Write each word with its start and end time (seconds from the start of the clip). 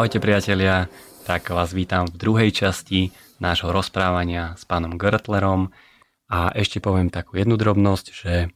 Ahojte 0.00 0.16
priatelia, 0.16 0.88
tak 1.28 1.52
vás 1.52 1.76
vítam 1.76 2.08
v 2.08 2.16
druhej 2.16 2.56
časti 2.56 3.12
nášho 3.36 3.68
rozprávania 3.68 4.56
s 4.56 4.64
pánom 4.64 4.96
Gertlerom 4.96 5.76
a 6.24 6.48
ešte 6.56 6.80
poviem 6.80 7.12
takú 7.12 7.36
jednu 7.36 7.60
drobnosť, 7.60 8.06
že 8.08 8.48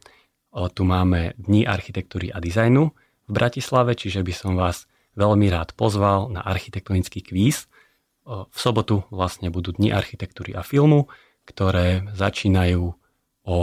tu 0.72 0.82
máme 0.88 1.36
Dni 1.36 1.68
architektúry 1.68 2.32
a 2.32 2.40
dizajnu 2.40 2.96
v 3.28 3.28
Bratislave, 3.28 3.92
čiže 3.92 4.24
by 4.24 4.32
som 4.32 4.56
vás 4.56 4.88
veľmi 5.20 5.52
rád 5.52 5.76
pozval 5.76 6.32
na 6.32 6.40
architektonický 6.40 7.20
kvíz. 7.20 7.68
V 8.24 8.56
sobotu 8.56 9.04
vlastne 9.12 9.52
budú 9.52 9.76
Dni 9.76 9.92
architektúry 9.92 10.56
a 10.56 10.64
filmu, 10.64 11.12
ktoré 11.44 12.08
začínajú 12.16 12.88
o 13.44 13.58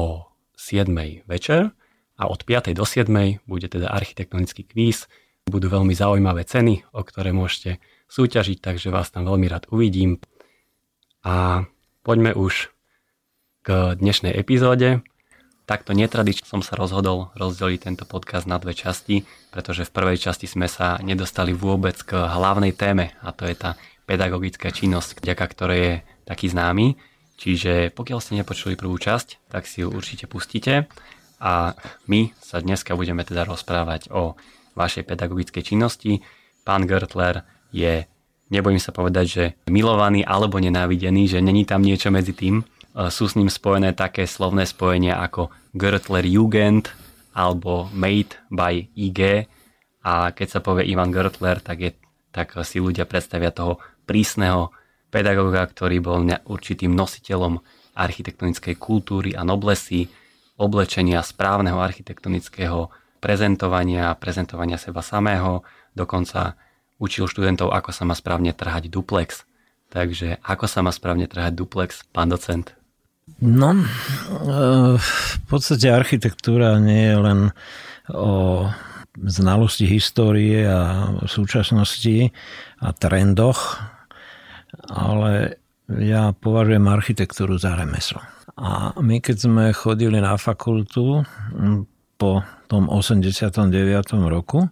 7. 0.54 0.86
večer 1.26 1.74
a 2.14 2.30
od 2.30 2.46
5. 2.46 2.78
do 2.78 2.86
7. 2.86 3.10
bude 3.50 3.66
teda 3.66 3.90
architektonický 3.90 4.70
kvíz, 4.70 5.10
budú 5.48 5.72
veľmi 5.72 5.96
zaujímavé 5.96 6.46
ceny, 6.46 6.86
o 6.94 7.02
ktoré 7.02 7.34
môžete 7.34 7.82
súťažiť, 8.12 8.60
takže 8.60 8.92
vás 8.92 9.10
tam 9.10 9.26
veľmi 9.26 9.48
rád 9.48 9.66
uvidím. 9.72 10.20
A 11.24 11.66
poďme 12.04 12.36
už 12.36 12.70
k 13.62 13.98
dnešnej 13.98 14.34
epizóde. 14.34 15.06
Takto 15.70 15.94
netradične 15.96 16.50
som 16.50 16.60
sa 16.66 16.76
rozhodol 16.76 17.32
rozdeliť 17.38 17.80
tento 17.88 18.04
podcast 18.04 18.50
na 18.50 18.60
dve 18.60 18.76
časti, 18.76 19.24
pretože 19.54 19.88
v 19.88 19.94
prvej 19.94 20.18
časti 20.20 20.50
sme 20.50 20.68
sa 20.68 21.00
nedostali 21.00 21.56
vôbec 21.56 21.96
k 22.02 22.18
hlavnej 22.18 22.76
téme 22.76 23.16
a 23.24 23.32
to 23.32 23.48
je 23.48 23.56
tá 23.56 23.80
pedagogická 24.10 24.74
činnosť, 24.74 25.22
vďaka 25.22 25.46
ktorej 25.48 25.80
je 25.80 25.96
taký 26.28 26.52
známy. 26.52 27.00
Čiže 27.40 27.94
pokiaľ 27.96 28.20
ste 28.20 28.38
nepočuli 28.38 28.76
prvú 28.76 28.98
časť, 29.00 29.50
tak 29.50 29.70
si 29.70 29.86
ju 29.86 29.94
určite 29.94 30.28
pustíte 30.28 30.90
a 31.42 31.74
my 32.06 32.34
sa 32.38 32.60
dneska 32.60 32.94
budeme 32.94 33.24
teda 33.24 33.48
rozprávať 33.48 34.12
o 34.12 34.36
vašej 34.76 35.08
pedagogickej 35.08 35.64
činnosti. 35.64 36.22
Pán 36.62 36.86
Gertler 36.86 37.44
je, 37.74 38.06
nebojím 38.54 38.80
sa 38.80 38.94
povedať, 38.94 39.26
že 39.26 39.44
milovaný 39.72 40.22
alebo 40.22 40.62
nenávidený, 40.62 41.28
že 41.28 41.40
není 41.44 41.66
tam 41.66 41.82
niečo 41.82 42.12
medzi 42.14 42.36
tým. 42.36 42.62
E, 42.62 42.64
sú 43.10 43.28
s 43.28 43.38
ním 43.40 43.50
spojené 43.50 43.96
také 43.96 44.28
slovné 44.28 44.68
spojenia 44.68 45.20
ako 45.20 45.50
Gertler 45.74 46.28
Jugend 46.28 46.92
alebo 47.32 47.88
Made 47.96 48.36
by 48.52 48.92
IG 48.96 49.48
a 50.02 50.34
keď 50.34 50.48
sa 50.48 50.60
povie 50.60 50.90
Ivan 50.90 51.14
Gertler, 51.14 51.62
tak, 51.62 51.78
je, 51.80 51.92
tak 52.34 52.58
si 52.66 52.82
ľudia 52.82 53.06
predstavia 53.06 53.54
toho 53.54 53.78
prísneho 54.10 54.74
pedagóga, 55.14 55.62
ktorý 55.68 56.02
bol 56.02 56.26
určitým 56.26 56.92
nositeľom 56.92 57.62
architektonickej 57.94 58.76
kultúry 58.80 59.38
a 59.38 59.46
noblesy, 59.46 60.10
oblečenia 60.58 61.22
správneho 61.22 61.78
architektonického 61.78 62.90
prezentovania, 63.22 64.18
prezentovania 64.18 64.82
seba 64.82 65.06
samého, 65.06 65.62
dokonca 65.94 66.58
učil 66.98 67.30
študentov, 67.30 67.70
ako 67.70 67.94
sa 67.94 68.04
má 68.04 68.18
správne 68.18 68.52
trhať 68.52 68.90
duplex. 68.90 69.46
Takže 69.94 70.42
ako 70.42 70.66
sa 70.66 70.82
má 70.82 70.90
správne 70.90 71.30
trhať 71.30 71.54
duplex, 71.54 72.04
pán 72.10 72.34
docent? 72.34 72.74
No, 73.40 73.78
e, 73.78 73.86
v 74.98 75.38
podstate 75.48 75.94
architektúra 75.94 76.82
nie 76.82 77.14
je 77.14 77.18
len 77.22 77.40
o 78.12 78.66
znalosti 79.20 79.86
histórie 79.86 80.64
a 80.64 81.12
súčasnosti 81.28 82.32
a 82.80 82.90
trendoch, 82.96 83.78
ale 84.88 85.62
ja 85.92 86.32
považujem 86.32 86.88
architektúru 86.88 87.60
za 87.60 87.76
remeslo. 87.76 88.24
A 88.56 88.96
my 89.00 89.20
keď 89.20 89.38
sme 89.38 89.66
chodili 89.76 90.24
na 90.24 90.40
fakultu 90.40 91.28
po 92.22 92.46
tom 92.70 92.86
89. 92.86 93.74
roku. 94.30 94.70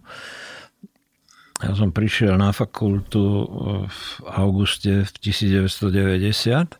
Ja 1.58 1.74
som 1.74 1.90
prišiel 1.90 2.38
na 2.38 2.54
fakultu 2.54 3.50
v 3.90 4.02
auguste 4.30 5.02
v 5.02 5.10
1990 5.18 6.78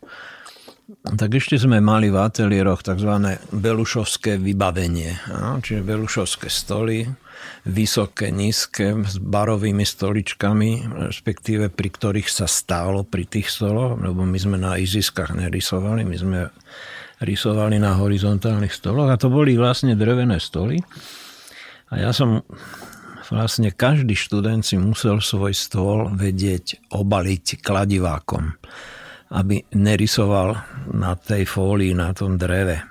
tak 1.01 1.39
ešte 1.39 1.55
sme 1.55 1.79
mali 1.79 2.11
v 2.11 2.19
ateliéroch 2.19 2.83
tzv. 2.83 3.39
belušovské 3.49 4.35
vybavenie. 4.35 5.17
Čiže 5.63 5.87
belušovské 5.87 6.51
stoly, 6.51 7.07
vysoké, 7.65 8.29
nízke, 8.29 8.99
s 9.01 9.17
barovými 9.17 9.87
stoličkami, 9.87 10.91
respektíve 11.09 11.71
pri 11.71 11.89
ktorých 11.89 12.29
sa 12.29 12.45
stálo 12.45 13.07
pri 13.07 13.25
tých 13.25 13.49
stoloch, 13.49 13.97
lebo 13.97 14.27
my 14.27 14.37
sme 14.37 14.57
na 14.59 14.77
iziskách 14.77 15.33
nerysovali, 15.33 16.05
my 16.05 16.17
sme 16.19 16.39
rysovali 17.21 17.77
na 17.77 17.95
horizontálnych 17.95 18.73
stoloch 18.73 19.13
a 19.13 19.21
to 19.21 19.29
boli 19.29 19.53
vlastne 19.55 19.93
drevené 19.93 20.41
stoly. 20.41 20.81
A 21.93 22.01
ja 22.01 22.11
som 22.11 22.41
vlastne 23.31 23.71
každý 23.71 24.17
študent 24.17 24.65
si 24.65 24.75
musel 24.75 25.23
svoj 25.23 25.55
stôl 25.55 26.11
vedieť 26.11 26.91
obaliť 26.91 27.63
kladivákom, 27.63 28.57
aby 29.31 29.63
nerysoval 29.71 30.59
na 30.91 31.15
tej 31.15 31.47
fólii, 31.47 31.95
na 31.95 32.11
tom 32.11 32.35
dreve. 32.35 32.83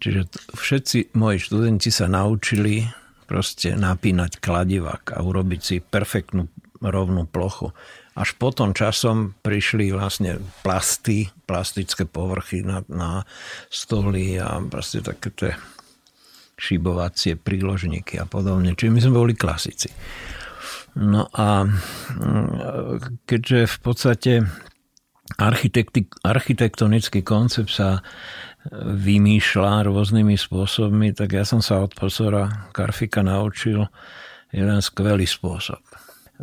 Čiže 0.00 0.32
všetci 0.56 1.12
moji 1.20 1.38
študenti 1.44 1.92
sa 1.92 2.08
naučili 2.08 2.88
proste 3.28 3.76
napínať 3.76 4.40
kladivák 4.40 5.12
a 5.12 5.20
urobiť 5.20 5.60
si 5.60 5.76
perfektnú 5.84 6.48
rovnú 6.80 7.28
plochu. 7.28 7.76
Až 8.20 8.36
potom 8.36 8.76
časom 8.76 9.32
prišli 9.40 9.96
vlastne 9.96 10.36
plasty, 10.60 11.32
plastické 11.48 12.04
povrchy 12.04 12.60
na, 12.60 12.84
na 12.92 13.24
stoly 13.72 14.36
a 14.36 14.60
proste 14.60 15.00
také 15.00 15.32
tie 15.32 15.52
šibovacie 16.60 17.40
príložníky 17.40 18.20
a 18.20 18.28
podobne. 18.28 18.76
Čiže 18.76 18.92
my 18.92 19.00
sme 19.00 19.14
boli 19.16 19.32
klasici. 19.32 19.88
No 21.00 21.32
a 21.32 21.64
mm, 21.64 23.24
keďže 23.24 23.60
v 23.64 23.78
podstate 23.80 24.32
architektonický 26.26 27.24
koncept 27.24 27.72
sa 27.72 28.04
vymýšľa 28.82 29.88
rôznymi 29.88 30.36
spôsobmi, 30.36 31.16
tak 31.16 31.32
ja 31.32 31.48
som 31.48 31.64
sa 31.64 31.80
od 31.80 31.96
profesora 31.96 32.68
Karfika 32.76 33.24
naučil 33.24 33.88
jeden 34.52 34.80
skvelý 34.82 35.24
spôsob. 35.24 35.80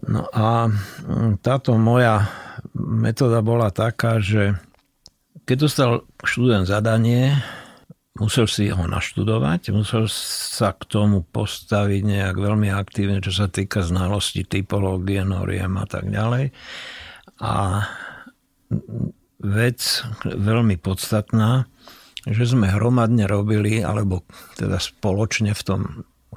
No 0.05 0.29
a 0.29 0.69
mm, 0.69 1.41
táto 1.41 1.73
moja 1.79 2.29
metóda 2.77 3.41
bola 3.41 3.73
taká, 3.73 4.21
že 4.21 4.53
keď 5.47 5.57
dostal 5.57 5.91
študent 6.21 6.67
zadanie, 6.67 7.33
musel 8.19 8.49
si 8.49 8.67
ho 8.67 8.83
naštudovať, 8.83 9.71
musel 9.71 10.09
sa 10.11 10.73
k 10.73 10.83
tomu 10.89 11.23
postaviť 11.23 12.01
nejak 12.03 12.35
veľmi 12.35 12.69
aktívne, 12.73 13.23
čo 13.23 13.31
sa 13.31 13.47
týka 13.47 13.85
znalosti, 13.85 14.43
typológie, 14.43 15.23
noriem 15.23 15.77
a 15.77 15.85
tak 15.85 16.09
ďalej. 16.09 16.51
A 17.41 17.85
vec 19.39 19.79
veľmi 20.25 20.75
podstatná, 20.81 21.69
že 22.27 22.43
sme 22.43 22.67
hromadne 22.67 23.29
robili, 23.29 23.79
alebo 23.79 24.25
teda 24.59 24.81
spoločne 24.81 25.55
v 25.55 25.63
tom 25.63 25.81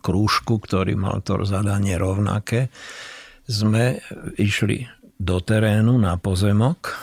krúžku, 0.00 0.62
ktorý 0.62 0.94
mal 0.94 1.24
to 1.24 1.42
zadanie 1.42 1.98
rovnaké, 1.98 2.70
sme 3.50 3.98
išli 4.38 4.86
do 5.18 5.42
terénu 5.42 5.98
na 5.98 6.14
pozemok, 6.16 6.94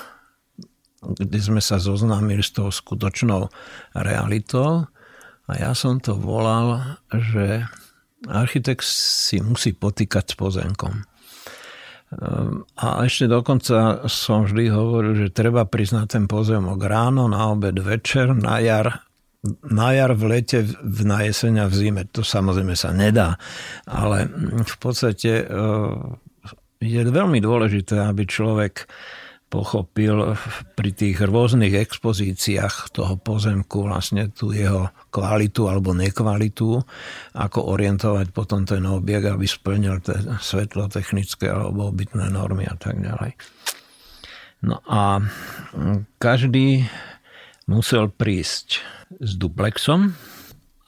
kde 1.03 1.37
sme 1.37 1.61
sa 1.61 1.77
zoznámili 1.77 2.41
s 2.41 2.55
tou 2.55 2.71
skutočnou 2.71 3.51
realitou 3.93 4.87
a 5.47 5.51
ja 5.53 5.71
som 5.77 5.99
to 6.01 6.17
volal, 6.17 6.97
že 7.13 7.67
architekt 8.25 8.83
si 8.87 9.43
musí 9.43 9.77
potýkať 9.77 10.33
s 10.33 10.35
pozemkom. 10.35 11.05
A 12.79 13.03
ešte 13.03 13.27
dokonca 13.27 14.07
som 14.07 14.47
vždy 14.47 14.71
hovoril, 14.71 15.27
že 15.27 15.35
treba 15.35 15.67
priznať 15.67 16.05
ten 16.07 16.25
pozemok 16.25 16.79
ráno, 16.79 17.27
na 17.27 17.51
obed, 17.51 17.75
večer, 17.83 18.31
na 18.31 18.63
jar, 18.63 19.03
na 19.67 19.91
jar, 19.91 20.15
v 20.15 20.23
lete, 20.25 20.63
v, 20.63 20.99
na 21.03 21.27
jeseň 21.27 21.63
a 21.63 21.65
v 21.67 21.75
zime. 21.75 22.03
To 22.15 22.23
samozrejme 22.23 22.79
sa 22.79 22.95
nedá, 22.95 23.35
ale 23.83 24.27
v 24.63 24.75
podstate 24.79 25.45
je 26.81 27.01
veľmi 27.01 27.41
dôležité, 27.41 27.97
aby 28.01 28.23
človek 28.29 28.85
pochopil 29.47 30.35
pri 30.75 30.91
tých 30.91 31.23
rôznych 31.23 31.71
expozíciách 31.71 32.91
toho 32.91 33.15
pozemku 33.15 33.87
vlastne 33.87 34.27
tú 34.27 34.51
jeho 34.51 34.91
kvalitu 35.07 35.71
alebo 35.71 35.95
nekvalitu, 35.95 36.83
ako 37.31 37.59
orientovať 37.71 38.35
potom 38.35 38.67
ten 38.67 38.83
objekt, 38.83 39.31
aby 39.31 39.47
splnil 39.47 40.03
tie 40.03 40.19
svetlotechnické 40.19 41.47
alebo 41.47 41.95
obytné 41.95 42.27
normy 42.27 42.67
a 42.67 42.75
tak 42.75 42.99
ďalej. 42.99 43.39
No 44.67 44.83
a 44.83 45.23
každý 46.19 46.83
musel 47.71 48.11
prísť 48.11 48.83
s 49.23 49.31
duplexom 49.39 50.11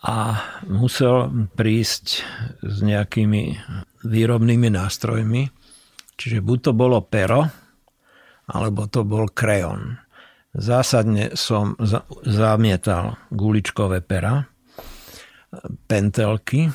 a 0.04 0.44
musel 0.68 1.32
prísť 1.56 2.28
s 2.60 2.78
nejakými 2.84 3.56
výrobnými 4.04 4.68
nástrojmi, 4.68 5.59
Čiže 6.19 6.44
buď 6.44 6.57
to 6.60 6.71
bolo 6.75 7.00
pero, 7.07 7.48
alebo 8.51 8.92
to 8.92 9.07
bol 9.07 9.31
kreon. 9.31 9.95
Zásadne 10.51 11.31
som 11.39 11.80
zamietal 12.27 13.16
guličkové 13.31 14.04
pera, 14.04 14.44
pentelky, 15.88 16.68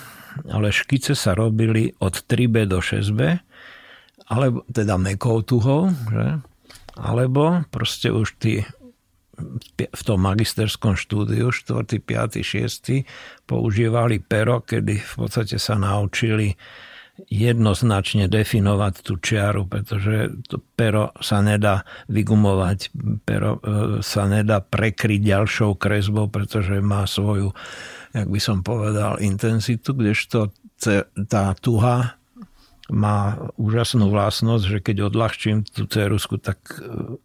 ale 0.48 0.72
škice 0.72 1.12
sa 1.12 1.36
robili 1.36 1.92
od 2.00 2.24
3B 2.24 2.64
do 2.66 2.80
6B 2.80 3.20
alebo 4.24 4.64
teda 4.72 4.96
mekou 4.96 5.44
tuhou, 5.44 5.92
že? 6.08 6.40
alebo 6.96 7.66
proste 7.68 8.08
už 8.08 8.38
ty 8.40 8.64
v 9.74 10.02
tom 10.06 10.22
magisterskom 10.22 10.94
štúdiu 10.94 11.50
4., 11.50 11.98
5., 11.98 12.38
6. 12.38 13.02
používali 13.50 14.22
pero, 14.22 14.62
kedy 14.62 15.02
v 15.02 15.14
podstate 15.18 15.58
sa 15.58 15.74
naučili 15.74 16.54
jednoznačne 17.30 18.26
definovať 18.26 18.94
tú 19.06 19.14
čiaru, 19.22 19.70
pretože 19.70 20.34
to 20.50 20.58
pero 20.74 21.14
sa 21.22 21.38
nedá 21.38 21.86
vygumovať, 22.10 22.90
pero 23.22 23.62
e, 23.62 24.02
sa 24.02 24.26
nedá 24.26 24.58
prekryť 24.58 25.22
ďalšou 25.22 25.78
kresbou, 25.78 26.26
pretože 26.26 26.82
má 26.82 27.06
svoju, 27.06 27.54
jak 28.10 28.26
by 28.26 28.40
som 28.42 28.66
povedal, 28.66 29.22
intenzitu, 29.22 29.94
kdežto 29.94 30.50
tá 31.30 31.54
tuha 31.62 32.18
má 32.92 33.48
úžasnú 33.56 34.12
vlastnosť, 34.12 34.64
že 34.68 34.78
keď 34.84 34.96
odľahčím 35.08 35.64
tú 35.64 35.88
cerusku, 35.88 36.36
tak 36.36 36.60
e, 36.82 37.16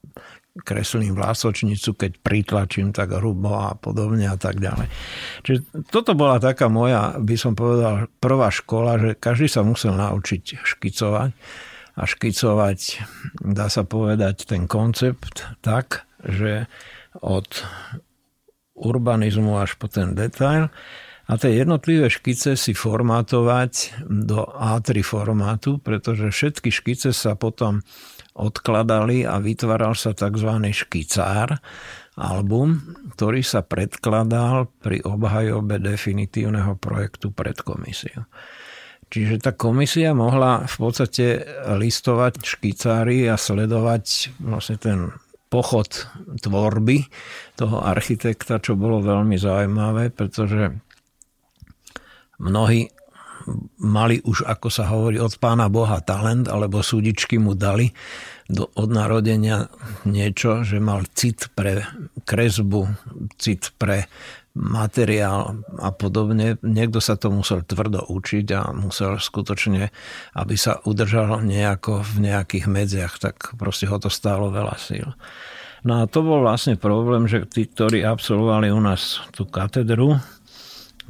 kreslím 0.64 1.16
vlásočnicu, 1.16 1.96
keď 1.96 2.12
pritlačím 2.20 2.92
tak 2.92 3.16
hrubo 3.16 3.56
a 3.56 3.76
podobne 3.76 4.28
a 4.30 4.38
tak 4.38 4.60
ďalej. 4.60 4.88
Čiže 5.46 5.60
toto 5.90 6.14
bola 6.14 6.42
taká 6.42 6.68
moja, 6.68 7.16
by 7.18 7.36
som 7.36 7.54
povedal, 7.54 8.12
prvá 8.20 8.50
škola, 8.52 9.00
že 9.00 9.10
každý 9.18 9.48
sa 9.48 9.66
musel 9.66 9.96
naučiť 9.96 10.64
škicovať 10.64 11.32
a 12.00 12.04
škicovať, 12.08 12.80
dá 13.44 13.68
sa 13.68 13.84
povedať, 13.84 14.48
ten 14.48 14.70
koncept 14.70 15.44
tak, 15.60 16.08
že 16.24 16.72
od 17.20 17.48
urbanizmu 18.80 19.60
až 19.60 19.76
po 19.76 19.92
ten 19.92 20.16
detail 20.16 20.72
a 21.30 21.38
tie 21.38 21.62
jednotlivé 21.62 22.10
škice 22.10 22.58
si 22.58 22.74
formátovať 22.74 24.02
do 24.10 24.50
A3 24.50 25.06
formátu, 25.06 25.78
pretože 25.78 26.34
všetky 26.34 26.74
škice 26.74 27.14
sa 27.14 27.38
potom 27.38 27.86
odkladali 28.40 29.28
a 29.28 29.44
vytváral 29.44 29.94
sa 29.94 30.16
tzv. 30.16 30.50
škicár, 30.72 31.60
album, 32.16 32.96
ktorý 33.16 33.44
sa 33.44 33.64
predkladal 33.64 34.72
pri 34.80 35.04
obhajobe 35.04 35.80
definitívneho 35.80 36.80
projektu 36.80 37.36
pred 37.36 37.60
komisiou. 37.60 38.28
Čiže 39.10 39.42
tá 39.42 39.52
komisia 39.58 40.14
mohla 40.14 40.70
v 40.70 40.76
podstate 40.78 41.42
listovať 41.66 42.46
škicári 42.46 43.26
a 43.26 43.42
sledovať 43.42 44.38
vlastne 44.38 44.78
ten 44.78 45.00
pochod 45.50 45.90
tvorby 46.46 47.10
toho 47.58 47.82
architekta, 47.82 48.62
čo 48.62 48.78
bolo 48.78 49.02
veľmi 49.02 49.34
zaujímavé, 49.34 50.14
pretože 50.14 50.78
mnohí 52.38 52.94
mali 53.80 54.20
už, 54.24 54.44
ako 54.48 54.68
sa 54.68 54.90
hovorí, 54.92 55.20
od 55.22 55.36
pána 55.40 55.72
Boha 55.72 56.02
talent, 56.04 56.48
alebo 56.52 56.84
súdičky 56.84 57.40
mu 57.40 57.56
dali 57.56 57.92
do, 58.50 58.68
od 58.74 58.90
narodenia 58.90 59.70
niečo, 60.10 60.66
že 60.66 60.82
mal 60.82 61.06
cit 61.14 61.54
pre 61.54 61.86
kresbu, 62.26 62.90
cit 63.38 63.72
pre 63.78 64.10
materiál 64.58 65.62
a 65.78 65.94
podobne. 65.94 66.58
Niekto 66.66 67.00
sa 67.00 67.16
to 67.16 67.30
musel 67.30 67.62
tvrdo 67.62 68.10
učiť 68.10 68.48
a 68.58 68.74
musel 68.74 69.22
skutočne, 69.22 69.94
aby 70.36 70.56
sa 70.58 70.82
udržal 70.84 71.46
nejako 71.46 72.02
v 72.02 72.16
nejakých 72.28 72.66
medziach, 72.66 73.14
tak 73.22 73.54
proste 73.56 73.86
ho 73.86 74.02
to 74.02 74.10
stálo 74.10 74.50
veľa 74.50 74.76
síl. 74.82 75.14
No 75.88 76.04
a 76.04 76.12
to 76.12 76.20
bol 76.20 76.44
vlastne 76.44 76.76
problém, 76.76 77.24
že 77.24 77.48
tí, 77.48 77.64
ktorí 77.64 78.04
absolvovali 78.04 78.68
u 78.68 78.82
nás 78.84 79.24
tú 79.32 79.48
katedru, 79.48 80.20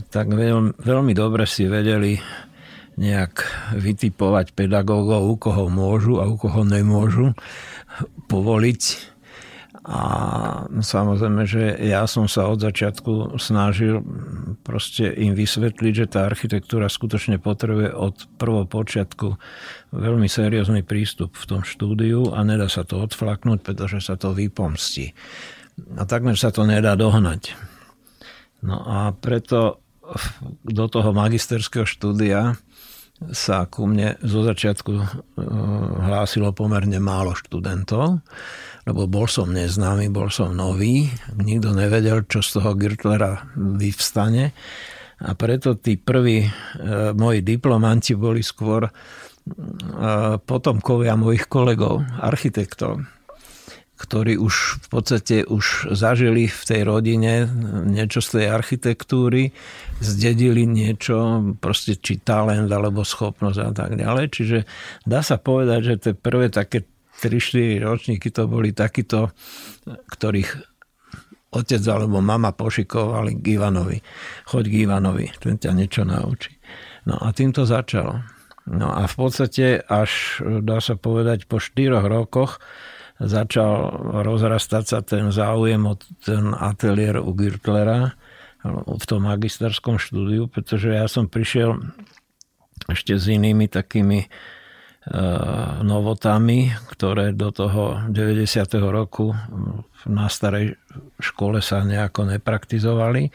tak 0.08 0.32
veľmi, 0.32 0.80
veľmi 0.80 1.12
dobre 1.12 1.44
si 1.44 1.68
vedeli 1.68 2.16
nejak 3.00 3.36
vytipovať 3.80 4.52
pedagógov, 4.56 5.24
u 5.28 5.36
koho 5.40 5.66
môžu 5.72 6.20
a 6.20 6.28
u 6.28 6.36
koho 6.36 6.68
nemôžu 6.68 7.32
povoliť. 8.28 8.84
A 9.90 10.02
samozrejme, 10.70 11.50
že 11.50 11.74
ja 11.82 12.06
som 12.06 12.30
sa 12.30 12.46
od 12.52 12.62
začiatku 12.62 13.40
snažil 13.42 14.04
proste 14.62 15.10
im 15.18 15.34
vysvetliť, 15.34 15.94
že 15.96 16.12
tá 16.12 16.30
architektúra 16.30 16.92
skutočne 16.92 17.42
potrebuje 17.42 17.96
od 17.96 18.28
prvopočiatku 18.38 19.28
veľmi 19.96 20.30
seriózny 20.30 20.86
prístup 20.86 21.34
v 21.34 21.48
tom 21.48 21.62
štúdiu 21.66 22.36
a 22.36 22.46
nedá 22.46 22.70
sa 22.70 22.86
to 22.86 23.02
odflaknúť, 23.02 23.66
pretože 23.66 24.04
sa 24.04 24.14
to 24.20 24.36
vypomstí. 24.36 25.16
A 25.98 26.04
takmer 26.06 26.38
sa 26.38 26.54
to 26.54 26.68
nedá 26.68 26.94
dohnať. 26.94 27.56
No 28.62 28.84
a 28.84 29.16
preto 29.16 29.80
do 30.66 30.86
toho 30.90 31.10
magisterského 31.14 31.86
štúdia 31.86 32.58
sa 33.36 33.68
ku 33.68 33.84
mne 33.84 34.16
zo 34.24 34.48
začiatku 34.48 34.92
e, 34.96 35.04
hlásilo 36.08 36.56
pomerne 36.56 37.04
málo 37.04 37.36
študentov, 37.36 38.24
lebo 38.88 39.02
bol 39.12 39.28
som 39.28 39.52
neznámy, 39.52 40.08
bol 40.08 40.32
som 40.32 40.56
nový, 40.56 41.12
nikto 41.36 41.76
nevedel, 41.76 42.24
čo 42.32 42.40
z 42.40 42.60
toho 42.60 42.80
Girtlera 42.80 43.44
vyvstane. 43.60 44.56
A 45.20 45.36
preto 45.36 45.76
tí 45.76 46.00
prví 46.00 46.48
e, 46.48 46.52
moji 47.12 47.44
diplomanti 47.44 48.16
boli 48.16 48.40
skôr 48.40 48.88
e, 48.88 48.92
potomkovia 50.40 51.20
mojich 51.20 51.52
kolegov, 51.52 52.00
architektov 52.24 53.19
ktorí 54.00 54.40
už 54.40 54.80
v 54.80 54.88
podstate 54.88 55.36
už 55.44 55.92
zažili 55.92 56.48
v 56.48 56.62
tej 56.64 56.82
rodine 56.88 57.52
niečo 57.84 58.24
z 58.24 58.40
tej 58.40 58.46
architektúry, 58.48 59.52
zdedili 60.00 60.64
niečo, 60.64 61.44
proste 61.60 62.00
či 62.00 62.24
talent 62.24 62.72
alebo 62.72 63.04
schopnosť 63.04 63.60
a 63.60 63.72
tak 63.76 64.00
ďalej. 64.00 64.26
Čiže 64.32 64.58
dá 65.04 65.20
sa 65.20 65.36
povedať, 65.36 65.80
že 65.84 65.94
tie 66.00 66.14
prvé 66.16 66.48
také 66.48 66.88
3-4 67.20 67.84
ročníky 67.84 68.32
to 68.32 68.48
boli 68.48 68.72
takíto, 68.72 69.36
ktorých 69.84 70.50
otec 71.52 71.84
alebo 71.84 72.24
mama 72.24 72.56
pošikovali 72.56 73.44
k 73.44 73.60
Ivanovi. 73.60 74.00
Choď 74.48 74.64
k 74.64 74.76
Ivanovi, 74.88 75.28
ten 75.44 75.60
ťa 75.60 75.76
niečo 75.76 76.08
naučí. 76.08 76.56
No 77.04 77.20
a 77.20 77.36
tým 77.36 77.52
to 77.52 77.68
začalo. 77.68 78.24
No 78.70 78.96
a 78.96 79.10
v 79.10 79.16
podstate 79.18 79.84
až, 79.84 80.40
dá 80.64 80.80
sa 80.80 80.96
povedať, 80.96 81.52
po 81.52 81.60
4 81.60 82.00
rokoch 82.06 82.64
začal 83.20 84.00
rozrastať 84.24 84.84
sa 84.88 85.00
ten 85.04 85.28
záujem 85.30 85.84
od 85.84 86.00
ten 86.24 86.56
ateliér 86.56 87.20
u 87.20 87.36
Girtlera 87.36 88.16
v 88.88 89.04
tom 89.08 89.28
magisterskom 89.28 90.00
štúdiu, 90.00 90.48
pretože 90.48 90.92
ja 90.92 91.08
som 91.08 91.28
prišiel 91.28 91.80
ešte 92.88 93.16
s 93.16 93.28
inými 93.28 93.68
takými 93.68 94.20
e, 94.24 94.28
novotami, 95.84 96.72
ktoré 96.92 97.36
do 97.36 97.52
toho 97.52 98.04
90. 98.08 98.44
roku 98.88 99.36
na 100.08 100.28
starej 100.32 100.76
škole 101.20 101.60
sa 101.64 101.84
nejako 101.84 102.36
nepraktizovali, 102.36 103.32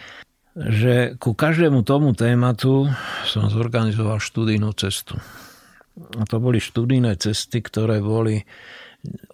že 0.54 1.18
ku 1.18 1.34
každému 1.34 1.82
tomu 1.82 2.12
tématu 2.16 2.88
som 3.26 3.48
zorganizoval 3.48 4.20
študijnú 4.20 4.72
cestu. 4.76 5.18
A 5.94 6.22
to 6.26 6.38
boli 6.38 6.58
študijné 6.58 7.16
cesty, 7.18 7.62
ktoré 7.62 8.02
boli 8.02 8.42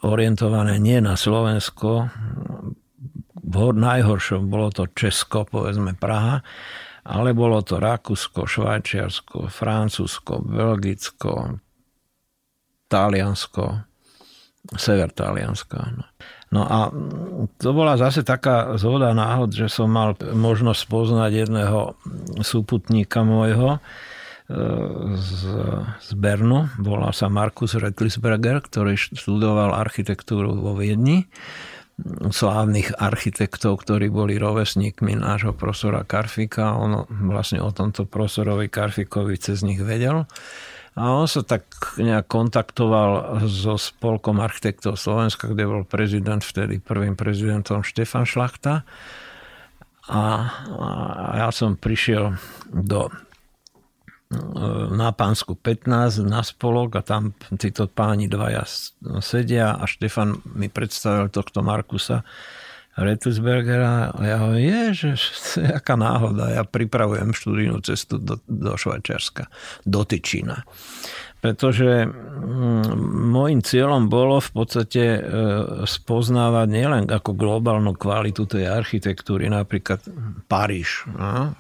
orientované 0.02 0.80
nie 0.80 0.98
na 1.02 1.14
Slovensko, 1.14 2.08
v 3.50 3.56
najhoršom 3.74 4.46
bolo 4.46 4.70
to 4.70 4.86
Česko, 4.94 5.42
povedzme 5.42 5.98
Praha, 5.98 6.46
ale 7.02 7.34
bolo 7.34 7.58
to 7.66 7.82
Rakúsko, 7.82 8.46
Švajčiarsko, 8.46 9.50
Francúzsko, 9.50 10.38
Belgicko, 10.38 11.58
Taliansko, 12.86 13.64
sever 14.78 15.10
Talianska. 15.10 15.78
No. 15.98 16.04
no 16.54 16.62
a 16.62 16.78
to 17.58 17.70
bola 17.74 17.98
zase 17.98 18.22
taká 18.22 18.78
zhoda 18.78 19.10
náhod, 19.16 19.50
že 19.50 19.66
som 19.66 19.90
mal 19.90 20.14
možnosť 20.20 20.82
poznať 20.86 21.30
jedného 21.46 21.98
súputníka 22.44 23.26
môjho, 23.26 23.82
z, 25.14 25.32
z 26.02 26.10
Bernu. 26.18 26.66
Volal 26.82 27.14
sa 27.14 27.30
Markus 27.30 27.78
Rettlisberger, 27.78 28.58
ktorý 28.58 28.98
študoval 28.98 29.78
architektúru 29.78 30.58
vo 30.58 30.74
Viedni 30.74 31.30
slávnych 32.32 32.96
architektov, 32.96 33.84
ktorí 33.84 34.08
boli 34.08 34.40
rovesníkmi 34.40 35.20
nášho 35.20 35.52
profesora 35.52 36.04
Karfika. 36.04 36.76
On 36.76 37.04
vlastne 37.28 37.60
o 37.60 37.70
tomto 37.72 38.08
profesorovi 38.08 38.72
Karfikovi 38.72 39.36
cez 39.36 39.60
nich 39.60 39.80
vedel. 39.80 40.24
A 40.98 41.02
on 41.14 41.30
sa 41.30 41.46
tak 41.46 41.70
nejak 42.02 42.26
kontaktoval 42.26 43.44
so 43.46 43.78
spolkom 43.78 44.42
architektov 44.42 44.98
Slovenska, 44.98 45.46
kde 45.46 45.64
bol 45.68 45.82
prezident, 45.86 46.42
vtedy 46.42 46.82
prvým 46.82 47.14
prezidentom 47.14 47.86
Štefan 47.86 48.26
Šlachta. 48.26 48.82
A, 50.10 50.22
a 50.74 51.32
ja 51.46 51.48
som 51.54 51.78
prišiel 51.78 52.34
do 52.74 53.06
na 54.94 55.10
Pánsku 55.10 55.58
15 55.58 56.22
na 56.22 56.46
spolok 56.46 56.96
a 56.96 57.02
tam 57.02 57.34
títo 57.58 57.90
páni 57.90 58.30
dvaja 58.30 58.62
sedia 59.18 59.74
a 59.74 59.84
Štefan 59.90 60.38
mi 60.54 60.70
predstavil 60.70 61.34
tohto 61.34 61.66
Markusa 61.66 62.22
Retusbergera 62.94 64.14
a 64.14 64.20
ja 64.22 64.36
hovorím, 64.38 64.66
je, 64.66 64.82
že 64.94 65.10
aká 65.78 65.98
náhoda, 65.98 66.54
ja 66.54 66.62
pripravujem 66.62 67.34
študijnú 67.34 67.82
cestu 67.82 68.22
do, 68.22 68.38
do 68.46 68.78
Švajčiarska, 68.78 69.50
do 69.82 70.06
Tyčína. 70.06 70.62
Pretože 71.40 72.04
mm, 72.04 72.84
môjim 73.32 73.64
cieľom 73.64 74.12
bolo 74.12 74.44
v 74.44 74.50
podstate 74.52 75.04
e, 75.16 75.20
spoznávať 75.88 76.68
nielen 76.68 77.04
ako 77.08 77.32
globálnu 77.32 77.96
kvalitu 77.96 78.44
tej 78.44 78.68
architektúry, 78.68 79.48
napríklad 79.48 80.04
Paríž. 80.46 81.08
No? 81.16 81.56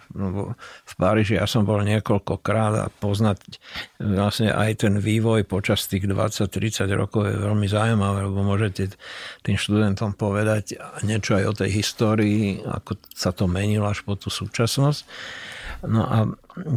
V 0.84 0.94
Paríži 1.00 1.40
ja 1.40 1.48
som 1.48 1.64
bol 1.64 1.80
niekoľkokrát 1.80 2.74
a 2.76 2.86
poznať 2.92 3.40
vlastne 3.96 4.52
aj 4.52 4.84
ten 4.84 5.00
vývoj 5.00 5.48
počas 5.48 5.88
tých 5.88 6.04
20-30 6.04 6.84
rokov 6.92 7.24
je 7.24 7.36
veľmi 7.40 7.64
zaujímavé, 7.64 8.28
lebo 8.28 8.44
môžete 8.44 8.92
tým 9.40 9.56
študentom 9.56 10.12
povedať 10.12 10.76
niečo 11.08 11.40
aj 11.40 11.44
o 11.48 11.56
tej 11.56 11.70
histórii, 11.80 12.60
ako 12.60 13.00
sa 13.16 13.32
to 13.32 13.48
menilo 13.48 13.88
až 13.88 14.04
po 14.04 14.12
tú 14.12 14.28
súčasnosť. 14.28 15.02
No 15.88 16.04
a 16.04 16.28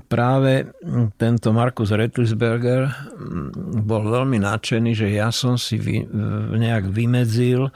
práve 0.07 0.71
tento 1.17 1.49
Markus 1.51 1.91
Rettlisberger 1.91 2.87
bol 3.83 4.03
veľmi 4.07 4.41
nadšený, 4.41 4.91
že 4.93 5.07
ja 5.13 5.33
som 5.33 5.59
si 5.59 5.79
nejak 6.53 6.89
vymedzil 6.89 7.67
e, 7.67 7.71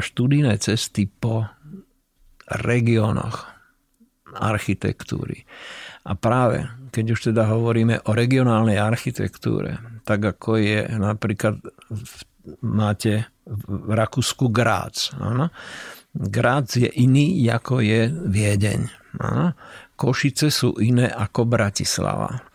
študijné 0.00 0.56
cesty 0.60 1.08
po 1.08 1.46
regiónoch 2.46 3.48
architektúry. 4.36 5.42
A 6.06 6.14
práve, 6.14 6.68
keď 6.94 7.04
už 7.16 7.20
teda 7.32 7.50
hovoríme 7.50 8.06
o 8.06 8.14
regionálnej 8.14 8.78
architektúre, 8.78 9.80
tak 10.06 10.22
ako 10.22 10.60
je 10.60 10.86
napríklad 10.86 11.58
máte 12.62 13.26
v 13.46 13.90
Rakúsku 13.90 14.54
Grác. 14.54 15.14
Áno? 15.18 15.50
Grác 16.14 16.78
je 16.78 16.90
iný, 17.02 17.42
ako 17.50 17.82
je 17.82 18.06
Viedeň. 18.08 18.80
Áno? 19.18 19.52
Košice 19.96 20.52
sú 20.52 20.76
iné 20.78 21.08
ako 21.08 21.48
Bratislava 21.48 22.46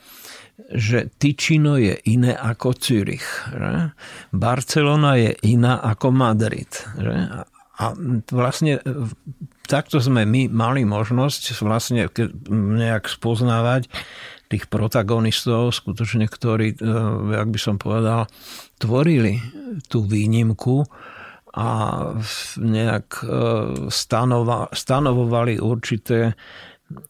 že 0.72 1.12
Ticino 1.20 1.76
je 1.76 2.00
iné 2.08 2.32
ako 2.32 2.72
Zürich. 2.80 3.26
Že? 3.52 3.92
Barcelona 4.32 5.20
je 5.20 5.36
iná 5.44 5.84
ako 5.84 6.16
Madrid. 6.16 6.72
Že? 6.96 7.16
A 7.82 7.86
vlastne 8.30 8.80
takto 9.66 9.98
sme 9.98 10.24
my 10.24 10.48
mali 10.52 10.86
možnosť 10.86 11.42
vlastne 11.66 12.06
nejak 12.52 13.10
spoznávať 13.10 13.90
tých 14.52 14.68
protagonistov, 14.68 15.72
skutočne, 15.72 16.28
ktorí, 16.28 16.76
e, 16.76 16.78
jak 17.40 17.48
by 17.48 17.60
som 17.60 17.80
povedal, 17.80 18.28
tvorili 18.78 19.40
tú 19.88 20.04
výnimku 20.04 20.84
a 21.56 21.68
nejak 22.60 23.08
e, 23.24 23.26
stanovovali 24.76 25.56
určité 25.56 26.36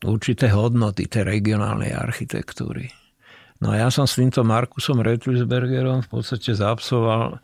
určité 0.06 0.52
hodnoty 0.52 1.08
tej 1.08 1.28
regionálnej 1.28 1.94
architektúry. 1.96 2.90
No 3.62 3.78
a 3.78 3.78
ja 3.78 3.90
som 3.94 4.10
s 4.10 4.18
týmto 4.18 4.42
Markusom 4.42 5.06
Retlisbergerom 5.06 6.02
v 6.02 6.10
podstate 6.10 6.58
zaabsoval 6.58 7.38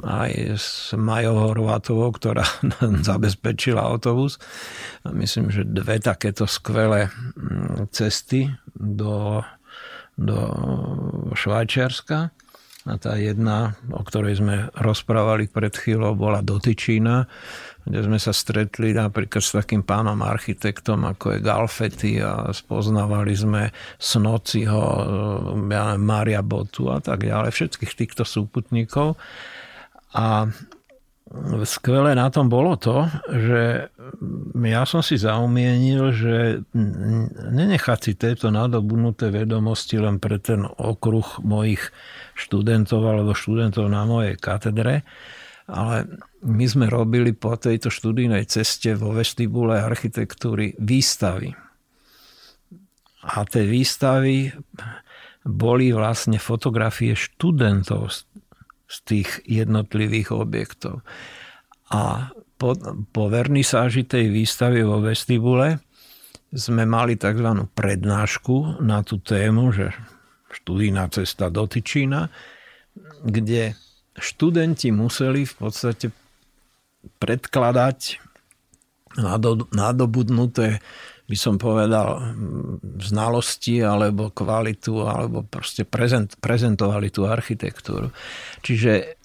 aj 0.00 0.30
s 0.56 0.96
Majou 0.96 1.36
Horvátovou, 1.36 2.08
ktorá 2.16 2.48
zabezpečila 3.08 3.84
autobus. 3.84 4.40
A 5.04 5.12
myslím, 5.12 5.52
že 5.52 5.68
dve 5.68 6.00
takéto 6.00 6.48
skvelé 6.48 7.12
mm, 7.12 7.92
cesty 7.92 8.48
do, 8.72 9.44
do 10.16 10.38
Švajčiarska. 11.36 12.32
A 12.88 12.96
tá 12.96 13.20
jedna, 13.20 13.76
o 13.92 14.00
ktorej 14.00 14.40
sme 14.40 14.72
rozprávali 14.72 15.52
pred 15.52 15.76
chvíľou, 15.76 16.16
bola 16.16 16.40
do 16.40 16.56
Tyčína 16.56 17.28
kde 17.84 18.00
sme 18.04 18.18
sa 18.20 18.30
stretli 18.30 18.92
napríklad 18.92 19.40
s 19.40 19.56
takým 19.56 19.82
pánom 19.82 20.20
architektom, 20.20 21.08
ako 21.08 21.36
je 21.36 21.44
Galfety 21.44 22.12
a 22.20 22.52
spoznávali 22.52 23.32
sme 23.32 23.72
Snociho, 23.96 24.84
ja 25.70 25.96
Maria 25.96 26.44
Botu 26.44 26.92
a 26.92 27.00
tak 27.00 27.24
ďalej, 27.24 27.50
všetkých 27.50 27.92
týchto 27.96 28.22
súputníkov. 28.28 29.16
A 30.14 30.50
skvelé 31.62 32.18
na 32.18 32.26
tom 32.26 32.50
bolo 32.50 32.74
to, 32.74 33.06
že 33.30 33.86
ja 34.58 34.82
som 34.82 34.98
si 34.98 35.14
zaumienil, 35.14 36.10
že 36.10 36.66
nenechať 37.54 37.98
si 38.02 38.12
tieto 38.18 38.50
nadobudnuté 38.50 39.30
vedomosti 39.30 39.94
len 40.02 40.18
pre 40.18 40.42
ten 40.42 40.66
okruh 40.66 41.38
mojich 41.46 41.94
študentov 42.34 43.06
alebo 43.06 43.30
študentov 43.30 43.86
na 43.86 44.02
mojej 44.02 44.34
katedre, 44.42 45.06
ale 45.70 46.10
my 46.42 46.66
sme 46.66 46.86
robili 46.90 47.30
po 47.30 47.54
tejto 47.54 47.94
študijnej 47.94 48.44
ceste 48.50 48.98
vo 48.98 49.14
vestibule 49.14 49.78
architektúry 49.78 50.74
výstavy. 50.82 51.54
A 53.22 53.46
tie 53.46 53.64
výstavy 53.68 54.50
boli 55.46 55.94
vlastne 55.94 56.42
fotografie 56.42 57.14
študentov 57.14 58.10
z 58.90 58.96
tých 59.06 59.28
jednotlivých 59.46 60.34
objektov. 60.34 61.06
A 61.94 62.34
po, 62.58 62.76
po 63.14 63.24
vernisáži 63.30 64.04
tej 64.04 64.28
výstavy 64.28 64.82
vo 64.82 65.00
vestibule 65.00 65.80
sme 66.50 66.82
mali 66.82 67.14
tzv. 67.14 67.46
prednášku 67.72 68.82
na 68.82 69.06
tú 69.06 69.22
tému, 69.22 69.70
že 69.70 69.94
študijná 70.50 71.06
cesta 71.14 71.46
do 71.46 71.70
Tyčína, 71.70 72.26
kde 73.22 73.78
študenti 74.20 74.92
museli 74.94 75.48
v 75.48 75.54
podstate 75.56 76.12
predkladať 77.18 78.20
nadobudnuté, 79.74 80.78
by 81.26 81.36
som 81.38 81.58
povedal, 81.58 82.36
znalosti 83.00 83.82
alebo 83.82 84.30
kvalitu, 84.30 85.02
alebo 85.02 85.42
proste 85.46 85.82
prezent, 85.82 86.34
prezentovali 86.38 87.10
tú 87.10 87.26
architektúru. 87.26 88.14
Čiže 88.62 89.18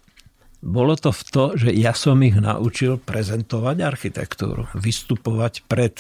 bolo 0.66 0.98
to 0.98 1.14
v 1.14 1.22
to, 1.30 1.46
že 1.54 1.70
ja 1.78 1.94
som 1.94 2.18
ich 2.26 2.34
naučil 2.34 2.98
prezentovať 2.98 3.78
architektúru, 3.86 4.66
vystupovať 4.74 5.70
pred 5.70 5.94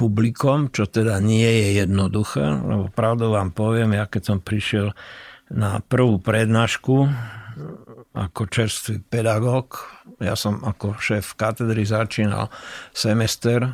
publikom, 0.00 0.72
čo 0.72 0.88
teda 0.88 1.20
nie 1.20 1.44
je 1.44 1.84
jednoduché, 1.84 2.44
lebo 2.48 2.88
pravdu 2.88 3.28
vám 3.28 3.52
poviem, 3.52 3.92
ja 3.92 4.08
keď 4.08 4.22
som 4.32 4.38
prišiel 4.40 4.96
na 5.52 5.84
prvú 5.84 6.16
prednášku 6.16 7.12
ako 8.12 8.44
čerstvý 8.44 9.00
pedagóg. 9.08 9.80
Ja 10.20 10.36
som 10.36 10.60
ako 10.60 11.00
šéf 11.00 11.32
katedry 11.40 11.88
začínal 11.88 12.52
semester 12.92 13.64
eh, 13.64 13.70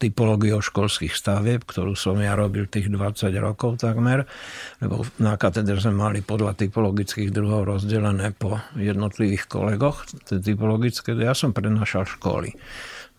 typológiou 0.00 0.58
školských 0.58 1.14
stavieb, 1.14 1.62
ktorú 1.62 1.94
som 1.94 2.18
ja 2.18 2.34
robil 2.34 2.66
tých 2.66 2.90
20 2.90 3.30
rokov 3.38 3.78
takmer, 3.78 4.26
lebo 4.82 5.06
na 5.22 5.38
katedre 5.38 5.78
sme 5.78 5.94
mali 5.94 6.24
podľa 6.24 6.58
typologických 6.58 7.30
druhov 7.30 7.70
rozdelené 7.70 8.34
po 8.34 8.58
jednotlivých 8.74 9.46
kolegoch, 9.46 10.02
typologické, 10.26 11.14
ja 11.14 11.36
som 11.38 11.54
prednášal 11.54 12.08
školy. 12.08 12.50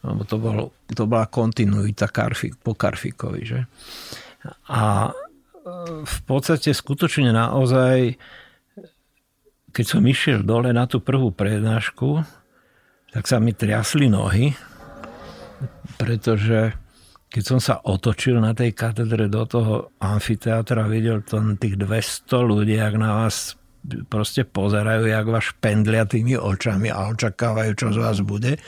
Lebo 0.04 0.28
to, 0.28 0.36
bol, 0.36 0.76
to 0.92 1.08
bola 1.08 1.32
kontinuita 1.32 2.12
Karfik, 2.12 2.60
po 2.60 2.76
Karfikovi. 2.76 3.42
Že? 3.48 3.60
A 4.74 5.08
eh, 5.08 6.04
v 6.04 6.18
podstate 6.26 6.74
skutočne 6.74 7.32
naozaj 7.32 8.18
keď 9.74 9.86
som 9.86 10.06
išiel 10.06 10.46
dole 10.46 10.70
na 10.70 10.86
tú 10.86 11.02
prvú 11.02 11.34
prednášku, 11.34 12.22
tak 13.10 13.26
sa 13.26 13.42
mi 13.42 13.58
triasli 13.58 14.06
nohy, 14.06 14.54
pretože 15.98 16.78
keď 17.34 17.44
som 17.44 17.58
sa 17.58 17.82
otočil 17.82 18.38
na 18.38 18.54
tej 18.54 18.78
katedre 18.78 19.26
do 19.26 19.42
toho 19.50 19.90
amfiteátra, 19.98 20.86
videl 20.86 21.26
tam 21.26 21.58
tých 21.58 21.82
200 21.82 22.30
ľudí, 22.30 22.78
ak 22.78 22.96
na 23.02 23.26
vás 23.26 23.58
proste 24.08 24.48
pozerajú, 24.48 25.10
jak 25.10 25.28
vás 25.28 25.50
pendlia 25.58 26.06
tými 26.06 26.38
očami 26.38 26.88
a 26.94 27.12
očakávajú, 27.12 27.72
čo 27.74 27.88
z 27.92 27.98
vás 28.00 28.22
bude, 28.22 28.62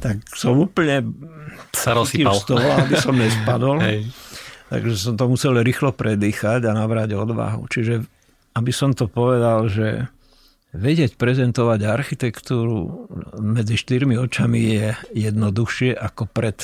tak 0.00 0.24
som 0.32 0.58
úplne 0.58 1.06
sa 1.70 1.94
rozsypal. 1.94 2.34
z 2.34 2.44
toho, 2.48 2.68
aby 2.80 2.94
som 2.98 3.14
nespadol. 3.14 3.78
Hej. 3.86 4.10
Takže 4.72 4.94
som 4.96 5.14
to 5.20 5.24
musel 5.30 5.54
rýchlo 5.60 5.92
predýchať 5.94 6.66
a 6.66 6.72
nabrať 6.72 7.14
odvahu. 7.14 7.68
Čiže 7.68 8.02
aby 8.56 8.72
som 8.74 8.96
to 8.96 9.06
povedal, 9.06 9.70
že 9.70 10.10
vedieť 10.70 11.18
prezentovať 11.18 11.80
architektúru 11.86 13.10
medzi 13.42 13.74
štyrmi 13.74 14.14
očami 14.14 14.60
je 14.78 14.88
jednoduchšie 15.14 15.98
ako 15.98 16.30
pred 16.30 16.56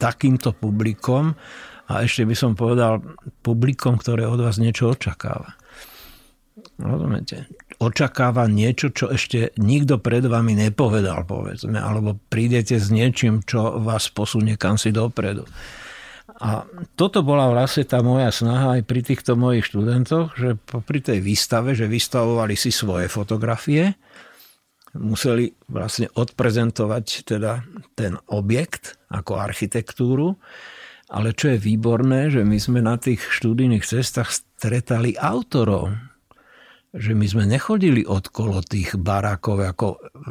takýmto 0.00 0.54
publikom 0.56 1.36
a 1.88 1.92
ešte 2.04 2.24
by 2.24 2.34
som 2.36 2.52
povedal 2.56 3.00
publikom, 3.44 4.00
ktoré 4.00 4.24
od 4.28 4.40
vás 4.40 4.56
niečo 4.60 4.92
očakáva. 4.92 5.56
Rozumiete? 6.78 7.50
Očakáva 7.78 8.46
niečo, 8.50 8.90
čo 8.90 9.10
ešte 9.10 9.54
nikto 9.58 10.02
pred 10.02 10.26
vami 10.26 10.58
nepovedal, 10.58 11.22
povedzme, 11.26 11.78
alebo 11.78 12.18
prídete 12.30 12.78
s 12.78 12.90
niečím, 12.90 13.42
čo 13.46 13.78
vás 13.78 14.10
posunie 14.10 14.58
kam 14.58 14.78
si 14.78 14.90
dopredu. 14.90 15.46
A 16.38 16.62
toto 16.94 17.26
bola 17.26 17.50
vlastne 17.50 17.82
tá 17.82 17.98
moja 17.98 18.30
snaha 18.30 18.78
aj 18.78 18.82
pri 18.86 19.00
týchto 19.02 19.34
mojich 19.34 19.66
študentoch, 19.66 20.38
že 20.38 20.54
pri 20.62 21.00
tej 21.02 21.18
výstave, 21.18 21.74
že 21.74 21.90
vystavovali 21.90 22.54
si 22.54 22.70
svoje 22.70 23.10
fotografie, 23.10 23.98
museli 24.94 25.50
vlastne 25.66 26.06
odprezentovať 26.14 27.04
teda 27.26 27.66
ten 27.98 28.14
objekt 28.30 29.02
ako 29.10 29.34
architektúru, 29.34 30.38
ale 31.10 31.34
čo 31.34 31.56
je 31.56 31.58
výborné, 31.58 32.30
že 32.30 32.46
my 32.46 32.58
sme 32.60 32.80
na 32.86 32.94
tých 33.00 33.18
študijných 33.18 33.82
cestách 33.82 34.30
stretali 34.30 35.18
autorov 35.18 36.07
že 36.96 37.12
my 37.12 37.26
sme 37.28 37.44
nechodili 37.44 38.00
okolo 38.00 38.64
tých 38.64 38.96
barákov 38.96 39.60
ako 39.60 39.86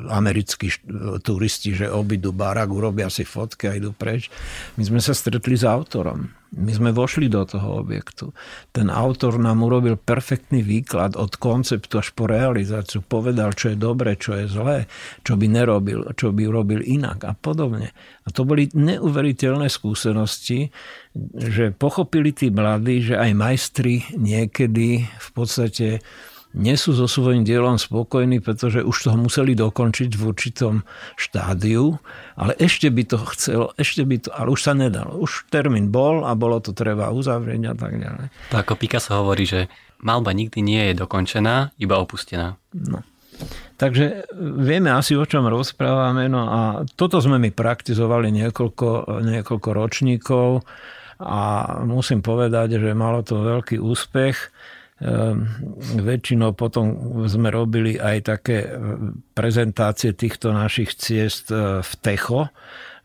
americkí 0.10 0.74
turisti, 1.22 1.78
že 1.78 1.86
obidú 1.86 2.34
barák, 2.34 2.66
urobia 2.74 3.14
si 3.14 3.22
fotky 3.22 3.70
a 3.70 3.78
idú 3.78 3.94
preč. 3.94 4.34
My 4.74 4.82
sme 4.82 4.98
sa 4.98 5.14
stretli 5.14 5.54
s 5.54 5.62
autorom. 5.62 6.34
My 6.58 6.72
sme 6.74 6.96
vošli 6.96 7.30
do 7.30 7.46
toho 7.46 7.84
objektu. 7.86 8.34
Ten 8.74 8.90
autor 8.90 9.38
nám 9.38 9.62
urobil 9.62 10.00
perfektný 10.00 10.66
výklad 10.66 11.14
od 11.14 11.38
konceptu 11.38 12.02
až 12.02 12.10
po 12.18 12.26
realizáciu. 12.26 13.06
Povedal, 13.06 13.54
čo 13.54 13.76
je 13.76 13.78
dobre, 13.78 14.18
čo 14.18 14.34
je 14.34 14.50
zlé, 14.50 14.90
čo 15.22 15.38
by 15.38 15.46
nerobil, 15.46 16.10
čo 16.18 16.34
by 16.34 16.42
urobil 16.48 16.82
inak 16.82 17.22
a 17.28 17.38
podobne. 17.38 17.94
A 18.26 18.34
to 18.34 18.48
boli 18.48 18.72
neuveriteľné 18.74 19.70
skúsenosti, 19.70 20.74
že 21.36 21.70
pochopili 21.76 22.34
tí 22.34 22.50
mladí, 22.50 23.14
že 23.14 23.20
aj 23.20 23.32
majstri 23.38 24.08
niekedy 24.16 25.06
v 25.06 25.30
podstate 25.36 26.02
nie 26.58 26.74
sú 26.74 26.98
so 26.98 27.06
svojím 27.06 27.46
dielom 27.46 27.78
spokojní, 27.78 28.42
pretože 28.42 28.82
už 28.82 28.98
to 29.06 29.14
museli 29.14 29.54
dokončiť 29.54 30.10
v 30.18 30.22
určitom 30.26 30.82
štádiu, 31.14 32.02
ale 32.34 32.58
ešte 32.58 32.90
by 32.90 33.04
to 33.06 33.18
chcelo, 33.38 33.66
ešte 33.78 34.02
by 34.02 34.16
to, 34.18 34.30
ale 34.34 34.50
už 34.58 34.62
sa 34.66 34.74
nedalo. 34.74 35.22
Už 35.22 35.46
termín 35.54 35.94
bol 35.94 36.26
a 36.26 36.34
bolo 36.34 36.58
to 36.58 36.74
treba 36.74 37.14
uzavrieť 37.14 37.62
a 37.72 37.76
tak 37.78 37.94
ďalej. 38.02 38.26
To 38.52 38.56
ako 38.58 38.74
Picasso 38.74 39.14
hovorí, 39.22 39.46
že 39.46 39.70
malba 40.02 40.34
nikdy 40.34 40.66
nie 40.66 40.82
je 40.92 40.94
dokončená, 40.98 41.78
iba 41.78 41.96
opustená. 42.02 42.58
No. 42.74 43.06
Takže 43.78 44.26
vieme 44.58 44.90
asi, 44.90 45.14
o 45.14 45.22
čom 45.22 45.46
rozprávame. 45.46 46.26
No 46.26 46.50
a 46.50 46.62
toto 46.98 47.22
sme 47.22 47.38
my 47.38 47.54
praktizovali 47.54 48.34
niekoľko, 48.34 49.22
niekoľko 49.22 49.70
ročníkov 49.70 50.66
a 51.22 51.42
musím 51.86 52.26
povedať, 52.26 52.82
že 52.82 52.98
malo 52.98 53.22
to 53.22 53.46
veľký 53.46 53.78
úspech. 53.78 54.38
Ehm, 54.98 55.46
väčšinou 56.02 56.58
potom 56.58 56.90
sme 57.30 57.54
robili 57.54 58.02
aj 58.02 58.34
také 58.34 58.66
e, 58.66 58.70
prezentácie 59.38 60.18
týchto 60.18 60.50
našich 60.50 60.98
ciest 60.98 61.54
e, 61.54 61.86
v 61.86 61.92
Techo 62.02 62.50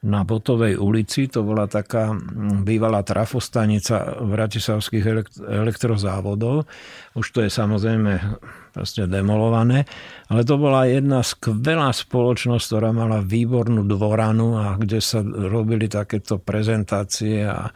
na 0.01 0.25
Botovej 0.25 0.81
ulici. 0.81 1.29
To 1.29 1.45
bola 1.45 1.69
taká 1.69 2.17
bývalá 2.65 3.05
trafostanica 3.05 4.25
bratislavských 4.25 5.05
elektrozávodov. 5.45 6.65
Už 7.13 7.29
to 7.29 7.45
je 7.45 7.53
samozrejme 7.53 8.41
proste 8.73 9.05
demolované. 9.05 9.85
Ale 10.33 10.49
to 10.49 10.57
bola 10.57 10.89
jedna 10.89 11.21
skvelá 11.21 11.93
spoločnosť, 11.93 12.65
ktorá 12.73 12.89
mala 12.97 13.21
výbornú 13.21 13.85
dvoranu 13.85 14.57
a 14.57 14.67
kde 14.81 14.97
sa 15.05 15.21
robili 15.21 15.93
takéto 15.93 16.41
prezentácie 16.41 17.45
a, 17.45 17.69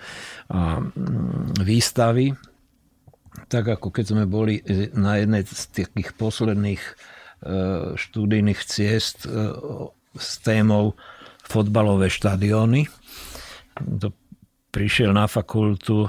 a 0.50 0.60
výstavy 1.60 2.55
tak 3.48 3.68
ako 3.68 3.92
keď 3.92 4.04
sme 4.16 4.24
boli 4.24 4.64
e, 4.64 4.88
na 4.96 5.20
jednej 5.20 5.44
z 5.44 5.64
takých 5.72 6.16
posledných 6.16 6.82
e, 6.82 6.92
štúdijných 7.94 8.60
ciest 8.64 9.28
e, 9.28 9.52
s 10.16 10.40
témou 10.40 10.96
fotbalové 11.44 12.08
štadióny. 12.08 12.88
To 14.00 14.10
prišiel 14.72 15.12
na 15.12 15.28
fakultu 15.28 16.08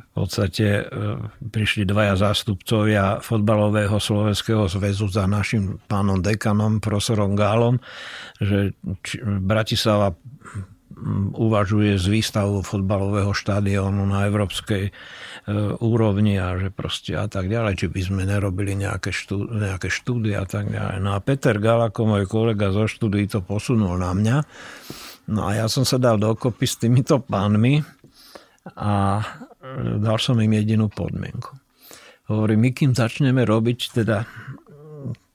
v 0.00 0.10
podstate 0.16 0.90
prišli 1.38 1.86
dvaja 1.86 2.18
zástupcovia 2.18 3.20
fotbalového 3.20 4.00
slovenského 4.00 4.66
zväzu 4.66 5.06
za 5.12 5.28
našim 5.28 5.78
pánom 5.86 6.18
dekanom, 6.18 6.82
profesorom 6.82 7.38
Gálom, 7.38 7.78
že 8.40 8.74
Bratislava 9.22 10.16
uvažuje 11.34 11.96
z 11.96 12.06
výstavu 12.10 12.66
fotbalového 12.66 13.30
štadiónu 13.30 14.04
na 14.10 14.26
európskej 14.26 14.90
e, 14.90 14.92
úrovni 15.78 16.36
a 16.36 16.58
že 16.58 16.74
proste 16.74 17.14
a 17.14 17.30
tak 17.30 17.46
ďalej, 17.46 17.78
či 17.78 17.86
by 17.86 18.00
sme 18.02 18.22
nerobili 18.26 18.74
nejaké, 18.74 19.14
štú, 19.14 19.48
nejaké 19.54 19.88
štúdie 19.88 20.34
a 20.34 20.44
tak 20.44 20.68
ďalej. 20.68 20.98
No 20.98 21.14
a 21.14 21.22
Peter 21.22 21.56
Galako, 21.56 22.10
môj 22.10 22.26
kolega 22.26 22.74
zo 22.74 22.90
štúdií, 22.90 23.30
to 23.30 23.40
posunul 23.40 23.96
na 23.96 24.10
mňa. 24.12 24.36
No 25.30 25.46
a 25.46 25.62
ja 25.62 25.66
som 25.70 25.86
sa 25.86 25.96
dal 25.96 26.18
dokopy 26.18 26.66
s 26.66 26.76
týmito 26.82 27.22
pánmi 27.22 27.80
a 28.74 29.22
e, 29.22 30.02
dal 30.02 30.18
som 30.18 30.36
im 30.42 30.52
jedinú 30.52 30.90
podmienku. 30.90 31.54
Hovorím, 32.30 32.66
my 32.66 32.70
kým 32.74 32.92
začneme 32.94 33.42
robiť 33.46 33.78
teda 34.02 34.26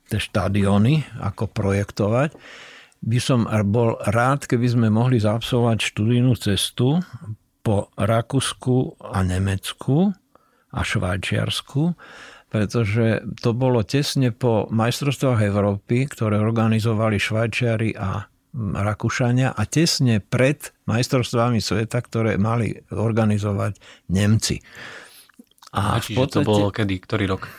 tie 0.05 0.19
štadióny, 0.21 1.19
ako 1.19 1.49
projektovať, 1.49 2.35
by 3.01 3.19
som 3.21 3.45
bol 3.69 3.97
rád, 4.12 4.47
keby 4.47 4.67
sme 4.71 4.88
mohli 4.93 5.19
zaabsolvovať 5.19 5.77
študijnú 5.93 6.34
cestu 6.39 7.01
po 7.65 7.89
Rakúsku 7.97 9.01
a 9.01 9.25
Nemecku 9.25 10.13
a 10.69 10.79
Švajčiarsku, 10.86 11.97
pretože 12.53 13.25
to 13.41 13.51
bolo 13.58 13.81
tesne 13.81 14.29
po 14.29 14.69
majstrovstvách 14.69 15.41
Európy, 15.43 16.05
ktoré 16.08 16.38
organizovali 16.38 17.17
Švajčiari 17.17 17.97
a 17.97 18.29
Rakúšania 18.55 19.51
a 19.51 19.62
tesne 19.67 20.23
pred 20.23 20.71
majstrovstvami 20.88 21.60
sveta, 21.60 21.99
ktoré 21.99 22.39
mali 22.39 22.71
organizovať 22.88 23.75
Nemci. 24.15 24.63
A, 25.75 25.99
a 25.99 25.99
čiže 25.99 26.15
podstate, 26.23 26.47
to 26.47 26.47
bolo 26.47 26.71
kedy? 26.71 26.95
Ktorý 27.03 27.36
rok? 27.36 27.51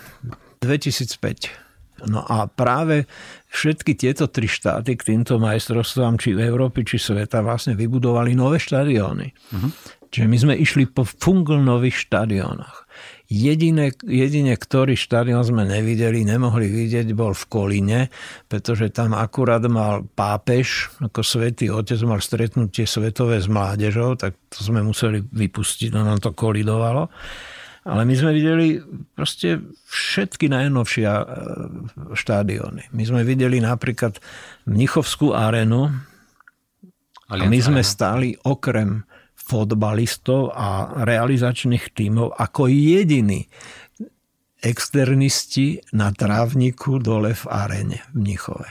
2005. 0.65 1.66
No 2.05 2.21
a 2.21 2.45
práve 2.45 3.09
všetky 3.49 3.97
tieto 3.97 4.29
tri 4.29 4.45
štáty 4.45 5.01
k 5.01 5.17
týmto 5.17 5.41
majstrovstvám, 5.41 6.21
či 6.21 6.37
v 6.37 6.45
Európy, 6.45 6.85
či 6.85 7.01
sveta, 7.01 7.41
vlastne 7.41 7.73
vybudovali 7.73 8.37
nové 8.37 8.61
štadióny. 8.61 9.33
Uh-huh. 9.33 9.71
Čiže 10.13 10.27
my 10.29 10.37
sme 10.37 10.55
išli 10.61 10.85
po 10.85 11.09
fungl 11.09 11.57
nových 11.57 12.05
štadiónoch. 12.05 12.85
Jedine, 13.27 13.91
jedine, 14.07 14.55
ktorý 14.55 14.95
štadión 14.95 15.43
sme 15.43 15.67
nevideli, 15.67 16.23
nemohli 16.23 16.71
vidieť, 16.71 17.11
bol 17.11 17.35
v 17.35 17.45
Kolíne, 17.51 18.01
pretože 18.47 18.95
tam 18.95 19.19
akurát 19.19 19.67
mal 19.67 20.07
pápež, 20.07 20.95
ako 21.03 21.27
svätý 21.27 21.67
otec 21.75 21.99
mal 22.07 22.23
stretnutie 22.23 22.87
svetové 22.87 23.43
s 23.43 23.51
mládežou, 23.51 24.15
tak 24.15 24.39
to 24.47 24.63
sme 24.63 24.79
museli 24.87 25.27
vypustiť, 25.27 25.91
no 25.91 26.07
nám 26.07 26.23
to 26.23 26.31
kolidovalo. 26.39 27.11
Ale 27.87 28.03
my 28.03 28.15
sme 28.19 28.35
videli 28.35 28.83
proste 29.15 29.63
všetky 29.87 30.51
najnovšie 30.51 31.07
e, 31.07 31.25
štadióny. 32.19 32.91
My 32.91 33.03
sme 33.07 33.23
videli 33.23 33.63
napríklad 33.63 34.19
Mnichovskú 34.67 35.31
arenu 35.31 35.95
a 37.31 37.33
my 37.39 37.59
sme 37.63 37.87
stáli 37.87 38.35
okrem 38.43 39.07
fotbalistov 39.39 40.51
a 40.51 40.99
realizačných 41.07 41.95
tímov 41.95 42.35
ako 42.35 42.67
jediní 42.67 43.47
externisti 44.59 45.79
na 45.95 46.11
trávniku 46.11 46.99
dole 46.99 47.39
v 47.39 47.45
arene 47.47 48.03
v 48.11 48.15
Mnichove. 48.19 48.67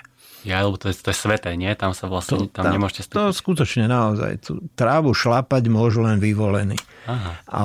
Ja, 0.45 0.61
lebo 0.61 0.77
to 0.77 0.93
je, 0.93 0.95
to 1.01 1.09
je 1.09 1.17
sveté, 1.17 1.57
nie? 1.57 1.73
Tam 1.73 1.97
sa 1.97 2.05
vlastne, 2.05 2.45
to, 2.45 2.53
tam, 2.53 2.69
tam 2.69 2.77
nemôžete 2.77 3.09
stúpiť. 3.09 3.17
To 3.17 3.33
skutočne 3.33 3.89
naozaj. 3.89 4.31
Tú 4.45 4.61
trávu 4.77 5.17
šlapať 5.17 5.73
môžu 5.73 6.05
len 6.05 6.21
vyvolení. 6.21 6.77
Aha. 7.09 7.31
A 7.49 7.61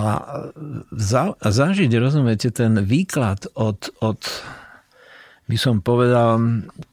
za, 0.97 1.37
zažiť, 1.45 1.93
rozumiete, 2.01 2.49
ten 2.49 2.81
výklad 2.81 3.53
od, 3.53 3.93
od 4.01 4.25
by 5.51 5.59
som 5.59 5.83
povedal, 5.83 6.39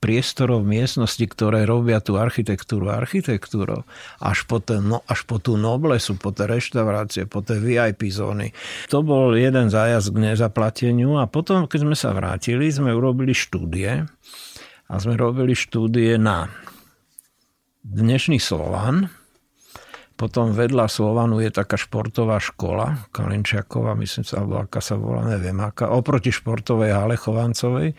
priestorov 0.02 0.66
miestnosti, 0.66 1.22
ktoré 1.22 1.70
robia 1.70 2.02
tú 2.02 2.18
architektúru 2.18 2.90
architektúrou, 2.90 3.86
až 4.18 4.50
po, 4.50 4.58
ten, 4.58 4.82
no, 4.82 5.06
až 5.06 5.30
po 5.30 5.38
tú 5.38 5.62
noblesu, 5.62 6.18
po 6.18 6.34
tie 6.34 6.50
reštaurácie, 6.50 7.30
po 7.30 7.46
tie 7.46 7.62
VIP 7.62 8.10
zóny. 8.10 8.58
To 8.90 9.06
bol 9.06 9.38
jeden 9.38 9.70
zájazd 9.70 10.10
k 10.10 10.34
nezaplateniu 10.34 11.22
a 11.22 11.30
potom, 11.30 11.70
keď 11.70 11.80
sme 11.86 11.96
sa 11.96 12.18
vrátili, 12.18 12.74
sme 12.74 12.90
urobili 12.90 13.38
štúdie, 13.38 14.10
a 14.88 14.94
sme 15.00 15.20
robili 15.20 15.52
štúdie 15.52 16.16
na 16.16 16.48
dnešný 17.84 18.40
Slovan, 18.40 19.12
potom 20.18 20.50
vedľa 20.50 20.90
Slovanu 20.90 21.38
je 21.44 21.54
taká 21.54 21.78
športová 21.78 22.42
škola, 22.42 23.06
Kalinčiaková, 23.14 23.94
myslím 24.02 24.26
sa, 24.26 24.42
alebo 24.42 24.66
aká 24.66 24.82
sa 24.82 24.98
volá, 24.98 25.22
neviem 25.30 25.62
aká, 25.62 25.94
oproti 25.94 26.34
športovej 26.34 26.90
hale 26.90 27.16
Chovancovej. 27.22 27.94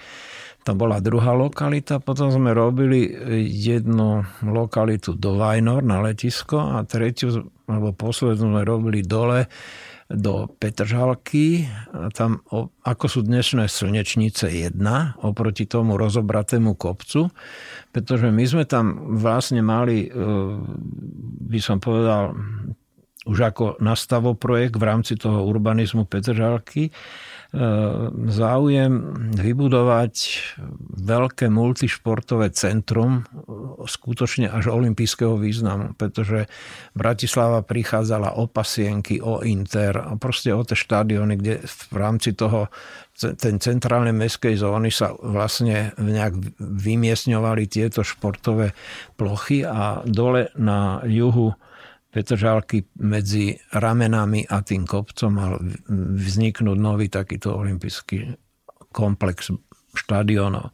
To 0.66 0.74
bola 0.74 0.98
druhá 0.98 1.32
lokalita. 1.32 2.02
Potom 2.02 2.28
sme 2.34 2.50
robili 2.50 3.06
jednu 3.46 4.26
lokalitu 4.42 5.14
do 5.14 5.38
Vajnor 5.38 5.86
na 5.86 6.02
letisko 6.02 6.58
a 6.58 6.82
tretiu, 6.82 7.46
alebo 7.70 7.94
poslednú 7.94 8.50
sme 8.50 8.62
robili 8.66 9.06
dole 9.06 9.46
do 10.08 10.48
Petržalky. 10.56 11.68
Tam, 12.16 12.40
ako 12.84 13.04
sú 13.06 13.20
dnešné 13.20 13.68
slnečnice 13.68 14.48
1 14.48 14.80
oproti 15.20 15.68
tomu 15.68 16.00
rozobratému 16.00 16.80
kopcu, 16.80 17.28
pretože 17.92 18.32
my 18.32 18.44
sme 18.48 18.64
tam 18.64 19.16
vlastne 19.20 19.60
mali, 19.60 20.08
e, 20.08 20.10
by 21.44 21.60
som 21.60 21.76
povedal, 21.76 22.32
už 23.28 23.52
ako 23.52 23.66
projekt 24.40 24.80
v 24.80 24.84
rámci 24.88 25.20
toho 25.20 25.44
urbanizmu 25.44 26.08
Petržalky, 26.08 26.88
záujem 28.28 28.92
vybudovať 29.40 30.14
veľké 31.00 31.48
multišportové 31.48 32.52
centrum 32.52 33.24
skutočne 33.88 34.52
až 34.52 34.68
olympijského 34.68 35.32
významu, 35.40 35.96
pretože 35.96 36.44
Bratislava 36.92 37.64
prichádzala 37.64 38.36
o 38.36 38.44
pasienky, 38.52 39.24
o 39.24 39.40
Inter 39.40 39.96
a 39.96 40.12
proste 40.20 40.52
o 40.52 40.60
tie 40.60 40.76
štadióny, 40.76 41.34
kde 41.40 41.54
v 41.64 41.96
rámci 41.96 42.36
toho 42.36 42.68
ten 43.18 43.58
centrálnej 43.58 44.14
mestskej 44.14 44.60
zóny 44.60 44.92
sa 44.92 45.10
vlastne 45.16 45.96
nejak 45.98 46.60
vymiesňovali 46.60 47.64
tieto 47.66 48.06
športové 48.06 48.76
plochy 49.16 49.64
a 49.64 50.04
dole 50.06 50.52
na 50.54 51.02
juhu 51.02 51.56
Petržálky 52.08 52.88
medzi 53.04 53.52
ramenami 53.76 54.48
a 54.48 54.64
tým 54.64 54.88
kopcom 54.88 55.30
mal 55.30 55.52
vzniknúť 56.16 56.78
nový 56.80 57.12
takýto 57.12 57.52
olimpijský 57.52 58.32
komplex 58.88 59.52
štadionov. 59.92 60.72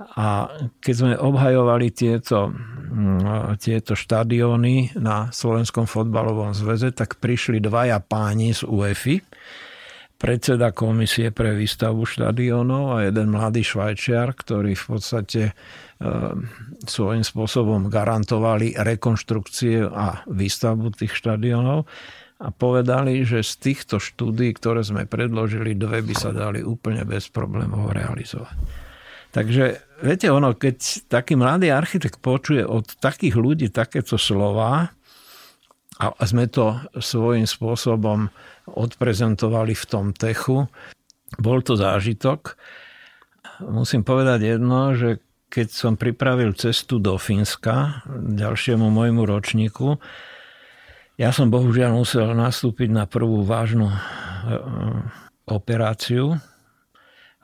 A 0.00 0.48
keď 0.80 0.94
sme 0.96 1.12
obhajovali 1.12 1.92
tieto, 1.92 2.48
mm, 2.48 3.60
tieto 3.60 3.92
štadióny 3.92 4.96
na 4.96 5.28
Slovenskom 5.28 5.84
fotbalovom 5.84 6.56
zväze, 6.56 6.88
tak 6.96 7.20
prišli 7.20 7.60
dvaja 7.60 8.00
páni 8.00 8.56
z 8.56 8.64
UEFI, 8.64 9.20
predseda 10.16 10.72
komisie 10.72 11.32
pre 11.32 11.52
výstavbu 11.52 12.04
štadiónov 12.04 12.96
a 12.96 13.08
jeden 13.08 13.32
mladý 13.32 13.60
švajčiar, 13.64 14.32
ktorý 14.36 14.72
v 14.72 14.84
podstate 14.84 15.42
svojím 16.88 17.24
spôsobom 17.24 17.92
garantovali 17.92 18.72
rekonštrukcie 18.72 19.84
a 19.84 20.24
výstavbu 20.24 20.96
tých 20.96 21.12
štadiónov 21.12 21.84
a 22.40 22.48
povedali, 22.48 23.20
že 23.20 23.44
z 23.44 23.52
týchto 23.60 24.00
štúdí, 24.00 24.56
ktoré 24.56 24.80
sme 24.80 25.04
predložili, 25.04 25.76
dve 25.76 26.00
by 26.00 26.14
sa 26.16 26.32
dali 26.32 26.64
úplne 26.64 27.04
bez 27.04 27.28
problémov 27.28 27.92
realizovať. 27.92 28.56
Takže 29.30 29.64
viete, 30.00 30.26
ono, 30.32 30.56
keď 30.56 31.06
taký 31.06 31.36
mladý 31.36 31.68
architekt 31.68 32.18
počuje 32.18 32.64
od 32.64 32.88
takých 32.98 33.36
ľudí 33.36 33.68
takéto 33.68 34.16
slova, 34.16 34.90
a 36.00 36.24
sme 36.24 36.48
to 36.48 36.80
svojím 36.96 37.44
spôsobom 37.44 38.32
odprezentovali 38.72 39.76
v 39.76 39.84
tom 39.84 40.16
techu. 40.16 40.64
Bol 41.36 41.60
to 41.60 41.76
zážitok. 41.76 42.56
Musím 43.68 44.00
povedať 44.00 44.56
jedno, 44.56 44.96
že 44.96 45.20
keď 45.50 45.68
som 45.68 45.98
pripravil 45.98 46.54
cestu 46.54 47.02
do 47.02 47.18
Fínska 47.18 48.06
ďalšiemu 48.14 48.86
môjmu 48.86 49.26
ročníku, 49.26 49.98
ja 51.18 51.34
som 51.34 51.50
bohužiaľ 51.52 52.00
musel 52.00 52.32
nastúpiť 52.32 52.88
na 52.94 53.04
prvú 53.04 53.44
vážnu 53.44 53.90
e, 53.90 53.98
operáciu 55.50 56.38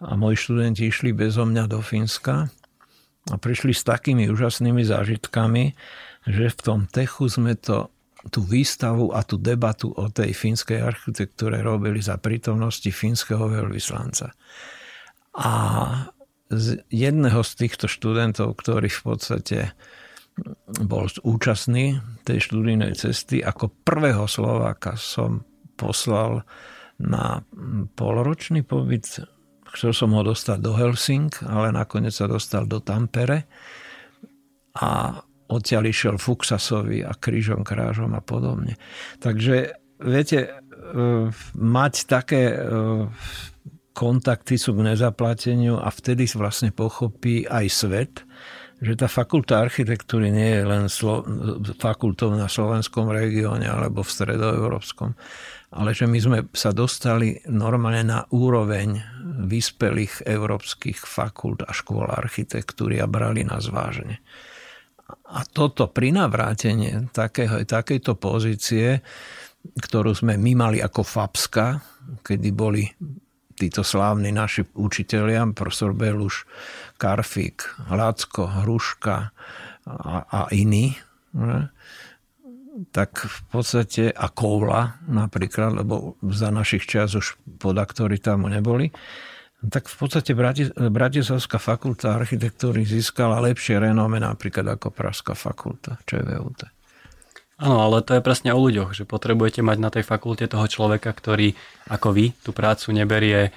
a 0.01 0.17
moji 0.17 0.39
študenti 0.39 0.89
išli 0.89 1.13
bezo 1.13 1.45
mňa 1.45 1.69
do 1.69 1.83
Fínska 1.83 2.49
a 3.27 3.35
prišli 3.37 3.75
s 3.75 3.83
takými 3.85 4.31
úžasnými 4.31 4.81
zážitkami, 4.87 5.75
že 6.25 6.47
v 6.49 6.61
tom 6.63 6.81
techu 6.87 7.27
sme 7.27 7.59
to 7.59 7.91
tú 8.31 8.43
výstavu 8.43 9.15
a 9.15 9.23
tú 9.23 9.39
debatu 9.39 9.95
o 9.95 10.11
tej 10.11 10.35
fínskej 10.35 10.83
architektúre 10.83 11.63
robili 11.63 12.03
za 12.03 12.19
prítomnosti 12.19 12.91
fínskeho 12.91 13.47
veľvyslanca. 13.47 14.35
A 15.37 15.53
z 16.51 16.83
jedného 16.93 17.43
z 17.43 17.53
týchto 17.59 17.87
študentov, 17.91 18.55
ktorý 18.59 18.87
v 18.87 19.03
podstate 19.03 19.59
bol 20.85 21.09
účastný 21.25 22.05
tej 22.29 22.39
študijnej 22.45 22.93
cesty, 22.93 23.41
ako 23.41 23.73
prvého 23.73 24.29
Slováka 24.29 24.95
som 25.01 25.49
poslal 25.81 26.45
na 27.01 27.45
polročný 27.97 28.65
pobyt. 28.65 29.25
Chcel 29.77 29.93
som 29.93 30.13
ho 30.17 30.23
dostať 30.25 30.59
do 30.61 30.73
Helsing, 30.77 31.33
ale 31.45 31.73
nakoniec 31.73 32.13
sa 32.13 32.29
dostal 32.29 32.65
do 32.65 32.81
Tampere. 32.81 33.49
A 34.77 35.21
odtiaľ 35.49 35.89
išiel 35.89 36.17
Fuxasovi 36.21 37.01
a 37.05 37.17
krížom 37.17 37.65
krážom 37.65 38.13
a 38.13 38.21
podobne. 38.21 38.77
Takže 39.21 39.77
viete, 40.01 40.39
e, 40.45 40.49
mať 41.57 41.95
také 42.09 42.53
e, 42.53 42.57
kontakty 43.97 44.61
sú 44.61 44.77
k 44.77 44.93
nezaplateniu 44.93 45.81
a 45.81 45.89
vtedy 45.89 46.29
vlastne 46.37 46.69
pochopí 46.69 47.49
aj 47.49 47.67
svet, 47.73 48.15
že 48.77 48.93
tá 48.93 49.09
fakulta 49.09 49.57
architektúry 49.57 50.29
nie 50.29 50.61
je 50.61 50.63
len 50.69 50.85
slo- 50.93 51.25
fakultou 51.81 52.37
na 52.37 52.45
slovenskom 52.45 53.09
regióne 53.09 53.65
alebo 53.65 54.05
v 54.05 54.13
stredoeurópskom, 54.13 55.17
ale 55.73 55.97
že 55.97 56.05
my 56.05 56.19
sme 56.21 56.39
sa 56.53 56.77
dostali 56.77 57.41
normálne 57.49 58.05
na 58.05 58.21
úroveň 58.29 59.01
vyspelých 59.49 60.29
európskych 60.29 61.09
fakult 61.09 61.65
a 61.65 61.73
škôl 61.73 62.05
architektúry 62.05 63.01
a 63.01 63.09
brali 63.09 63.49
nás 63.49 63.73
vážne. 63.73 64.21
A 65.33 65.41
toto 65.49 65.89
prinavrátenie 65.89 67.09
takého, 67.17 67.65
takejto 67.65 68.13
pozície, 68.21 69.01
ktorú 69.73 70.13
sme 70.13 70.37
my 70.37 70.53
mali 70.53 70.79
ako 70.85 71.01
FAPSKA, 71.01 71.81
kedy 72.23 72.49
boli 72.53 72.85
títo 73.57 73.81
slávni 73.81 74.31
naši 74.33 74.69
učitelia, 74.77 75.49
profesor 75.57 75.97
Beluš, 75.97 76.45
Karfík, 77.01 77.89
Lacko, 77.89 78.47
Hruška 78.47 79.33
a, 79.89 80.13
a 80.29 80.41
iní, 80.53 80.97
ne? 81.33 81.73
tak 82.93 83.25
v 83.25 83.41
podstate 83.49 84.13
a 84.13 84.29
Koula 84.29 85.01
napríklad, 85.09 85.81
lebo 85.81 86.21
za 86.29 86.53
našich 86.53 86.85
čas 86.85 87.17
už 87.17 87.41
podaktory 87.57 88.21
tam 88.21 88.45
neboli, 88.53 88.93
tak 89.73 89.89
v 89.89 89.97
podstate 89.97 90.37
Bratislavská 90.77 91.57
fakulta 91.57 92.13
architektúry 92.13 92.85
získala 92.85 93.41
lepšie 93.41 93.81
renome 93.81 94.21
napríklad 94.21 94.77
ako 94.77 94.93
Pražská 94.93 95.33
fakulta 95.33 95.97
ČVUT. 96.05 96.76
Áno, 97.57 97.81
ale 97.81 98.05
to 98.05 98.13
je 98.13 98.21
presne 98.21 98.53
o 98.53 98.61
ľuďoch, 98.61 98.93
že 98.93 99.09
potrebujete 99.09 99.65
mať 99.65 99.79
na 99.81 99.89
tej 99.89 100.05
fakulte 100.05 100.45
toho 100.45 100.69
človeka, 100.69 101.09
ktorý 101.09 101.57
ako 101.89 102.09
vy 102.13 102.37
tú 102.45 102.53
prácu 102.53 102.93
neberie 102.93 103.49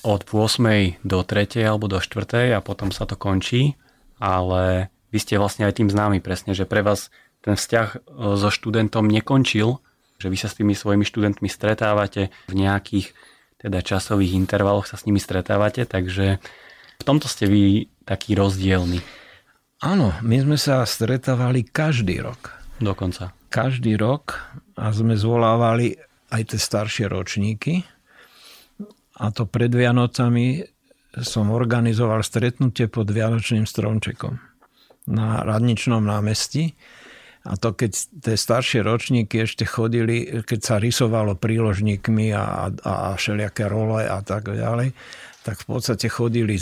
od 0.00 0.24
8. 0.24 1.04
do 1.04 1.20
3. 1.20 1.68
alebo 1.68 1.84
do 1.84 2.00
4. 2.00 2.56
a 2.56 2.64
potom 2.64 2.88
sa 2.88 3.04
to 3.04 3.20
končí, 3.20 3.76
ale 4.16 4.88
vy 5.12 5.18
ste 5.20 5.36
vlastne 5.36 5.68
aj 5.68 5.84
tým 5.84 5.92
známi 5.92 6.24
presne, 6.24 6.56
že 6.56 6.64
pre 6.64 6.80
vás 6.80 7.12
ten 7.44 7.60
vzťah 7.60 7.88
e, 7.92 7.98
so 8.40 8.48
študentom 8.48 9.04
nekončil, 9.04 9.76
že 10.16 10.32
vy 10.32 10.36
sa 10.40 10.48
s 10.48 10.56
tými 10.56 10.72
svojimi 10.72 11.04
študentmi 11.04 11.52
stretávate 11.52 12.32
v 12.48 12.54
nejakých 12.56 13.12
teda 13.60 13.84
časových 13.84 14.32
intervaloch 14.34 14.88
sa 14.88 14.96
s 14.96 15.04
nimi 15.04 15.20
stretávate, 15.20 15.84
takže 15.84 16.40
v 16.98 17.02
tomto 17.04 17.28
ste 17.28 17.46
vy 17.46 17.92
taký 18.08 18.34
rozdielny. 18.34 19.04
Áno, 19.82 20.14
my 20.24 20.36
sme 20.40 20.56
sa 20.58 20.82
stretávali 20.82 21.66
každý 21.66 22.22
rok. 22.22 22.61
Dokonca. 22.78 23.36
Každý 23.52 23.98
rok 24.00 24.40
a 24.78 24.88
sme 24.94 25.18
zvolávali 25.18 25.98
aj 26.32 26.54
tie 26.54 26.60
staršie 26.60 27.10
ročníky. 27.10 27.84
A 29.20 29.28
to 29.28 29.44
pred 29.44 29.68
Vianocami 29.68 30.64
som 31.20 31.52
organizoval 31.52 32.24
stretnutie 32.24 32.88
pod 32.88 33.12
Vianočným 33.12 33.68
stromčekom 33.68 34.40
na 35.12 35.44
Radničnom 35.44 36.00
námestí 36.00 36.72
a 37.42 37.58
to 37.58 37.74
keď 37.74 37.90
tie 38.22 38.36
staršie 38.38 38.86
ročníky 38.86 39.42
ešte 39.42 39.66
chodili, 39.66 40.30
keď 40.46 40.60
sa 40.62 40.74
rysovalo 40.78 41.34
príložníkmi 41.34 42.30
a, 42.30 42.70
a, 42.70 42.92
a 43.10 43.10
všelijaké 43.18 43.66
role 43.66 44.06
a 44.06 44.22
tak 44.22 44.46
ďalej, 44.46 44.94
tak 45.42 45.66
v 45.66 45.66
podstate 45.74 46.06
chodili, 46.06 46.58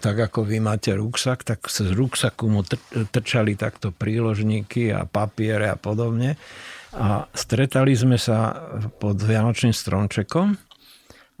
tak 0.00 0.16
ako 0.16 0.48
vy 0.48 0.58
máte 0.64 0.96
ruksak, 0.96 1.44
tak 1.44 1.68
z 1.68 1.92
ruksaku 1.92 2.44
mu 2.48 2.64
trčali 3.12 3.54
takto 3.60 3.92
príložníky 3.92 4.88
a 4.88 5.04
papiere 5.04 5.68
a 5.68 5.76
podobne. 5.76 6.40
A 6.92 7.28
stretali 7.32 7.96
sme 7.96 8.16
sa 8.16 8.56
pod 9.00 9.20
Vianočným 9.20 9.72
stromčekom 9.72 10.48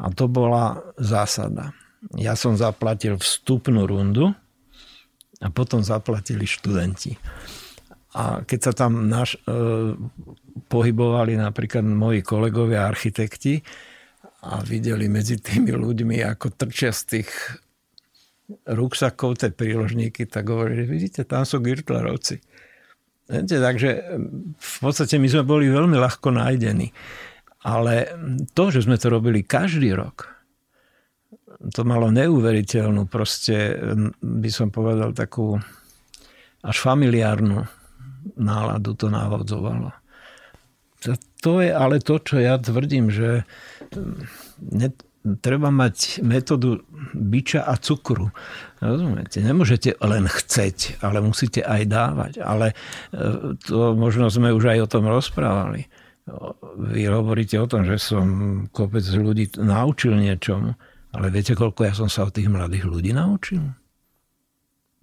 a 0.00 0.06
to 0.12 0.24
bola 0.28 0.80
zásada. 1.00 1.72
Ja 2.16 2.36
som 2.36 2.56
zaplatil 2.56 3.16
vstupnú 3.20 3.88
rundu 3.88 4.32
a 5.40 5.48
potom 5.48 5.80
zaplatili 5.80 6.44
študenti. 6.44 7.16
A 8.12 8.44
keď 8.44 8.60
sa 8.60 8.72
tam 8.76 9.08
naš, 9.08 9.40
e, 9.48 9.96
pohybovali 10.68 11.40
napríklad 11.40 11.84
moji 11.84 12.20
kolegovia 12.20 12.84
architekti 12.84 13.64
a 14.42 14.58
videli 14.66 15.06
medzi 15.06 15.38
tými 15.38 15.70
ľuďmi, 15.70 16.18
ako 16.26 16.50
trčia 16.58 16.90
z 16.90 17.02
tých 17.18 17.30
ruksakov 18.66 19.38
tie 19.38 19.54
príložníky, 19.54 20.26
tak 20.26 20.50
hovorili, 20.50 20.82
vidíte, 20.84 21.22
tam 21.22 21.46
sú 21.46 21.62
Girtlerovci. 21.62 22.42
Viete, 23.30 23.56
takže 23.62 23.90
v 24.58 24.76
podstate 24.82 25.16
my 25.16 25.28
sme 25.30 25.46
boli 25.46 25.70
veľmi 25.70 25.94
ľahko 25.94 26.34
nájdení. 26.34 26.90
Ale 27.62 28.10
to, 28.58 28.74
že 28.74 28.84
sme 28.84 28.98
to 28.98 29.06
robili 29.06 29.46
každý 29.46 29.94
rok, 29.94 30.26
to 31.70 31.86
malo 31.86 32.10
neuveriteľnú, 32.10 33.06
proste 33.06 33.78
by 34.18 34.50
som 34.50 34.74
povedal 34.74 35.14
takú 35.14 35.62
až 36.66 36.76
familiárnu 36.82 37.62
náladu 38.34 38.98
to 38.98 39.06
navodzovalo. 39.06 39.94
To 41.06 41.14
je 41.58 41.74
ale 41.74 41.98
to, 41.98 42.22
čo 42.22 42.38
ja 42.38 42.54
tvrdím, 42.62 43.10
že 43.10 43.42
mm, 43.90 44.94
treba 45.42 45.70
mať 45.70 46.22
metódu 46.22 46.82
byča 47.14 47.62
a 47.62 47.78
cukru. 47.78 48.34
Rozumiete? 48.82 49.38
Nemôžete 49.38 49.94
len 50.02 50.26
chceť, 50.26 51.02
ale 51.02 51.22
musíte 51.22 51.62
aj 51.62 51.82
dávať. 51.86 52.32
Ale 52.42 52.74
e, 53.14 53.54
to 53.62 53.94
možno 53.94 54.26
sme 54.30 54.50
už 54.50 54.74
aj 54.74 54.78
o 54.82 54.90
tom 54.90 55.06
rozprávali. 55.06 55.86
Vy 56.78 57.10
hovoríte 57.10 57.58
o 57.58 57.66
tom, 57.66 57.82
že 57.82 57.98
som 57.98 58.26
kopec 58.70 59.02
ľudí 59.02 59.58
naučil 59.58 60.14
niečomu, 60.14 60.78
ale 61.10 61.26
viete, 61.34 61.58
koľko 61.58 61.80
ja 61.82 61.94
som 61.94 62.06
sa 62.06 62.26
od 62.26 62.34
tých 62.34 62.46
mladých 62.46 62.86
ľudí 62.86 63.10
naučil? 63.10 63.62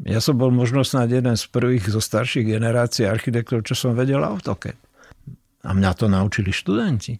Ja 0.07 0.23
som 0.23 0.39
bol 0.39 0.47
možno 0.47 0.87
snad 0.87 1.11
jeden 1.11 1.35
z 1.35 1.43
prvých 1.51 1.91
zo 1.91 1.99
starších 1.99 2.47
generácií 2.47 3.03
architektov, 3.03 3.67
čo 3.67 3.75
som 3.75 3.99
vedel 3.99 4.23
AutoCAD. 4.23 4.88
A 5.63 5.75
mňa 5.75 5.91
to 5.95 6.05
naučili 6.07 6.55
študenti. 6.55 7.19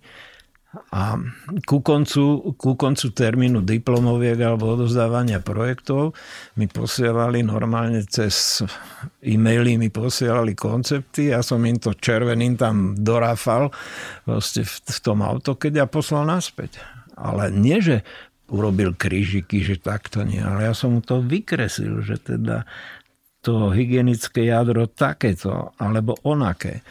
A 0.94 1.18
ku 1.66 1.82
koncu, 1.82 2.54
ku 2.54 2.78
koncu 2.78 3.10
termínu 3.10 3.66
diplomoviek 3.66 4.38
alebo 4.38 4.78
odozdávania 4.78 5.42
projektov 5.42 6.14
mi 6.62 6.70
posielali 6.70 7.42
normálne 7.42 8.06
cez 8.06 8.62
e-maily 9.26 9.82
mi 9.82 9.90
posielali 9.90 10.54
koncepty, 10.54 11.34
ja 11.34 11.42
som 11.42 11.66
im 11.66 11.82
to 11.82 11.98
červeným 11.98 12.54
tam 12.54 12.94
doráfal 12.94 13.74
vlastne 14.30 14.62
v, 14.62 14.74
v 14.86 15.00
tom 15.02 15.26
keď 15.58 15.74
a 15.84 15.86
poslal 15.90 16.30
naspäť. 16.30 16.78
Ale 17.18 17.50
nie, 17.50 17.82
že 17.82 18.06
urobil 18.54 18.94
krížiky, 18.94 19.66
že 19.66 19.82
takto 19.82 20.22
nie, 20.22 20.42
ale 20.42 20.70
ja 20.70 20.74
som 20.78 20.98
mu 20.98 21.02
to 21.02 21.22
vykreslil, 21.22 22.06
že 22.06 22.22
teda 22.22 22.66
to 23.40 23.72
hygienické 23.72 24.52
jadro 24.52 24.92
takéto, 24.92 25.72
alebo 25.80 26.20
onaké. 26.28 26.84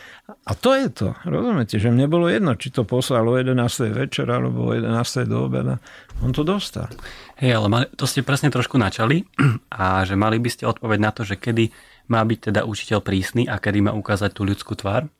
A 0.48 0.56
to 0.56 0.72
je 0.72 0.88
to, 0.88 1.12
rozumiete, 1.28 1.76
že 1.76 1.92
mne 1.92 2.08
bolo 2.08 2.32
jedno, 2.32 2.56
či 2.56 2.72
to 2.72 2.88
poslal 2.88 3.28
o 3.28 3.36
11. 3.36 3.52
večer 3.92 4.24
alebo 4.24 4.72
o 4.72 4.72
11. 4.72 5.28
do 5.28 5.44
obeda. 5.44 5.76
On 6.24 6.32
to 6.32 6.40
dostal. 6.40 6.88
Hej, 7.36 7.60
ale 7.60 7.92
to 8.00 8.08
ste 8.08 8.24
presne 8.24 8.48
trošku 8.48 8.80
načali 8.80 9.28
a 9.76 10.08
že 10.08 10.16
mali 10.16 10.40
by 10.40 10.48
ste 10.48 10.64
odpoveď 10.64 10.98
na 11.04 11.12
to, 11.12 11.28
že 11.28 11.36
kedy 11.36 11.68
má 12.08 12.24
byť 12.24 12.38
teda 12.48 12.64
učiteľ 12.64 13.04
prísny 13.04 13.44
a 13.44 13.60
kedy 13.60 13.84
má 13.84 13.92
ukázať 13.92 14.32
tú 14.32 14.48
ľudskú 14.48 14.72
tvár? 14.72 15.12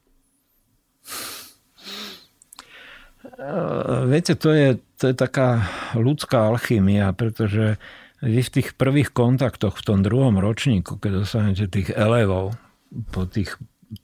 Viete, 4.08 4.34
to 4.34 4.50
je, 4.50 4.80
to 4.98 5.12
je 5.12 5.14
taká 5.14 5.68
ľudská 5.94 6.48
alchymia, 6.50 7.12
pretože 7.14 7.76
vy 8.18 8.40
v 8.42 8.52
tých 8.52 8.74
prvých 8.74 9.14
kontaktoch 9.14 9.78
v 9.78 9.86
tom 9.86 9.98
druhom 10.02 10.38
ročníku, 10.42 10.98
keď 10.98 11.22
dostanete 11.22 11.64
tých 11.70 11.94
elevov 11.94 12.58
po 13.14 13.28
tých 13.28 13.54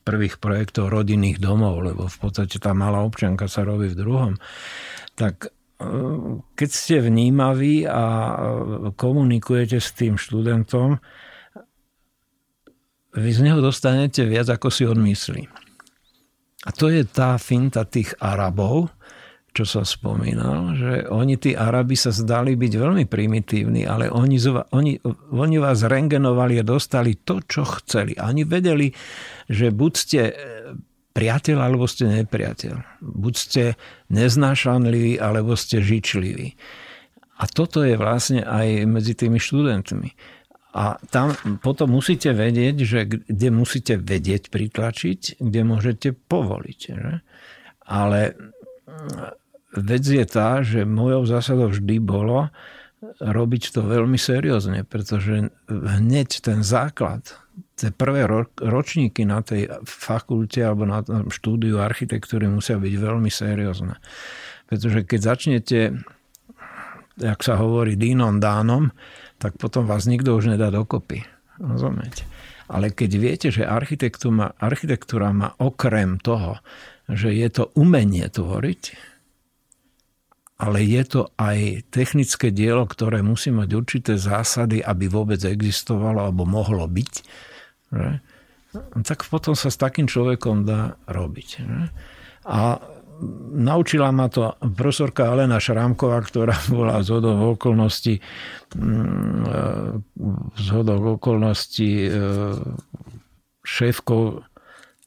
prvých 0.05 0.41
projektov 0.41 0.89
rodinných 0.89 1.43
domov, 1.43 1.85
lebo 1.85 2.09
v 2.09 2.19
podstate 2.21 2.57
tá 2.57 2.73
malá 2.73 3.05
občianka 3.05 3.51
sa 3.51 3.67
robí 3.67 3.93
v 3.93 3.99
druhom, 4.01 4.33
tak 5.13 5.51
e, 5.51 5.89
keď 6.57 6.71
ste 6.73 6.97
vnímaví 7.05 7.85
a 7.85 8.05
e, 8.05 8.35
komunikujete 8.97 9.77
s 9.77 9.93
tým 9.93 10.17
študentom, 10.17 10.97
vy 13.15 13.31
z 13.31 13.41
neho 13.45 13.61
dostanete 13.61 14.25
viac, 14.27 14.49
ako 14.51 14.69
si 14.73 14.89
on 14.89 14.99
myslí. 15.05 15.43
A 16.65 16.71
to 16.73 16.89
je 16.89 17.05
tá 17.05 17.37
finta 17.37 17.85
tých 17.85 18.17
Arabov, 18.19 18.89
čo 19.55 19.63
sa 19.63 19.87
spomínal, 19.87 20.75
že 20.75 20.93
oni, 21.07 21.39
tí 21.39 21.55
Arabi 21.55 21.95
sa 21.95 22.11
zdali 22.11 22.59
byť 22.59 22.73
veľmi 22.75 23.07
primitívni, 23.07 23.87
ale 23.87 24.11
oni, 24.11 24.35
oni, 24.75 24.99
oni 25.31 25.57
vás 25.63 25.87
rengenovali 25.87 26.59
a 26.59 26.67
dostali 26.67 27.23
to, 27.23 27.39
čo 27.47 27.63
chceli. 27.79 28.19
Oni 28.19 28.43
vedeli, 28.43 28.91
že 29.47 29.71
buď 29.71 29.93
ste 29.95 30.21
e, 30.27 30.35
priateľ, 31.15 31.71
alebo 31.71 31.87
ste 31.87 32.11
nepriateľ. 32.11 32.99
Buď 32.99 33.35
ste 33.39 33.63
neznášanliví, 34.11 35.23
alebo 35.23 35.55
ste 35.55 35.79
žičliví. 35.79 36.59
A 37.39 37.47
toto 37.47 37.87
je 37.87 37.95
vlastne 37.95 38.43
aj 38.43 38.91
medzi 38.91 39.15
tými 39.15 39.39
študentmi. 39.39 40.11
A 40.75 40.99
tam 41.15 41.31
potom 41.63 41.95
musíte 41.95 42.35
vedieť, 42.35 42.77
že 42.83 43.01
kde 43.07 43.49
musíte 43.55 43.95
vedieť 44.03 44.51
pritlačiť, 44.51 45.39
kde 45.39 45.61
môžete 45.63 46.19
povoliť. 46.27 46.81
Že? 46.91 47.13
Ale 47.87 48.35
vec 49.75 50.05
je 50.07 50.25
tá, 50.27 50.63
že 50.63 50.87
mojou 50.87 51.27
zásadou 51.27 51.71
vždy 51.71 51.99
bolo 51.99 52.51
robiť 53.21 53.63
to 53.77 53.85
veľmi 53.85 54.17
seriózne, 54.17 54.89
pretože 54.89 55.53
hneď 55.69 56.29
ten 56.41 56.65
základ, 56.65 57.37
tie 57.77 57.93
prvé 57.93 58.25
ročníky 58.59 59.29
na 59.29 59.45
tej 59.45 59.69
fakulte 59.85 60.63
alebo 60.65 60.89
na 60.89 61.05
tom 61.05 61.29
štúdiu 61.29 61.83
architektúry 61.83 62.49
musia 62.49 62.81
byť 62.81 62.95
veľmi 62.97 63.29
seriózne. 63.29 63.99
Pretože 64.71 65.05
keď 65.05 65.21
začnete, 65.21 65.79
jak 67.21 67.41
sa 67.45 67.61
hovorí, 67.61 67.99
dínom 67.99 68.41
dánom, 68.41 68.89
tak 69.37 69.61
potom 69.61 69.85
vás 69.85 70.09
nikto 70.09 70.33
už 70.33 70.57
nedá 70.57 70.73
dokopy. 70.73 71.27
Rozumiete? 71.61 72.25
Ale 72.65 72.91
keď 72.91 73.11
viete, 73.21 73.49
že 73.53 73.69
architektúra 73.69 74.57
architektúra 74.57 75.31
má 75.37 75.53
okrem 75.61 76.17
toho, 76.17 76.59
že 77.13 77.37
je 77.37 77.49
to 77.53 77.69
umenie 77.77 78.25
tvoriť, 78.33 79.14
ale 80.65 80.81
je 80.81 81.03
to 81.05 81.21
aj 81.37 81.85
technické 81.93 82.49
dielo, 82.49 82.89
ktoré 82.89 83.21
musí 83.21 83.53
mať 83.53 83.69
určité 83.77 84.13
zásady, 84.17 84.81
aby 84.81 85.13
vôbec 85.13 85.45
existovalo 85.45 86.25
alebo 86.25 86.49
mohlo 86.49 86.89
byť. 86.89 87.13
Že? 87.93 88.11
Tak 89.05 89.29
potom 89.29 89.53
sa 89.53 89.69
s 89.69 89.77
takým 89.77 90.09
človekom 90.09 90.65
dá 90.65 90.97
robiť. 91.05 91.49
Že? 91.61 91.81
A 92.49 92.81
naučila 93.55 94.09
ma 94.11 94.33
to 94.33 94.57
profesorka 94.75 95.31
Alena 95.31 95.61
Šrámková, 95.61 96.25
ktorá 96.25 96.57
bola 96.73 97.05
z 97.05 97.13
hodov 97.13 97.61
okolností 97.61 98.19
mm, 98.73 100.01
z 100.57 100.67
hodov 100.73 101.21
okolností 101.21 102.09
e, 102.09 102.11
šéfkou 103.65 104.41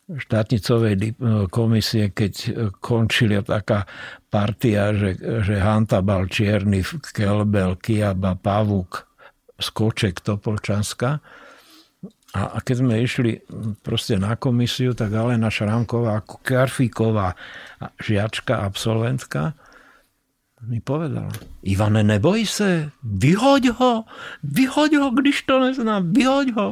štátnicovej 0.07 1.19
komisie, 1.51 2.15
keď 2.15 2.33
končila 2.79 3.43
taká 3.43 3.83
partia, 4.31 4.95
že, 4.95 5.19
že 5.19 5.59
Hantabal 5.59 6.31
Čierny, 6.31 6.79
Kelbel, 7.11 7.75
Kiaba, 7.75 8.39
Pavuk, 8.39 9.03
Skoček, 9.59 10.23
Topolčanska. 10.23 11.19
A, 12.35 12.41
a 12.55 12.57
keď 12.63 12.75
sme 12.79 13.03
išli 13.03 13.43
proste 13.83 14.15
na 14.15 14.39
komisiu, 14.39 14.95
tak 14.95 15.11
Alena 15.11 15.51
Šramková, 15.51 16.23
Karfíková 16.23 17.35
žiačka, 17.99 18.63
absolventka, 18.63 19.59
mi 20.65 20.81
povedala, 20.81 21.29
Ivane, 21.63 22.01
neboj 22.01 22.45
se, 22.45 22.89
vyhoď 23.03 23.77
ho, 23.77 24.03
vyhoď 24.43 24.91
ho, 24.97 25.07
když 25.11 25.45
to 25.45 25.59
neznám, 25.59 26.13
vyhoď 26.13 26.47
ho. 26.57 26.67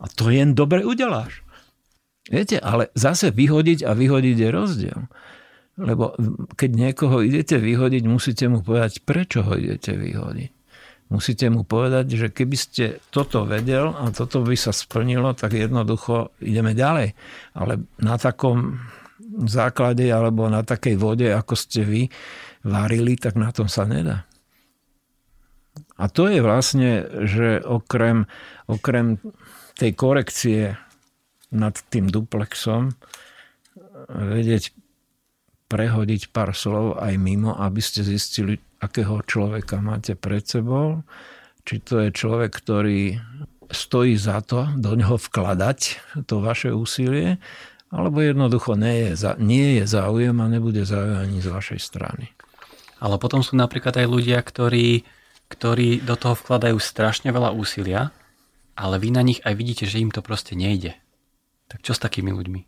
A 0.00 0.04
to 0.12 0.28
jen 0.28 0.52
dobre 0.52 0.84
udeláš. 0.84 1.45
Viete, 2.26 2.58
ale 2.58 2.90
zase 2.98 3.30
vyhodiť 3.30 3.86
a 3.86 3.94
vyhodiť 3.94 4.36
je 4.36 4.48
rozdiel. 4.50 5.00
Lebo 5.76 6.16
keď 6.56 6.70
niekoho 6.72 7.22
idete 7.22 7.60
vyhodiť, 7.60 8.02
musíte 8.08 8.48
mu 8.48 8.64
povedať, 8.64 9.04
prečo 9.04 9.44
ho 9.44 9.54
idete 9.54 9.94
vyhodiť. 9.94 10.50
Musíte 11.06 11.46
mu 11.54 11.62
povedať, 11.62 12.18
že 12.18 12.28
keby 12.34 12.56
ste 12.58 12.84
toto 13.14 13.46
vedel 13.46 13.94
a 13.94 14.10
toto 14.10 14.42
by 14.42 14.58
sa 14.58 14.74
splnilo, 14.74 15.38
tak 15.38 15.54
jednoducho 15.54 16.34
ideme 16.42 16.74
ďalej. 16.74 17.14
Ale 17.54 17.86
na 18.02 18.18
takom 18.18 18.82
základe 19.46 20.10
alebo 20.10 20.50
na 20.50 20.66
takej 20.66 20.98
vode, 20.98 21.30
ako 21.30 21.54
ste 21.54 21.86
vy 21.86 22.02
varili, 22.66 23.14
tak 23.14 23.38
na 23.38 23.54
tom 23.54 23.70
sa 23.70 23.86
nedá. 23.86 24.26
A 25.94 26.10
to 26.10 26.26
je 26.26 26.42
vlastne, 26.42 27.06
že 27.22 27.62
okrem, 27.62 28.26
okrem 28.66 29.22
tej 29.78 29.94
korekcie 29.94 30.74
nad 31.52 31.74
tým 31.92 32.10
duplexom 32.10 32.94
vedieť 34.10 34.74
prehodiť 35.66 36.30
pár 36.30 36.54
slov 36.54 37.02
aj 37.02 37.14
mimo, 37.18 37.54
aby 37.58 37.82
ste 37.82 38.06
zistili, 38.06 38.58
akého 38.78 39.18
človeka 39.26 39.82
máte 39.82 40.14
pred 40.14 40.46
sebou. 40.46 41.02
Či 41.66 41.82
to 41.82 41.94
je 42.06 42.14
človek, 42.14 42.54
ktorý 42.54 43.18
stojí 43.66 44.14
za 44.14 44.38
to 44.46 44.70
do 44.78 44.94
ňoho 44.94 45.18
vkladať 45.18 45.78
to 46.30 46.38
vaše 46.38 46.70
úsilie, 46.70 47.42
alebo 47.90 48.22
jednoducho 48.22 48.78
nie 48.78 49.10
je, 49.10 49.34
nie 49.42 49.82
je 49.82 49.84
záujem 49.90 50.38
a 50.38 50.46
nebude 50.46 50.86
záujem 50.86 51.18
ani 51.18 51.38
z 51.42 51.50
vašej 51.50 51.80
strany. 51.82 52.30
Ale 53.02 53.18
potom 53.18 53.42
sú 53.42 53.58
napríklad 53.58 53.98
aj 53.98 54.06
ľudia, 54.06 54.38
ktorí, 54.38 55.02
ktorí 55.50 56.06
do 56.06 56.14
toho 56.14 56.38
vkladajú 56.38 56.78
strašne 56.78 57.34
veľa 57.34 57.50
úsilia, 57.50 58.14
ale 58.78 59.02
vy 59.02 59.08
na 59.10 59.26
nich 59.26 59.42
aj 59.42 59.54
vidíte, 59.58 59.84
že 59.90 59.98
im 59.98 60.14
to 60.14 60.22
proste 60.22 60.54
nejde. 60.54 60.94
Tak 61.66 61.82
čo 61.82 61.92
s 61.94 62.00
takými 62.00 62.30
ľuďmi? 62.30 62.60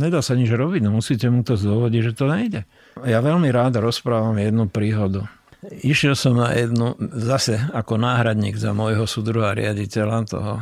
Nedá 0.00 0.24
sa 0.24 0.32
nič 0.32 0.48
robiť, 0.48 0.80
no 0.80 0.96
musíte 0.96 1.28
mu 1.28 1.44
to 1.44 1.60
zdôvodiť, 1.60 2.00
že 2.00 2.16
to 2.16 2.24
nejde. 2.24 2.64
Ja 3.04 3.20
veľmi 3.20 3.52
rád 3.52 3.84
rozprávam 3.84 4.40
jednu 4.40 4.64
príhodu. 4.72 5.28
Išiel 5.62 6.18
som 6.18 6.42
na 6.42 6.50
jednu, 6.58 6.98
zase 7.14 7.54
ako 7.70 7.94
náhradník 7.94 8.58
za 8.58 8.74
môjho 8.74 9.06
súdruha 9.06 9.54
riaditeľa, 9.54 10.26
toho 10.26 10.52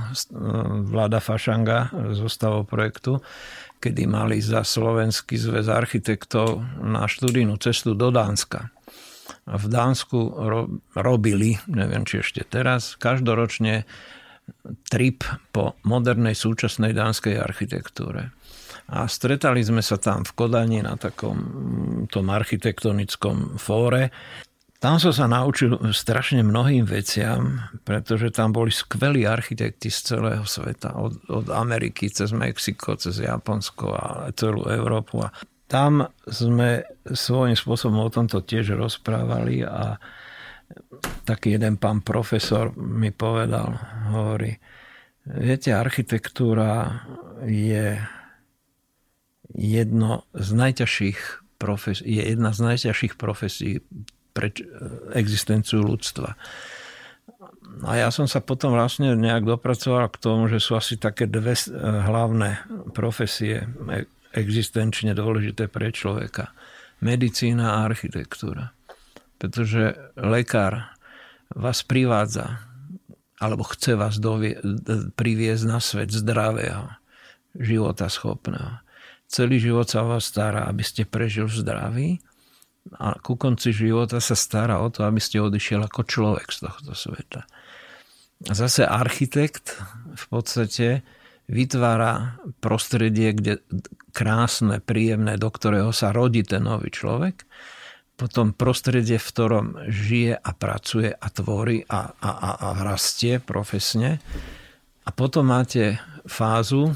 vláda 0.90 1.24
Fašanga 1.24 1.88
z 2.12 2.20
projektu, 2.68 3.24
kedy 3.80 4.04
mali 4.04 4.44
za 4.44 4.60
Slovenský 4.60 5.40
zväz 5.40 5.72
architektov 5.72 6.60
na 6.84 7.08
študijnú 7.08 7.56
cestu 7.56 7.96
do 7.96 8.12
Dánska. 8.12 8.68
v 9.48 9.66
Dánsku 9.72 10.18
ro- 10.36 10.70
robili, 10.92 11.56
neviem 11.70 12.04
či 12.04 12.20
ešte 12.20 12.44
teraz, 12.44 12.98
každoročne 13.00 13.88
trip 14.88 15.24
po 15.50 15.78
modernej 15.86 16.34
súčasnej 16.34 16.94
dánskej 16.94 17.40
architektúre. 17.40 18.34
A 18.90 19.06
stretali 19.06 19.62
sme 19.62 19.86
sa 19.86 20.02
tam 20.02 20.26
v 20.26 20.34
Kodani 20.34 20.82
na 20.82 20.98
takom 20.98 21.38
tom 22.10 22.26
architektonickom 22.26 23.54
fóre. 23.54 24.10
Tam 24.82 24.98
som 24.98 25.12
sa 25.12 25.30
naučil 25.30 25.76
strašne 25.92 26.42
mnohým 26.42 26.88
veciam, 26.88 27.60
pretože 27.84 28.32
tam 28.34 28.50
boli 28.50 28.72
skvelí 28.72 29.28
architekti 29.28 29.92
z 29.92 30.16
celého 30.16 30.42
sveta. 30.42 30.96
Od, 30.96 31.12
od 31.30 31.46
Ameriky 31.52 32.10
cez 32.10 32.34
Mexiko, 32.34 32.96
cez 32.98 33.22
Japonsko 33.22 33.86
a 33.94 34.04
celú 34.34 34.66
Európu. 34.66 35.22
A 35.22 35.30
tam 35.70 36.10
sme 36.26 36.82
svojím 37.06 37.54
spôsobom 37.54 38.02
o 38.02 38.10
tomto 38.10 38.42
tiež 38.42 38.74
rozprávali 38.74 39.62
a 39.62 40.02
taký 41.24 41.56
jeden 41.56 41.76
pán 41.76 42.02
profesor 42.02 42.74
mi 42.76 43.11
povedal, 43.14 43.78
hovorí, 44.11 44.59
viete, 45.26 45.74
architektúra 45.74 47.06
je 47.46 47.98
jedno 49.54 50.26
z 50.35 50.48
najťažších 50.54 51.20
profesí, 51.59 52.02
je 52.06 52.22
jedna 52.22 52.50
z 52.54 52.61
najťažších 52.66 53.14
profesí 53.18 53.83
pre 54.30 54.54
existenciu 55.14 55.83
ľudstva. 55.83 56.38
A 57.87 57.92
ja 57.96 58.09
som 58.11 58.26
sa 58.26 58.42
potom 58.42 58.74
vlastne 58.74 59.14
nejak 59.14 59.46
dopracoval 59.46 60.11
k 60.11 60.20
tomu, 60.20 60.50
že 60.50 60.59
sú 60.59 60.74
asi 60.74 60.98
také 60.98 61.30
dve 61.30 61.54
hlavné 61.78 62.66
profesie 62.94 63.66
existenčne 64.35 65.14
dôležité 65.14 65.70
pre 65.70 65.94
človeka. 65.94 66.50
Medicína 67.00 67.80
a 67.80 67.87
architektúra. 67.87 68.74
Pretože 69.40 69.96
lekár 70.20 70.92
vás 71.57 71.81
privádza 71.81 72.61
alebo 73.40 73.64
chce 73.64 73.96
vás 73.96 74.20
dovie, 74.20 74.61
priviesť 75.16 75.64
na 75.64 75.81
svet 75.81 76.12
zdravého, 76.12 76.92
života 77.57 78.12
schopného. 78.12 78.85
Celý 79.24 79.57
život 79.57 79.88
sa 79.88 80.05
vás 80.05 80.29
stará, 80.29 80.68
aby 80.68 80.85
ste 80.85 81.09
prežil 81.09 81.48
v 81.48 81.57
zdraví 81.57 82.09
a 83.00 83.16
ku 83.16 83.40
konci 83.40 83.72
života 83.72 84.20
sa 84.20 84.37
stará 84.37 84.85
o 84.85 84.92
to, 84.92 85.09
aby 85.09 85.24
ste 85.24 85.40
odišiel 85.40 85.88
ako 85.88 86.05
človek 86.05 86.53
z 86.53 86.68
tohto 86.68 86.92
sveta. 86.92 87.48
A 88.48 88.53
zase 88.53 88.85
architekt 88.85 89.81
v 90.16 90.24
podstate 90.29 91.00
vytvára 91.48 92.40
prostredie, 92.61 93.33
kde 93.37 93.64
krásne, 94.12 94.81
príjemné, 94.85 95.40
do 95.40 95.48
ktorého 95.48 95.92
sa 95.96 96.12
rodí 96.12 96.44
ten 96.44 96.64
nový 96.64 96.92
človek, 96.92 97.44
potom 98.20 98.52
prostredie, 98.52 99.16
v 99.16 99.30
ktorom 99.33 99.66
žije 99.88 100.37
a 100.37 100.50
pracuje 100.52 101.09
a 101.09 101.26
tvorí 101.33 101.88
a, 101.88 102.12
a, 102.12 102.30
a, 102.30 102.50
a 102.61 102.68
rastie 102.85 103.40
profesne. 103.40 104.20
A 105.09 105.11
potom 105.16 105.48
máte 105.48 105.96
fázu, 106.28 106.92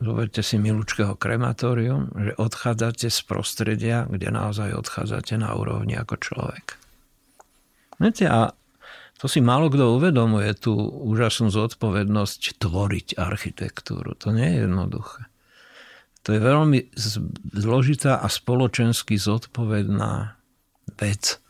zoberte 0.00 0.40
si 0.40 0.56
milúčkého 0.56 1.12
krematórium, 1.20 2.08
že 2.16 2.32
odchádzate 2.40 3.12
z 3.12 3.20
prostredia, 3.28 4.08
kde 4.08 4.32
naozaj 4.32 4.72
odchádzate 4.72 5.36
na 5.36 5.52
úrovni 5.52 5.92
ako 6.00 6.16
človek. 6.16 6.80
Viete, 8.00 8.26
a 8.32 8.56
to 9.20 9.28
si 9.28 9.44
málo 9.44 9.68
kto 9.68 10.00
uvedomuje, 10.00 10.56
tú 10.56 10.74
úžasnú 10.88 11.52
zodpovednosť 11.52 12.58
tvoriť 12.58 13.20
architektúru. 13.20 14.16
To 14.24 14.32
nie 14.32 14.56
je 14.56 14.66
jednoduché. 14.66 15.31
To 16.22 16.28
je 16.30 16.40
veľmi 16.40 16.94
zložitá 17.50 18.22
a 18.22 18.30
spoločensky 18.30 19.18
zodpovedná 19.18 20.38
vec. 20.98 21.42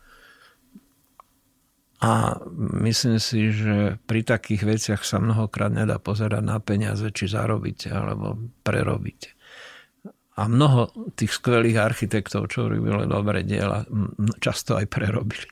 A 2.03 2.35
myslím 2.83 3.15
si, 3.15 3.53
že 3.55 3.95
pri 4.03 4.27
takých 4.27 4.67
veciach 4.67 5.01
sa 5.07 5.23
mnohokrát 5.23 5.71
nedá 5.71 6.03
pozerať 6.03 6.43
na 6.43 6.59
peniaze, 6.59 7.07
či 7.15 7.31
zarobiť 7.31 7.93
alebo 7.95 8.35
prerobiť. 8.65 9.19
A 10.33 10.49
mnoho 10.49 11.13
tých 11.13 11.37
skvelých 11.37 11.77
architektov, 11.77 12.49
čo 12.49 12.65
robili 12.65 13.05
dobré 13.05 13.45
diela, 13.45 13.85
často 14.41 14.75
aj 14.75 14.89
prerobili. 14.89 15.45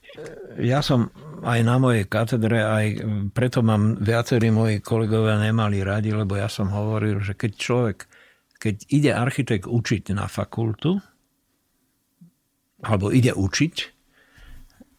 Ja 0.57 0.81
som 0.81 1.13
aj 1.45 1.59
na 1.61 1.77
mojej 1.77 2.09
katedre, 2.09 2.65
aj 2.65 2.85
preto 3.31 3.61
mám 3.61 4.01
viacerí 4.01 4.49
moji 4.49 4.81
kolegovia 4.81 5.37
nemali 5.37 5.85
radi, 5.85 6.11
lebo 6.11 6.33
ja 6.33 6.49
som 6.49 6.73
hovoril, 6.73 7.21
že 7.21 7.37
keď 7.37 7.51
človek, 7.55 7.97
keď 8.61 8.75
ide 8.93 9.11
architekt 9.17 9.65
učiť 9.65 10.13
na 10.13 10.29
fakultu, 10.29 11.01
alebo 12.85 13.09
ide 13.09 13.33
učiť, 13.33 13.75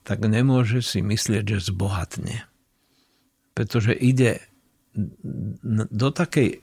tak 0.03 0.19
nemôže 0.27 0.83
si 0.83 0.99
myslieť, 0.99 1.45
že 1.47 1.71
zbohatne. 1.71 2.43
Pretože 3.55 3.95
ide 3.95 4.43
do 5.95 6.09
takej 6.11 6.59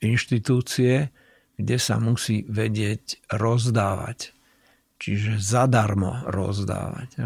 inštitúcie, 0.00 1.12
kde 1.60 1.76
sa 1.76 2.00
musí 2.00 2.48
vedieť 2.48 3.28
rozdávať. 3.28 4.32
Čiže 4.98 5.38
zadarmo 5.38 6.24
rozdávať. 6.24 7.20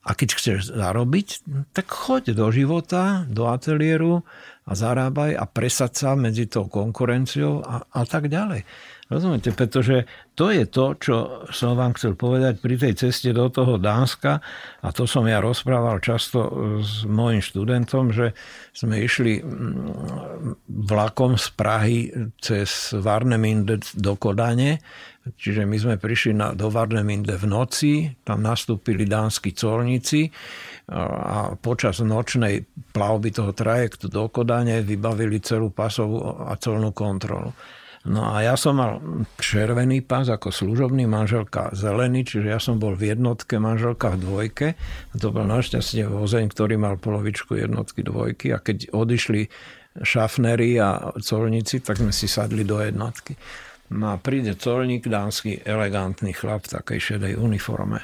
A 0.00 0.10
keď 0.16 0.28
chceš 0.38 0.72
zarobiť, 0.72 1.44
tak 1.76 1.90
choď 1.92 2.32
do 2.32 2.48
života, 2.48 3.28
do 3.28 3.50
ateliéru 3.52 4.24
a 4.70 4.72
zarábaj 4.78 5.34
a 5.34 5.44
presad 5.50 5.90
sa 5.98 6.14
medzi 6.14 6.46
tou 6.46 6.70
konkurenciou 6.70 7.58
a, 7.66 7.82
a 7.90 8.02
tak 8.06 8.30
ďalej. 8.30 8.62
Rozumiete? 9.10 9.50
Pretože 9.50 10.06
to 10.38 10.54
je 10.54 10.70
to, 10.70 10.94
čo 10.94 11.14
som 11.50 11.74
vám 11.74 11.98
chcel 11.98 12.14
povedať 12.14 12.62
pri 12.62 12.78
tej 12.78 12.94
ceste 12.94 13.34
do 13.34 13.50
toho 13.50 13.74
Dánska 13.74 14.38
a 14.86 14.88
to 14.94 15.02
som 15.10 15.26
ja 15.26 15.42
rozprával 15.42 15.98
často 15.98 16.46
s 16.78 17.02
mojim 17.02 17.42
študentom, 17.42 18.14
že 18.14 18.38
sme 18.70 19.02
išli 19.02 19.42
vlakom 20.70 21.34
z 21.34 21.46
Prahy 21.58 21.98
cez 22.38 22.94
Varneminde 22.94 23.82
do 23.98 24.14
Kodane, 24.14 24.78
čiže 25.34 25.66
my 25.66 25.74
sme 25.74 25.94
prišli 25.98 26.38
na, 26.38 26.54
do 26.54 26.70
Varneminde 26.70 27.34
v 27.34 27.46
noci, 27.50 27.92
tam 28.22 28.46
nastúpili 28.46 29.10
dánsky 29.10 29.50
colníci 29.58 30.30
a 30.90 31.54
počas 31.54 32.02
nočnej 32.02 32.66
plavby 32.90 33.30
toho 33.30 33.54
trajektu 33.54 34.10
do 34.10 34.26
Kodane 34.26 34.82
vybavili 34.82 35.38
celú 35.38 35.70
pasovú 35.70 36.18
a 36.42 36.58
celnú 36.58 36.90
kontrolu. 36.90 37.54
No 38.00 38.32
a 38.32 38.40
ja 38.40 38.56
som 38.56 38.80
mal 38.80 38.96
červený 39.36 40.00
pás 40.00 40.32
ako 40.32 40.48
služobný, 40.48 41.04
manželka 41.04 41.68
zelený, 41.76 42.24
čiže 42.24 42.48
ja 42.48 42.56
som 42.56 42.80
bol 42.80 42.96
v 42.96 43.12
jednotke, 43.12 43.60
manželka 43.60 44.16
v 44.16 44.24
dvojke. 44.24 44.68
A 45.12 45.14
to 45.20 45.28
bol 45.30 45.44
našťastie 45.44 46.08
vozeň, 46.08 46.48
ktorý 46.48 46.80
mal 46.80 46.96
polovičku 46.96 47.60
jednotky 47.60 48.00
dvojky 48.00 48.56
a 48.56 48.58
keď 48.58 48.96
odišli 48.96 49.52
šafnery 50.00 50.80
a 50.80 51.12
colníci, 51.20 51.84
tak 51.84 52.00
sme 52.00 52.10
si 52.10 52.24
sadli 52.24 52.64
do 52.64 52.80
jednotky. 52.80 53.36
No 53.92 54.14
a 54.14 54.16
príde 54.16 54.56
colník, 54.56 55.04
dánsky 55.04 55.60
elegantný 55.60 56.32
chlap 56.32 56.64
v 56.66 56.72
takej 56.80 56.98
šedej 56.98 57.32
uniforme. 57.36 58.00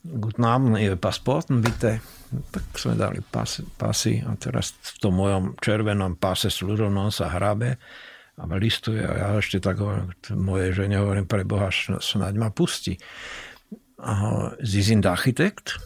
Guten 0.00 0.44
Abend, 0.44 0.80
je 0.80 0.96
pasporten 0.96 1.60
bitte. 1.60 2.00
Tak 2.30 2.78
sme 2.78 2.94
dali 2.96 3.20
pasy, 3.20 3.66
pasy 3.76 4.22
a 4.22 4.32
teraz 4.38 4.72
v 4.80 4.96
tom 5.02 5.18
mojom 5.18 5.58
červenom 5.58 6.16
pase 6.16 6.48
služobnom 6.48 7.10
sa 7.10 7.28
hrabe 7.28 7.76
a 8.40 8.46
listuje 8.56 9.02
a 9.02 9.12
ja 9.12 9.28
ešte 9.36 9.60
tak 9.60 9.82
hovorím, 9.82 10.14
moje 10.38 10.72
žene 10.72 10.96
hovorím, 10.96 11.26
pre 11.28 11.44
Boha, 11.44 11.68
snáď 11.74 12.34
ma 12.40 12.48
pustí. 12.48 12.96
A 14.00 14.48
sind 14.64 15.04
Architekt? 15.04 15.76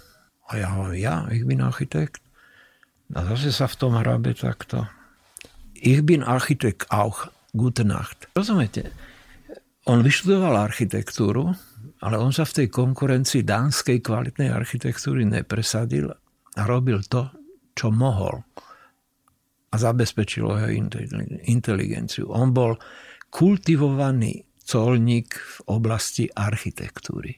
A 0.47 0.63
ja 0.63 0.69
hovorím, 0.71 1.01
ja, 1.03 1.27
ich 1.35 1.43
bin 1.43 1.65
Architekt. 1.65 2.23
A 3.11 3.27
zase 3.35 3.51
sa 3.51 3.67
v 3.67 3.75
tom 3.75 3.99
hrabe 3.99 4.37
takto. 4.39 4.87
Ich 5.75 6.07
bin 6.07 6.23
Architekt 6.23 6.87
auch. 6.95 7.35
Gute 7.55 7.83
Nacht. 7.87 8.31
Rozumiete? 8.35 8.91
On 9.87 10.03
vyštudoval 10.03 10.57
architektúru, 10.57 11.55
ale 12.05 12.21
on 12.21 12.31
sa 12.31 12.45
v 12.45 12.63
tej 12.63 12.69
konkurencii 12.69 13.49
dánskej 13.49 14.05
kvalitnej 14.05 14.53
architektúry 14.53 15.25
nepresadil 15.25 16.13
a 16.55 16.63
robil 16.69 17.01
to, 17.09 17.33
čo 17.73 17.89
mohol 17.89 18.45
a 19.73 19.75
zabezpečilo 19.75 20.55
jeho 20.55 20.71
inteligenciu. 21.51 22.31
On 22.31 22.55
bol 22.55 22.79
kultivovaný 23.33 24.47
colník 24.63 25.35
v 25.35 25.57
oblasti 25.75 26.31
architektúry. 26.31 27.35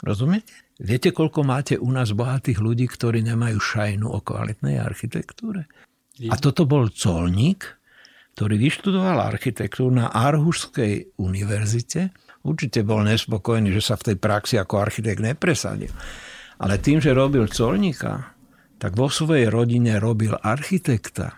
Rozumiete? 0.00 0.70
Viete, 0.80 1.12
koľko 1.12 1.44
máte 1.44 1.74
u 1.76 1.90
nás 1.92 2.16
bohatých 2.16 2.62
ľudí, 2.62 2.88
ktorí 2.88 3.20
nemajú 3.20 3.60
šajnu 3.60 4.06
o 4.08 4.20
kvalitnej 4.24 4.80
architektúre? 4.80 5.68
A 6.30 6.34
toto 6.40 6.64
bol 6.64 6.88
colník, 6.88 7.68
ktorý 8.32 8.56
vyštudoval 8.56 9.20
architektúru 9.20 9.92
na 9.92 10.08
Arhušskej 10.08 11.20
univerzite. 11.20 12.16
Určite 12.40 12.80
bol 12.80 13.04
nespokojný, 13.04 13.68
že 13.74 13.84
sa 13.84 14.00
v 14.00 14.12
tej 14.12 14.16
praxi 14.16 14.56
ako 14.56 14.80
architekt 14.80 15.20
nepresadil. 15.20 15.92
Ale 16.60 16.80
tým, 16.80 17.00
že 17.00 17.16
robil 17.16 17.48
colníka, 17.52 18.32
tak 18.80 18.96
vo 18.96 19.12
svojej 19.12 19.52
rodine 19.52 20.00
robil 20.00 20.32
architekta. 20.40 21.36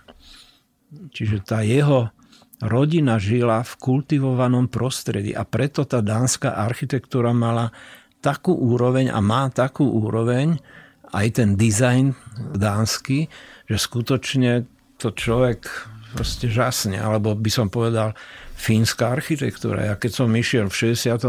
Čiže 0.93 1.43
tá 1.43 1.67
jeho 1.67 2.15
rodina 2.63 3.19
žila 3.19 3.67
v 3.67 3.73
kultivovanom 3.83 4.71
prostredí 4.71 5.35
a 5.35 5.43
preto 5.43 5.83
tá 5.83 5.99
dánska 5.99 6.55
architektúra 6.55 7.35
mala 7.35 7.75
takú 8.23 8.55
úroveň 8.55 9.11
a 9.11 9.19
má 9.19 9.51
takú 9.51 9.83
úroveň 9.83 10.63
aj 11.11 11.27
ten 11.43 11.59
dizajn 11.59 12.15
dánsky, 12.55 13.27
že 13.67 13.77
skutočne 13.77 14.71
to 15.03 15.11
človek 15.11 15.67
proste 16.15 16.47
žasne, 16.47 17.03
alebo 17.03 17.35
by 17.35 17.51
som 17.51 17.67
povedal 17.67 18.15
fínska 18.63 19.11
architektúra. 19.11 19.91
Ja 19.91 19.95
keď 19.99 20.23
som 20.23 20.31
išiel 20.31 20.71
v 20.71 20.95
68. 20.95 21.27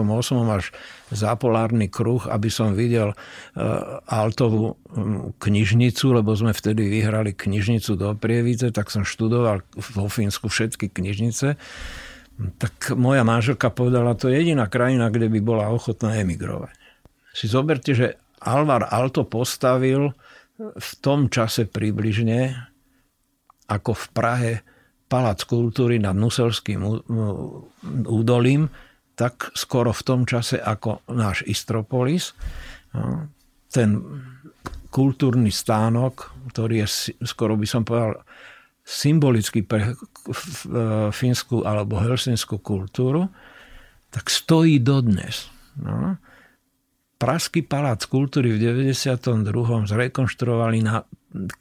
až 0.53 0.69
za 1.09 1.33
polárny 1.33 1.89
kruh, 1.89 2.21
aby 2.29 2.53
som 2.53 2.77
videl 2.77 3.17
uh, 3.17 3.97
Altovú 4.05 4.77
knižnicu, 5.41 6.13
lebo 6.13 6.37
sme 6.37 6.53
vtedy 6.53 6.85
vyhrali 6.85 7.33
knižnicu 7.33 7.97
do 7.97 8.13
Prievidze, 8.13 8.69
tak 8.69 8.93
som 8.93 9.01
študoval 9.01 9.65
vo 9.97 10.05
Fínsku 10.05 10.45
všetky 10.45 10.93
knižnice. 10.93 11.57
Tak 12.61 12.93
moja 12.93 13.25
manželka 13.25 13.73
povedala, 13.73 14.13
to 14.13 14.29
je 14.29 14.37
jediná 14.45 14.69
krajina, 14.69 15.09
kde 15.09 15.33
by 15.33 15.39
bola 15.41 15.73
ochotná 15.73 16.21
emigrovať. 16.21 16.77
Si 17.33 17.49
zoberte, 17.49 17.97
že 17.97 18.21
Alvar 18.45 18.93
Alto 18.93 19.25
postavil 19.25 20.13
v 20.61 20.89
tom 21.01 21.33
čase 21.33 21.65
približne 21.65 22.69
ako 23.65 23.97
v 23.97 24.05
Prahe 24.13 24.53
Palác 25.13 25.45
kultúry 25.45 26.01
nad 26.01 26.17
Nuselským 26.17 26.81
údolím, 28.09 28.65
tak 29.13 29.53
skoro 29.53 29.93
v 29.93 30.01
tom 30.01 30.25
čase 30.25 30.57
ako 30.57 31.05
náš 31.13 31.45
Istropolis. 31.45 32.33
No, 32.97 33.29
ten 33.69 34.01
kultúrny 34.89 35.53
stánok, 35.53 36.33
ktorý 36.49 36.81
je 36.81 37.13
skoro 37.29 37.53
by 37.53 37.67
som 37.69 37.85
povedal 37.85 38.25
symbolicky 38.81 39.61
pre 39.61 39.93
fínsku 41.13 41.61
alebo 41.61 42.01
helsinskú 42.01 42.57
kultúru, 42.65 43.29
tak 44.09 44.33
stojí 44.33 44.81
dodnes. 44.81 45.45
No. 45.77 46.17
Pražský 47.21 47.69
palác 47.69 48.01
kultúry 48.09 48.57
v 48.57 48.65
92. 48.65 49.45
zrekonštruovali 49.93 50.79
na 50.81 51.05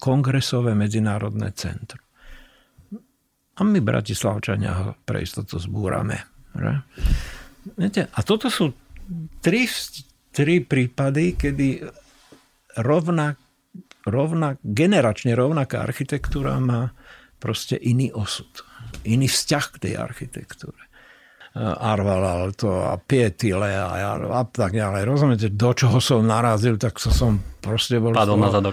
kongresové 0.01 0.73
medzinárodné 0.73 1.53
centrum. 1.53 2.01
A 3.53 3.61
my, 3.61 3.81
Bratislavčania, 3.85 4.73
ho 4.73 4.87
pre 5.05 5.21
istotu 5.25 5.61
zbúrame. 5.61 6.25
Že? 6.57 6.73
A 8.09 8.21
toto 8.25 8.49
sú 8.49 8.73
tri, 9.45 9.69
tri 10.33 10.65
prípady, 10.65 11.37
kedy 11.37 11.85
rovnak, 12.81 13.37
rovnak, 14.09 14.57
generačne 14.65 15.37
rovnaká 15.37 15.85
architektúra 15.85 16.57
má 16.59 16.97
proste 17.37 17.77
iný 17.77 18.09
osud. 18.15 18.49
Iný 19.05 19.29
vzťah 19.29 19.65
k 19.77 19.81
tej 19.89 19.95
architektúre. 20.01 20.92
Arval 21.53 22.57
to 22.57 22.73
a 22.73 22.97
Pietile 22.97 23.77
a, 23.77 23.93
a 24.09 24.43
tak 24.49 24.73
ďalej. 24.73 25.05
Rozumiete, 25.05 25.49
do 25.53 25.77
čoho 25.77 26.01
som 26.01 26.25
narazil, 26.25 26.81
tak 26.81 26.97
so 26.97 27.13
som 27.13 27.37
proste 27.61 28.01
bol... 28.01 28.17
Padol 28.17 28.41
na 28.41 28.49
zadok. 28.49 28.73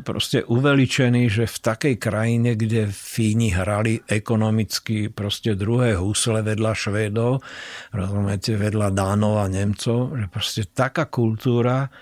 Proste 0.00 0.40
uveličený, 0.48 1.28
že 1.28 1.44
v 1.44 1.56
takej 1.60 1.94
krajine, 2.00 2.56
kde 2.56 2.88
Fíni 2.88 3.52
hrali 3.52 4.00
ekonomicky 4.08 5.12
proste 5.12 5.52
druhé 5.52 6.00
husle 6.00 6.40
vedľa 6.40 6.72
Švédov, 6.72 7.44
rozumiete, 7.92 8.56
vedľa 8.56 8.88
Dánov 8.96 9.44
a 9.44 9.46
Nemcov, 9.52 10.16
že 10.16 10.26
proste 10.32 10.62
taká 10.64 11.12
kultúra 11.12 11.92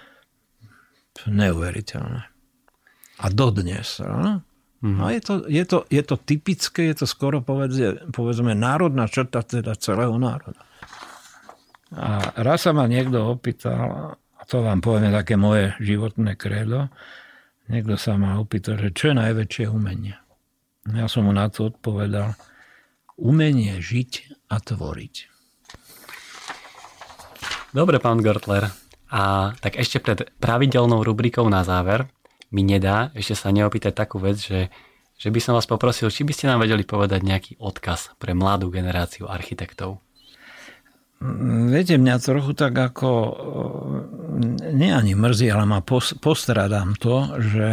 neuveriteľné. 1.26 2.22
A 3.18 3.26
dodnes. 3.34 3.98
No? 3.98 4.47
Mm-hmm. 4.78 5.02
A 5.02 5.06
je 5.10 5.20
to, 5.20 5.34
je, 5.50 5.64
to, 5.66 5.78
je 5.90 6.02
to 6.06 6.14
typické, 6.22 6.94
je 6.94 7.02
to 7.02 7.06
skoro 7.10 7.42
povedzme, 7.42 8.14
povedzme 8.14 8.54
národná 8.54 9.10
črta 9.10 9.42
teda 9.42 9.74
celého 9.74 10.14
národa. 10.14 10.62
A 11.98 12.36
raz 12.38 12.62
sa 12.62 12.70
ma 12.70 12.86
niekto 12.86 13.18
opýtal, 13.26 14.14
a 14.38 14.42
to 14.46 14.62
vám 14.62 14.78
poviem 14.78 15.10
také 15.10 15.34
moje 15.34 15.74
životné 15.82 16.38
kredo, 16.38 16.92
niekto 17.66 17.98
sa 17.98 18.14
ma 18.14 18.38
opýtal, 18.38 18.78
že 18.78 18.94
čo 18.94 19.10
je 19.10 19.18
najväčšie 19.18 19.66
umenie. 19.66 20.14
Ja 20.94 21.10
som 21.10 21.26
mu 21.26 21.34
na 21.34 21.50
to 21.50 21.74
odpovedal, 21.74 22.38
umenie 23.18 23.82
žiť 23.82 24.46
a 24.46 24.62
tvoriť. 24.62 25.14
Dobre, 27.74 27.98
pán 27.98 28.22
Gertler. 28.24 28.70
A 29.08 29.52
tak 29.64 29.80
ešte 29.80 30.04
pred 30.04 30.28
pravidelnou 30.36 31.00
rubrikou 31.00 31.48
na 31.48 31.64
záver 31.64 32.12
mi 32.52 32.62
nedá 32.64 33.12
ešte 33.12 33.34
sa 33.36 33.48
neopýtať 33.52 33.92
takú 33.92 34.20
vec, 34.20 34.40
že, 34.40 34.72
že 35.16 35.28
by 35.28 35.38
som 35.42 35.52
vás 35.56 35.68
poprosil, 35.68 36.08
či 36.08 36.24
by 36.24 36.32
ste 36.32 36.48
nám 36.48 36.64
vedeli 36.64 36.84
povedať 36.84 37.20
nejaký 37.24 37.52
odkaz 37.60 38.16
pre 38.16 38.32
mladú 38.32 38.72
generáciu 38.72 39.28
architektov. 39.28 40.00
Viete, 41.68 41.98
mňa 41.98 42.14
trochu 42.22 42.54
tak 42.54 42.78
ako, 42.78 43.10
nie 44.70 44.94
ani 44.94 45.18
mrzí, 45.18 45.50
ale 45.50 45.66
ma 45.66 45.82
postradám 46.22 46.94
to, 46.94 47.42
že 47.42 47.68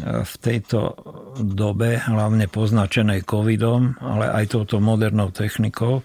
v 0.00 0.34
tejto 0.40 0.96
dobe, 1.36 2.00
hlavne 2.00 2.48
poznačenej 2.48 3.28
covidom, 3.28 3.96
ale 4.00 4.32
aj 4.32 4.56
touto 4.56 4.80
modernou 4.80 5.32
technikou, 5.32 6.00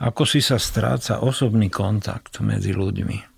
ako 0.00 0.22
si 0.28 0.44
sa 0.44 0.60
stráca 0.60 1.24
osobný 1.24 1.72
kontakt 1.72 2.40
medzi 2.44 2.76
ľuďmi. 2.76 3.29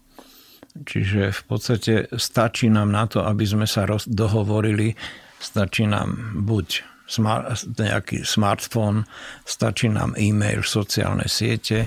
Čiže 0.72 1.36
v 1.36 1.42
podstate 1.44 1.94
stačí 2.16 2.72
nám 2.72 2.88
na 2.88 3.04
to, 3.04 3.20
aby 3.20 3.44
sme 3.44 3.68
sa 3.68 3.84
roz, 3.84 4.08
dohovorili, 4.08 4.96
stačí 5.36 5.84
nám 5.84 6.40
buď 6.48 6.68
smart, 7.04 7.68
nejaký 7.76 8.24
smartfón, 8.24 9.04
stačí 9.44 9.92
nám 9.92 10.16
e-mail, 10.16 10.64
sociálne 10.64 11.28
siete 11.28 11.84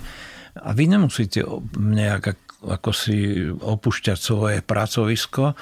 a 0.61 0.69
vy 0.71 0.85
nemusíte 0.85 1.41
nejak 1.75 2.37
ako 2.65 2.89
si 2.93 3.45
opúšťať 3.49 4.17
svoje 4.17 4.57
pracovisko 4.65 5.53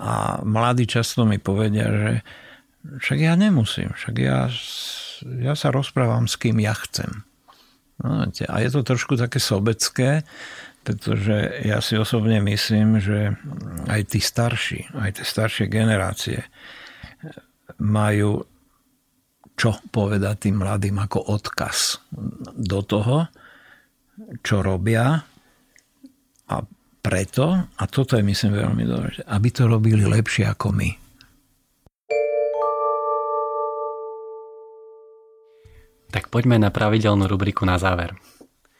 a 0.00 0.40
mladí 0.42 0.86
často 0.86 1.22
mi 1.22 1.38
povedia, 1.38 1.86
že 1.86 2.12
však 2.80 3.18
ja 3.20 3.34
nemusím, 3.36 3.92
však 3.92 4.14
ja, 4.18 4.48
ja 5.38 5.54
sa 5.54 5.68
rozprávam 5.70 6.24
s 6.24 6.34
kým 6.40 6.58
ja 6.62 6.72
chcem. 6.74 7.26
No, 8.00 8.24
a 8.24 8.54
je 8.64 8.70
to 8.72 8.80
trošku 8.80 9.20
také 9.20 9.36
sobecké, 9.36 10.24
pretože 10.80 11.60
ja 11.64 11.78
si 11.84 11.94
osobne 12.00 12.40
myslím, 12.40 12.98
že 12.98 13.36
aj 13.88 14.16
tí 14.16 14.20
starší, 14.20 14.96
aj 14.96 15.20
tie 15.20 15.26
staršie 15.28 15.66
generácie 15.68 16.40
majú 17.80 18.44
čo 19.60 19.76
povedať 19.92 20.48
tým 20.48 20.64
mladým 20.64 20.96
ako 21.04 21.36
odkaz 21.36 22.00
do 22.56 22.80
toho, 22.80 23.28
čo 24.40 24.64
robia 24.64 25.20
a 26.48 26.56
preto, 27.00 27.44
a 27.68 27.84
toto 27.88 28.16
je 28.16 28.24
myslím 28.24 28.56
veľmi 28.56 28.84
dôležité, 28.88 29.24
aby 29.28 29.48
to 29.52 29.68
robili 29.68 30.04
lepšie 30.04 30.48
ako 30.48 30.72
my. 30.72 30.90
Tak 36.10 36.28
poďme 36.28 36.60
na 36.60 36.72
pravidelnú 36.72 37.28
rubriku 37.28 37.64
na 37.64 37.76
záver. 37.76 38.16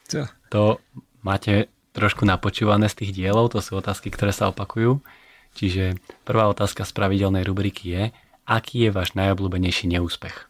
Co? 0.09 0.27
To 0.51 0.83
máte 1.23 1.71
trošku 1.91 2.23
napočúvané 2.23 2.87
z 2.87 3.03
tých 3.03 3.11
dielov, 3.15 3.51
to 3.51 3.59
sú 3.59 3.79
otázky, 3.79 4.11
ktoré 4.11 4.31
sa 4.31 4.51
opakujú. 4.51 5.03
Čiže 5.51 5.99
prvá 6.23 6.47
otázka 6.47 6.87
z 6.87 6.91
pravidelnej 6.95 7.43
rubriky 7.43 7.83
je, 7.91 8.03
aký 8.47 8.87
je 8.87 8.91
váš 8.95 9.13
najobľúbenejší 9.19 9.91
neúspech? 9.91 10.47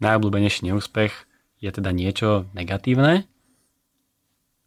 Najobľúbenejší 0.00 0.72
neúspech 0.72 1.12
je 1.60 1.70
teda 1.70 1.92
niečo 1.92 2.48
negatívne, 2.56 3.28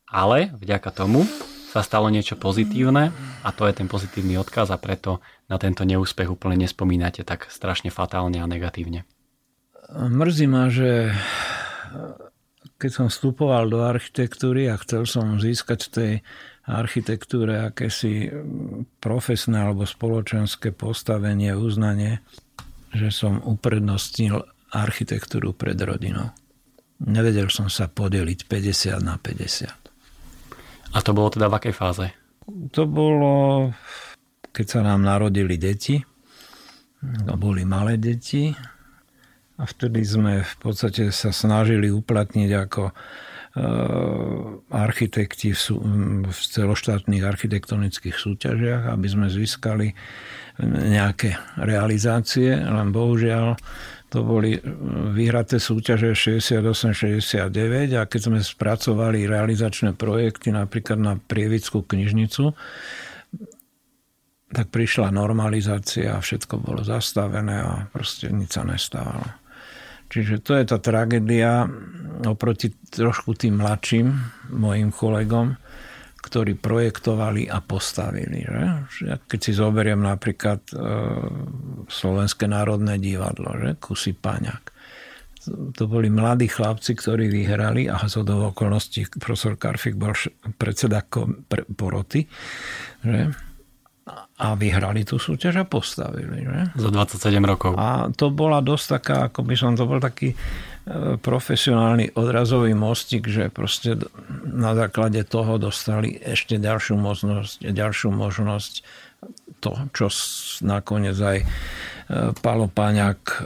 ale 0.07 0.53
vďaka 0.55 0.89
tomu 0.93 1.27
sa 1.67 1.83
stalo 1.83 2.07
niečo 2.07 2.39
pozitívne 2.39 3.11
a 3.43 3.49
to 3.51 3.67
je 3.67 3.73
ten 3.75 3.91
pozitívny 3.91 4.39
odkaz 4.39 4.71
a 4.71 4.79
preto 4.79 5.19
na 5.51 5.59
tento 5.59 5.83
neúspech 5.83 6.31
úplne 6.31 6.63
nespomínate 6.63 7.27
tak 7.27 7.51
strašne 7.51 7.91
fatálne 7.91 8.39
a 8.39 8.47
negatívne. 8.47 9.03
Mrzí 9.91 10.47
ma, 10.47 10.71
že 10.71 11.11
keď 12.77 12.91
som 12.91 13.07
vstupoval 13.09 13.69
do 13.71 13.81
architektúry 13.85 14.69
a 14.69 14.77
chcel 14.81 15.07
som 15.07 15.39
získať 15.41 15.79
v 15.87 15.91
tej 15.93 16.11
architektúre 16.67 17.71
akési 17.71 18.27
profesné 18.99 19.63
alebo 19.63 19.87
spoločenské 19.87 20.75
postavenie, 20.75 21.55
uznanie, 21.55 22.19
že 22.91 23.09
som 23.09 23.39
uprednostnil 23.39 24.43
architektúru 24.75 25.55
pred 25.55 25.79
rodinou. 25.79 26.35
Nevedel 27.07 27.47
som 27.47 27.71
sa 27.71 27.87
podeliť 27.87 28.49
50 28.49 28.99
na 28.99 29.15
50. 29.15 30.91
A 30.91 30.97
to 30.99 31.11
bolo 31.15 31.29
teda 31.31 31.47
v 31.47 31.57
akej 31.61 31.75
fáze? 31.75 32.05
To 32.73 32.83
bolo, 32.87 33.69
keď 34.51 34.65
sa 34.65 34.79
nám 34.83 35.03
narodili 35.05 35.55
deti. 35.55 35.99
To 36.99 37.35
boli 37.37 37.63
malé 37.63 38.01
deti 38.01 38.49
a 39.57 39.63
vtedy 39.65 40.05
sme 40.05 40.45
v 40.45 40.55
podstate 40.61 41.09
sa 41.09 41.33
snažili 41.33 41.89
uplatniť 41.89 42.49
ako 42.53 42.83
e, 42.89 42.93
architekti 44.69 45.57
v 45.57 46.29
celoštátnych 46.37 47.25
architektonických 47.25 48.13
súťažiach, 48.13 48.85
aby 48.93 49.07
sme 49.09 49.27
získali 49.33 49.97
nejaké 50.65 51.37
realizácie, 51.57 52.53
len 52.53 52.89
bohužiaľ 52.89 53.57
to 54.07 54.23
boli 54.23 54.55
vyhraté 55.13 55.59
súťaže 55.59 56.15
68-69 56.15 57.91
a 57.99 58.07
keď 58.07 58.21
sme 58.23 58.39
spracovali 58.39 59.27
realizačné 59.27 59.93
projekty 59.99 60.55
napríklad 60.55 60.95
na 60.95 61.13
Prievickú 61.19 61.83
knižnicu, 61.83 62.55
tak 64.47 64.71
prišla 64.71 65.11
normalizácia 65.11 66.15
a 66.15 66.23
všetko 66.23 66.63
bolo 66.63 66.87
zastavené 66.87 67.59
a 67.59 67.91
proste 67.91 68.31
nič 68.31 68.55
sa 68.55 68.63
nestávalo. 68.63 69.27
Čiže 70.07 70.39
to 70.39 70.55
je 70.55 70.63
tá 70.63 70.77
tragédia 70.79 71.67
oproti 72.23 72.71
trošku 72.71 73.35
tým 73.35 73.59
mladším 73.59 74.07
mojim 74.55 74.89
kolegom, 74.89 75.59
ktorí 76.23 76.57
projektovali 76.57 77.47
a 77.47 77.59
postavili. 77.61 78.43
Že? 78.43 78.63
Keď 79.27 79.39
si 79.39 79.51
zoberiem 79.53 80.01
napríklad 80.01 80.63
e, 80.71 80.75
Slovenské 81.87 82.49
národné 82.49 82.97
divadlo, 82.97 83.53
že? 83.59 83.79
Kusy 83.79 84.15
Paňak. 84.17 84.75
To 85.47 85.83
boli 85.87 86.11
mladí 86.11 86.51
chlapci, 86.51 86.91
ktorí 86.91 87.31
vyhrali 87.31 87.87
a 87.87 88.03
zo 88.11 88.27
do 88.27 88.51
okolností 88.51 89.07
profesor 89.15 89.55
Karfik 89.55 89.95
bol 89.95 90.11
predseda 90.59 90.99
poroty. 91.71 92.27
Že? 93.03 93.46
A 94.37 94.53
vyhrali 94.53 95.03
tú 95.03 95.19
súťaž 95.19 95.61
a 95.61 95.65
postavili. 95.65 96.45
Že? 96.45 96.77
Za 96.77 96.89
27 96.93 97.43
rokov. 97.43 97.73
A 97.75 98.07
to 98.13 98.31
bola 98.31 98.63
dosť 98.63 98.85
taká, 99.01 99.15
ako 99.27 99.41
by 99.43 99.55
som 99.57 99.73
to 99.73 99.83
bol 99.83 99.99
taký 99.99 100.31
e, 100.31 100.37
profesionálny 101.19 102.15
odrazový 102.15 102.71
mostik, 102.77 103.27
že 103.27 103.51
proste 103.51 103.99
na 104.45 104.77
základe 104.77 105.25
toho 105.27 105.59
dostali 105.59 106.15
ešte 106.15 106.61
ďalšiu 106.61 106.95
možnosť, 106.95 107.65
ďalšiu 107.65 108.09
možnosť 108.13 108.73
to, 109.59 109.73
čo 109.91 110.07
nakoniec 110.63 111.17
aj 111.17 111.37
e, 111.41 111.45
Palo 112.39 112.69
Paňák 112.69 113.21
e, 113.25 113.37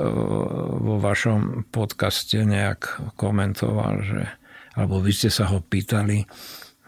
vo 0.77 0.99
vašom 0.99 1.71
podcaste 1.71 2.43
nejak 2.43 3.15
komentoval, 3.15 4.03
že, 4.03 4.21
alebo 4.75 4.99
vy 4.99 5.11
ste 5.15 5.31
sa 5.31 5.47
ho 5.49 5.63
pýtali, 5.63 6.27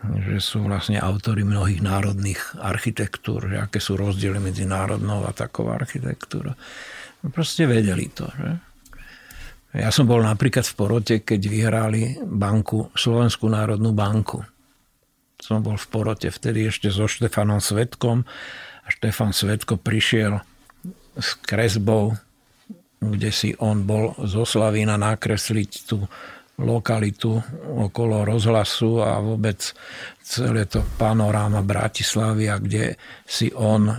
že 0.04 0.44
sú 0.44 0.68
vlastne 0.68 1.00
autory 1.00 1.48
mnohých 1.48 1.80
národných 1.80 2.60
architektúr, 2.60 3.48
že 3.48 3.58
aké 3.64 3.80
sú 3.80 3.96
rozdiely 3.96 4.40
medzi 4.40 4.68
národnou 4.68 5.24
a 5.24 5.32
takou 5.32 5.72
architektúrou. 5.72 6.52
No 7.24 7.28
proste 7.32 7.64
vedeli 7.64 8.12
to. 8.12 8.28
Že? 8.28 8.50
Ja 9.74 9.90
som 9.90 10.06
bol 10.06 10.22
napríklad 10.22 10.68
v 10.68 10.76
porote, 10.76 11.16
keď 11.24 11.42
vyhrali 11.48 12.02
banku, 12.20 12.92
Slovenskú 12.94 13.48
národnú 13.48 13.96
banku. 13.96 14.44
Som 15.40 15.64
bol 15.64 15.80
v 15.80 15.88
porote 15.88 16.30
vtedy 16.30 16.68
ešte 16.68 16.92
so 16.92 17.08
Štefanom 17.08 17.64
Svetkom 17.64 18.28
a 18.84 18.88
Štefan 18.92 19.32
Svetko 19.32 19.80
prišiel 19.80 20.44
s 21.16 21.40
kresbou, 21.42 22.14
kde 23.00 23.32
si 23.32 23.56
on 23.60 23.88
bol 23.88 24.16
zo 24.24 24.44
Slavína 24.44 25.00
nakresliť 25.00 25.72
tú 25.88 26.06
lokalitu 26.62 27.42
okolo 27.82 28.26
rozhlasu 28.26 29.02
a 29.02 29.18
vôbec 29.18 29.58
celé 30.22 30.70
to 30.70 30.86
panoráma 31.02 31.66
Bratislavy, 31.66 32.46
a 32.50 32.62
kde 32.62 32.94
si 33.26 33.50
on 33.58 33.90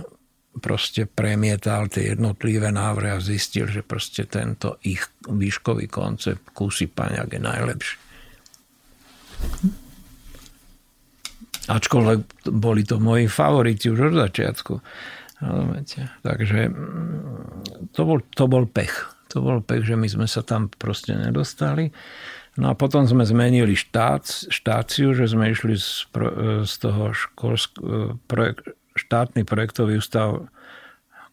proste 0.55 1.03
premietal 1.03 1.91
tie 1.91 2.15
jednotlivé 2.15 2.71
návrhy 2.71 3.11
a 3.11 3.19
zistil, 3.19 3.67
že 3.67 3.83
proste 3.83 4.23
tento 4.23 4.79
ich 4.87 5.03
výškový 5.27 5.91
koncept 5.91 6.55
kusy 6.55 6.87
paňak 6.87 7.27
je 7.35 7.41
najlepší. 7.43 7.95
Ačkoľvek 11.65 12.19
boli 12.55 12.85
to 12.85 13.01
moji 13.01 13.25
favoriti 13.27 13.89
už 13.89 14.13
od 14.13 14.15
začiatku. 14.15 14.73
Takže 16.23 16.59
mm, 16.71 17.91
to 17.91 18.01
bol, 18.05 18.19
to 18.31 18.45
bol 18.47 18.63
pech. 18.69 18.93
To 19.33 19.43
bol 19.43 19.59
pech, 19.59 19.83
že 19.83 19.99
my 19.99 20.07
sme 20.07 20.27
sa 20.29 20.45
tam 20.45 20.71
proste 20.71 21.17
nedostali. 21.17 21.91
No 22.55 22.71
a 22.71 22.73
potom 22.73 23.03
sme 23.03 23.27
zmenili 23.27 23.75
štát, 23.75 24.47
štáciu, 24.47 25.11
že 25.11 25.27
sme 25.27 25.51
išli 25.51 25.75
z, 25.75 26.07
z 26.63 26.73
toho 26.79 27.11
školsk, 27.11 27.83
projekt, 28.31 28.71
štátny 28.95 29.43
projektový 29.43 29.99
ústav 29.99 30.47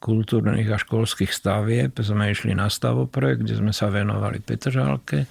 kultúrnych 0.03 0.67
a 0.67 0.83
školských 0.83 1.31
stavieb. 1.31 1.95
Sme 1.95 2.35
išli 2.35 2.59
na 2.59 2.67
stavoprojekt, 2.67 3.47
kde 3.47 3.55
sme 3.63 3.71
sa 3.71 3.87
venovali 3.87 4.43
Petržálke. 4.43 5.31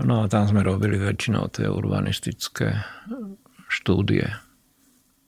No 0.00 0.24
a 0.24 0.32
tam 0.32 0.48
sme 0.48 0.64
robili 0.64 0.96
väčšinou 0.96 1.52
tie 1.52 1.68
urbanistické 1.68 2.80
štúdie. 3.68 4.32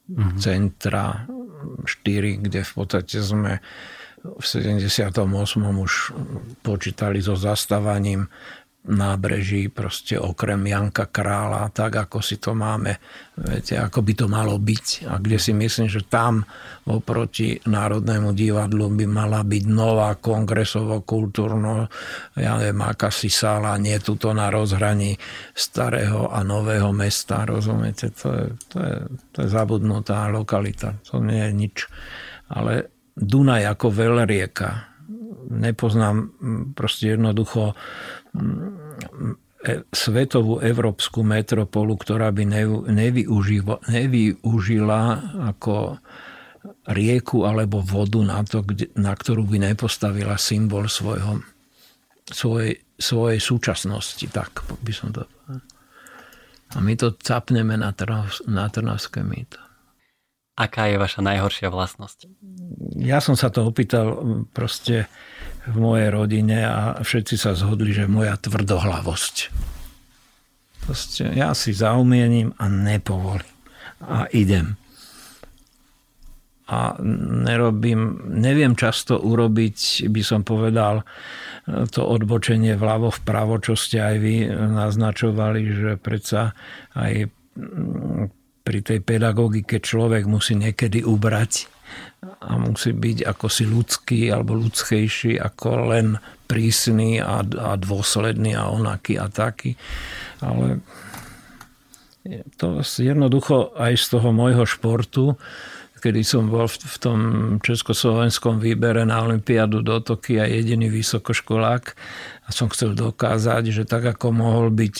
Mm-hmm. 0.09 0.41
Centra 0.41 1.29
4, 1.85 2.41
kde 2.41 2.61
v 2.65 2.73
podstate 2.73 3.21
sme 3.21 3.61
v 4.25 4.41
78. 4.41 5.13
už 5.61 5.93
počítali 6.65 7.21
so 7.21 7.37
zastávaním 7.37 8.33
nábreží, 8.85 9.73
proste 9.73 10.21
okrem 10.21 10.61
Janka 10.69 11.09
Krála, 11.09 11.73
tak 11.73 12.05
ako 12.05 12.21
si 12.21 12.37
to 12.37 12.53
máme, 12.53 13.01
viete, 13.41 13.81
ako 13.81 14.05
by 14.05 14.13
to 14.13 14.27
malo 14.29 14.61
byť. 14.61 15.09
A 15.09 15.17
kde 15.17 15.41
si 15.41 15.57
myslím, 15.57 15.89
že 15.89 16.05
tam 16.05 16.45
oproti 16.85 17.57
Národnému 17.65 18.37
divadlu 18.37 18.93
by 18.93 19.07
mala 19.09 19.41
byť 19.41 19.65
nová 19.73 20.13
kongresovo-kultúrno, 20.21 21.89
ja 22.37 22.61
neviem, 22.61 22.85
akási 22.85 23.33
sála, 23.33 23.81
nie 23.81 23.97
tuto 24.05 24.37
na 24.37 24.53
rozhraní 24.53 25.17
starého 25.57 26.29
a 26.29 26.45
nového 26.45 26.93
mesta, 26.93 27.49
rozumiete, 27.49 28.13
to 28.13 28.29
je, 28.37 28.45
to 28.69 28.77
je, 28.85 28.97
to 29.33 29.37
je 29.45 29.49
zabudnutá 29.49 30.29
lokalita, 30.29 31.01
to 31.09 31.25
nie 31.25 31.41
je 31.41 31.53
nič. 31.57 31.77
Ale 32.53 32.93
Dunaj 33.15 33.79
ako 33.79 33.87
veľrieka, 33.95 34.71
nepoznám 35.55 36.35
proste 36.75 37.15
jednoducho 37.15 37.79
svetovú 39.95 40.61
európsku 40.61 41.25
metropolu, 41.25 41.97
ktorá 41.97 42.29
by 42.35 42.45
nevyužila, 42.93 43.81
nevyužila 43.89 45.01
ako 45.55 45.97
rieku 46.93 47.49
alebo 47.49 47.81
vodu 47.81 48.21
na, 48.21 48.45
to, 48.45 48.61
na 48.97 49.13
ktorú 49.17 49.49
by 49.49 49.73
nepostavila 49.73 50.37
symbol 50.37 50.85
svojho, 50.89 51.41
svojej, 52.29 52.81
svojej 53.01 53.41
súčasnosti. 53.41 54.25
Tak 54.29 54.69
by 54.85 54.93
som 54.93 55.13
to 55.17 55.25
A 56.75 56.83
my 56.83 56.99
to 56.99 57.15
capneme 57.15 57.79
na, 57.79 57.95
Trnavs, 57.95 58.43
na 58.51 58.67
Trnavské 58.67 59.23
mýto. 59.23 59.63
Aká 60.55 60.87
je 60.87 60.99
vaša 60.99 61.23
najhoršia 61.23 61.71
vlastnosť? 61.71 62.31
Ja 62.99 63.19
som 63.19 63.35
sa 63.35 63.51
to 63.51 63.67
opýtal 63.67 64.23
proste 64.55 65.11
v 65.65 65.77
mojej 65.77 66.09
rodine 66.13 66.65
a 66.65 67.01
všetci 67.01 67.35
sa 67.41 67.57
zhodli, 67.57 67.97
že 67.97 68.05
moja 68.05 68.37
tvrdohlavosť. 68.37 69.37
Proste 70.85 71.33
ja 71.33 71.57
si 71.57 71.73
zaumiením 71.73 72.53
a 72.61 72.69
nepovolím. 72.69 73.49
A 74.05 74.29
idem. 74.37 74.77
A 76.69 76.97
nerobím, 77.45 78.29
neviem 78.41 78.77
často 78.77 79.17
urobiť, 79.17 80.09
by 80.13 80.23
som 80.25 80.45
povedal, 80.45 81.05
to 81.65 82.05
odbočenie 82.05 82.77
vľavo 82.77 83.09
vpravo, 83.09 83.57
čo 83.61 83.73
ste 83.77 84.01
aj 84.01 84.17
vy 84.21 84.35
naznačovali, 84.53 85.61
že 85.73 85.91
predsa 85.97 86.53
aj 86.93 87.33
pri 88.65 88.79
tej 88.81 89.01
pedagogike 89.05 89.81
človek 89.81 90.29
musí 90.29 90.57
niekedy 90.57 91.05
ubrať 91.05 91.74
a 92.25 92.51
musí 92.57 92.93
byť 92.93 93.29
ako 93.29 93.47
si 93.49 93.65
ľudský 93.69 94.21
alebo 94.33 94.57
ľudskejší 94.57 95.41
ako 95.41 95.69
len 95.93 96.07
prísny 96.45 97.21
a, 97.21 97.41
a 97.41 97.71
dôsledný 97.77 98.53
a 98.57 98.69
onaký 98.69 99.17
a 99.17 99.29
taký. 99.33 99.77
Ale 100.45 100.85
to 102.57 102.81
jednoducho 102.81 103.77
aj 103.77 104.01
z 104.01 104.07
toho 104.17 104.29
môjho 104.33 104.65
športu, 104.65 105.37
kedy 106.05 106.21
som 106.21 106.53
bol 106.53 106.69
v, 106.69 106.77
v 106.85 106.97
tom 107.01 107.19
československom 107.65 108.61
výbere 108.61 109.09
na 109.09 109.25
Olympiádu 109.25 109.81
do 109.81 110.05
Tokia 110.05 110.45
jediný 110.45 110.93
vysokoškolák 110.93 111.85
a 112.45 112.49
som 112.53 112.69
chcel 112.69 112.93
dokázať, 112.93 113.73
že 113.73 113.89
tak 113.89 114.05
ako 114.13 114.37
mohol 114.37 114.69
byť 114.69 114.95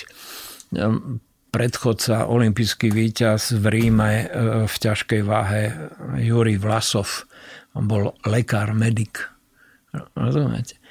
predchodca, 1.55 2.27
olimpijský 2.27 2.91
víťaz 2.91 3.55
v 3.55 3.65
Ríme 3.71 4.11
e, 4.11 4.27
v 4.67 4.75
ťažkej 4.75 5.23
váhe 5.23 5.71
Juri 6.19 6.59
Vlasov. 6.59 7.31
On 7.79 7.87
bol 7.87 8.11
lekár, 8.27 8.75
medik. 8.75 9.23
Rozumiete? 10.19 10.83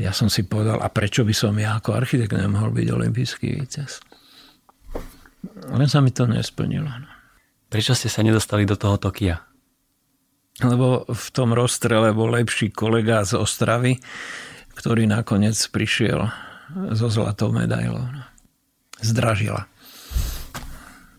Ja 0.00 0.16
som 0.16 0.32
si 0.32 0.48
povedal, 0.48 0.80
a 0.80 0.88
prečo 0.88 1.28
by 1.28 1.34
som 1.36 1.52
ja 1.60 1.76
ako 1.76 1.92
architekt 1.92 2.32
nemohol 2.32 2.72
byť 2.72 2.88
olimpijský 2.88 3.60
víťaz? 3.60 4.00
Len 5.76 5.88
sa 5.92 6.00
mi 6.00 6.08
to 6.08 6.24
nesplnilo. 6.24 6.88
No. 6.88 7.08
Prečo 7.68 7.92
ste 7.92 8.08
sa 8.08 8.24
nedostali 8.24 8.64
do 8.64 8.80
toho 8.80 8.96
Tokia? 8.96 9.44
Lebo 10.64 11.04
v 11.04 11.26
tom 11.36 11.52
rozstrele 11.52 12.16
bol 12.16 12.32
lepší 12.32 12.72
kolega 12.72 13.28
z 13.28 13.36
Ostravy, 13.36 14.00
ktorý 14.72 15.04
nakoniec 15.04 15.60
prišiel 15.68 16.32
so 16.96 17.12
zlatou 17.12 17.52
medailou. 17.52 18.08
No. 18.08 18.24
Zdražila 19.04 19.68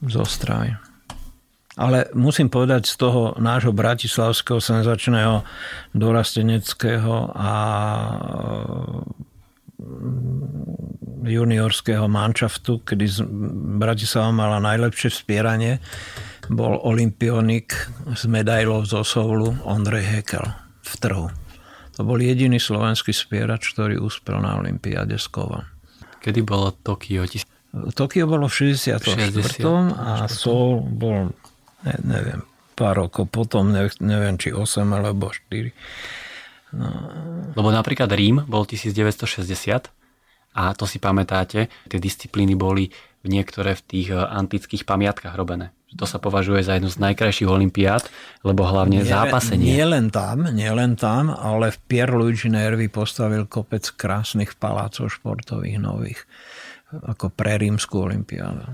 z 0.03 0.15
Ostravy. 0.15 0.75
Ale 1.79 2.11
musím 2.11 2.51
povedať 2.51 2.91
z 2.91 2.95
toho 2.99 3.39
nášho 3.39 3.71
bratislavského 3.71 4.59
senzačného 4.59 5.47
dorasteneckého 5.95 7.31
a 7.39 7.53
juniorského 11.23 12.07
manšaftu, 12.11 12.83
kedy 12.83 13.05
Bratislava 13.79 14.31
mala 14.35 14.59
najlepšie 14.59 15.07
spieranie, 15.07 15.79
bol 16.51 16.83
olimpionik 16.83 17.71
s 18.11 18.27
medailou 18.27 18.83
zo 18.83 19.05
Soulu 19.05 19.63
Ondrej 19.63 20.03
Hekel 20.03 20.45
v 20.83 20.93
trhu. 20.99 21.27
To 21.95 22.01
bol 22.07 22.19
jediný 22.19 22.59
slovenský 22.59 23.15
spierač, 23.15 23.71
ktorý 23.75 23.99
úspel 24.03 24.39
na 24.41 24.57
Olympiáde 24.59 25.19
s 25.19 25.31
kovom. 25.31 25.63
Kedy 26.19 26.43
bolo 26.43 26.75
Tokio? 26.75 27.23
Tokio 27.69 28.25
bolo 28.25 28.49
v 28.49 28.73
64. 28.73 29.29
60. 29.29 29.61
a 29.93 30.25
Seoul 30.25 30.81
bol, 30.81 31.29
ne, 31.85 31.95
neviem, 32.01 32.41
pár 32.73 32.97
rokov 33.05 33.29
potom, 33.29 33.69
neviem, 34.01 34.35
či 34.41 34.49
8 34.49 34.89
alebo 34.89 35.29
4. 35.29 35.69
No. 36.73 36.89
Lebo 37.57 37.69
napríklad 37.73 38.09
Rím 38.13 38.45
bol 38.45 38.65
1960 38.65 39.89
a 40.57 40.73
to 40.73 40.89
si 40.89 40.97
pamätáte, 40.97 41.69
tie 41.69 41.99
disciplíny 42.01 42.57
boli 42.57 42.89
v 43.21 43.27
niektoré 43.27 43.77
v 43.77 43.81
tých 43.85 44.07
eh, 44.13 44.17
antických 44.17 44.87
pamiatkách 44.87 45.35
robené. 45.37 45.75
To 45.97 46.05
sa 46.05 46.21
považuje 46.21 46.61
za 46.61 46.77
jednu 46.77 46.85
z 46.93 47.01
najkrajších 47.01 47.49
olimpiád, 47.49 48.05
lebo 48.45 48.61
hlavne 48.61 49.01
nie, 49.01 49.09
zápasenie. 49.09 49.73
Nie 49.73 49.89
len 49.89 50.13
tam, 50.13 50.45
nie 50.53 50.69
len 50.69 50.93
tam, 50.93 51.33
ale 51.33 51.73
v 51.73 51.77
Pierluigi 51.89 52.45
Nervi 52.45 52.93
postavil 52.93 53.49
kopec 53.49 53.89
krásnych 53.97 54.53
palácov 54.53 55.09
športových 55.09 55.81
nových, 55.81 56.29
ako 56.93 57.29
pre 57.33 57.61
rímsku 57.61 57.95
olimpiádu. 57.97 58.65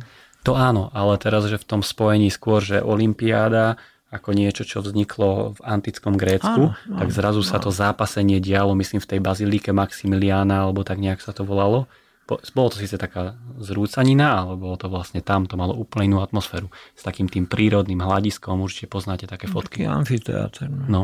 To 0.45 0.53
áno, 0.53 0.93
ale 0.93 1.18
teraz, 1.18 1.49
že 1.49 1.57
v 1.57 1.66
tom 1.66 1.82
spojení 1.82 2.30
skôr, 2.30 2.61
že 2.61 2.78
olimpiáda 2.80 3.82
ako 4.13 4.32
niečo, 4.32 4.63
čo 4.63 4.80
vzniklo 4.80 5.57
v 5.57 5.59
antickom 5.66 6.16
Grécku, 6.16 6.72
áno, 6.72 6.78
áno, 6.78 6.97
tak 7.01 7.09
zrazu 7.11 7.41
áno. 7.43 7.49
sa 7.49 7.57
to 7.59 7.74
zápasenie 7.74 8.39
dialo, 8.39 8.78
myslím, 8.78 9.01
v 9.01 9.09
tej 9.09 9.20
bazilike 9.20 9.76
Maximiliána, 9.76 10.70
alebo 10.70 10.86
tak 10.88 11.01
nejak 11.01 11.20
sa 11.20 11.36
to 11.36 11.43
volalo. 11.43 11.89
Bolo 12.26 12.74
to 12.74 12.82
síce 12.82 12.97
taká 12.97 13.38
zrúcanina, 13.61 14.45
ale 14.45 14.57
bolo 14.57 14.74
to 14.82 14.89
vlastne 14.89 15.22
tam, 15.22 15.45
to 15.45 15.59
malo 15.61 15.78
úplne 15.78 16.16
inú 16.16 16.18
atmosféru. 16.26 16.74
S 16.97 17.05
takým 17.05 17.30
tým 17.30 17.45
prírodným 17.45 18.01
hľadiskom, 18.01 18.66
určite 18.66 18.89
poznáte 18.89 19.30
také 19.30 19.45
fotky. 19.45 19.86
Taký 19.86 19.93
amfiteáter. 19.93 20.70
No. 20.70 20.86
no. 20.89 21.01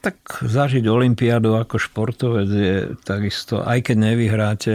Tak 0.00 0.16
zažiť 0.40 0.84
Olympiádu 0.88 1.56
ako 1.60 1.76
športovec 1.76 2.48
je 2.48 2.76
takisto, 3.04 3.60
aj 3.60 3.92
keď 3.92 3.96
nevyhráte, 4.12 4.74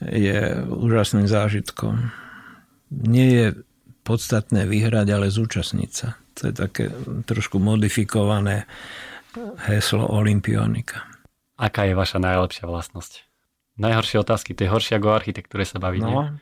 je 0.00 0.62
úžasným 0.64 1.26
zážitkom. 1.26 2.14
Nie 2.90 3.28
je 3.28 3.46
podstatné 4.06 4.64
vyhrať, 4.64 5.06
ale 5.12 5.28
zúčastniť 5.28 5.90
sa. 5.90 6.16
To 6.40 6.48
je 6.48 6.54
také 6.56 6.84
trošku 7.28 7.60
modifikované 7.60 8.64
heslo 9.68 10.08
Olympionika. 10.08 11.06
Aká 11.60 11.84
je 11.84 11.94
vaša 11.94 12.18
najlepšia 12.18 12.64
vlastnosť? 12.64 13.28
Najhoršie 13.76 14.16
otázky, 14.24 14.56
to 14.56 14.64
je 14.66 14.72
horšie 14.72 14.96
ako 14.96 15.08
architektúre 15.12 15.68
sa 15.68 15.76
baviť. 15.76 16.00
No, 16.00 16.32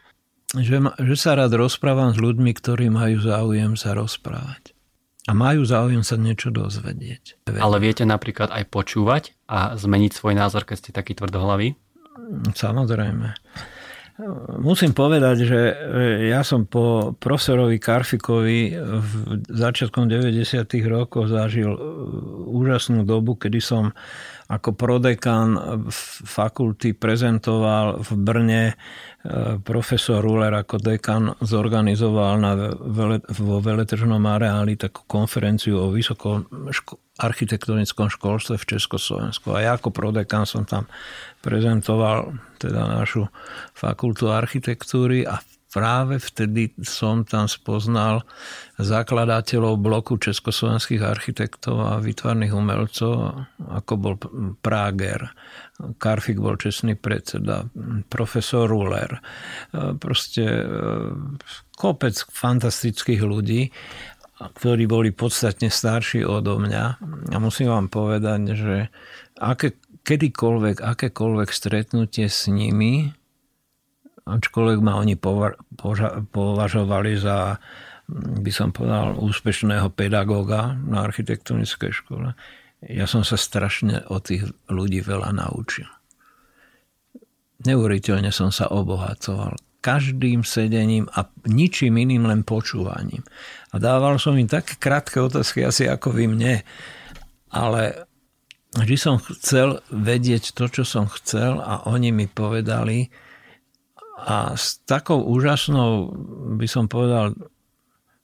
že, 0.56 0.80
že 0.80 1.16
sa 1.18 1.36
rád 1.36 1.58
rozprávam 1.58 2.14
s 2.14 2.18
ľuďmi, 2.18 2.50
ktorí 2.54 2.88
majú 2.88 3.20
záujem 3.20 3.74
sa 3.74 3.92
rozprávať. 3.92 4.77
A 5.28 5.36
majú 5.36 5.60
záujem 5.68 6.00
sa 6.00 6.16
niečo 6.16 6.48
dozvedieť. 6.48 7.52
Ale 7.60 7.76
viete 7.84 8.08
napríklad 8.08 8.48
aj 8.48 8.64
počúvať 8.72 9.36
a 9.44 9.76
zmeniť 9.76 10.16
svoj 10.16 10.32
názor, 10.32 10.64
keď 10.64 10.76
ste 10.80 10.90
taký 10.96 11.12
tvrdohlavý? 11.12 11.76
Samozrejme. 12.56 13.36
Musím 14.58 14.98
povedať, 14.98 15.36
že 15.46 15.60
ja 16.26 16.42
som 16.42 16.66
po 16.66 17.14
profesorovi 17.14 17.78
Karfikovi 17.78 18.74
v 18.74 19.12
začiatkom 19.46 20.10
90. 20.10 20.42
rokov 20.90 21.30
zažil 21.30 21.70
e, 21.70 21.80
úžasnú 22.50 23.06
dobu, 23.06 23.38
kedy 23.38 23.62
som 23.62 23.94
ako 24.48 24.72
prodekan 24.72 25.76
fakulty 26.24 26.96
prezentoval 26.96 28.00
v 28.00 28.10
Brne 28.16 28.64
e, 28.72 28.74
profesor 29.60 30.24
Ruler 30.24 30.56
ako 30.56 30.80
dekan 30.80 31.36
zorganizoval 31.44 32.40
na 32.40 32.56
vele, 32.72 33.20
vo 33.28 33.60
veletržnom 33.60 34.24
areáli 34.24 34.80
takú 34.80 35.04
konferenciu 35.04 35.76
o 35.76 35.92
vysokom 35.92 36.48
ško- 36.72 36.96
architektonickom 37.20 38.08
školstve 38.08 38.56
v 38.56 38.68
Československu. 38.72 39.52
A 39.52 39.68
ja 39.68 39.70
ako 39.76 39.92
prodekan 39.92 40.48
som 40.48 40.64
tam 40.64 40.88
prezentoval 41.44 42.32
teda 42.56 42.88
našu 42.88 43.28
fakultu 43.76 44.32
architektúry 44.32 45.28
a 45.28 45.44
práve 45.78 46.18
vtedy 46.18 46.74
som 46.82 47.22
tam 47.22 47.46
spoznal 47.46 48.26
zakladateľov 48.82 49.78
bloku 49.78 50.18
československých 50.18 51.06
architektov 51.06 51.78
a 51.86 52.02
výtvarných 52.02 52.50
umelcov, 52.50 53.46
ako 53.62 53.92
bol 53.94 54.14
Prager, 54.58 55.30
Karfik 55.78 56.42
bol 56.42 56.58
čestný 56.58 56.98
predseda, 56.98 57.62
profesor 58.10 58.66
Ruler, 58.66 59.22
proste 60.02 60.42
e, 60.42 60.64
kopec 61.78 62.18
fantastických 62.26 63.22
ľudí 63.22 63.70
ktorí 64.38 64.86
boli 64.86 65.10
podstatne 65.10 65.66
starší 65.66 66.22
odo 66.22 66.62
mňa. 66.62 66.84
A 67.34 67.36
musím 67.42 67.74
vám 67.74 67.90
povedať, 67.90 68.54
že 68.54 68.76
aké, 69.34 69.74
kedykoľvek, 70.06 70.78
akékoľvek 70.78 71.48
stretnutie 71.50 72.30
s 72.30 72.46
nimi, 72.46 73.17
ačkoľvek 74.28 74.78
ma 74.84 75.00
oni 75.00 75.16
považovali 76.28 77.12
za, 77.16 77.56
by 78.44 78.52
som 78.52 78.76
povedal, 78.76 79.16
úspešného 79.16 79.88
pedagóga 79.96 80.76
na 80.76 81.08
architektonickej 81.08 81.92
škole, 81.92 82.36
ja 82.84 83.10
som 83.10 83.26
sa 83.26 83.34
strašne 83.34 84.06
od 84.06 84.22
tých 84.22 84.46
ľudí 84.70 85.02
veľa 85.02 85.34
naučil. 85.34 85.88
Neuveriteľne 87.58 88.30
som 88.30 88.54
sa 88.54 88.70
obohacoval 88.70 89.58
každým 89.82 90.46
sedením 90.46 91.10
a 91.14 91.26
ničím 91.46 91.98
iným, 91.98 92.26
len 92.26 92.46
počúvaním. 92.46 93.22
A 93.74 93.82
dával 93.82 94.18
som 94.22 94.38
im 94.38 94.46
také 94.46 94.78
krátke 94.78 95.18
otázky, 95.18 95.66
asi 95.66 95.90
ako 95.90 96.14
vy 96.14 96.30
mne, 96.30 96.62
ale 97.50 98.06
vždy 98.78 98.96
som 98.98 99.18
chcel 99.18 99.82
vedieť 99.90 100.54
to, 100.54 100.70
čo 100.70 100.82
som 100.86 101.10
chcel 101.10 101.58
a 101.58 101.86
oni 101.90 102.14
mi 102.14 102.26
povedali 102.30 103.10
a 104.18 104.58
s 104.58 104.82
takou 104.82 105.22
úžasnou, 105.22 106.10
by 106.58 106.66
som 106.66 106.90
povedal, 106.90 107.38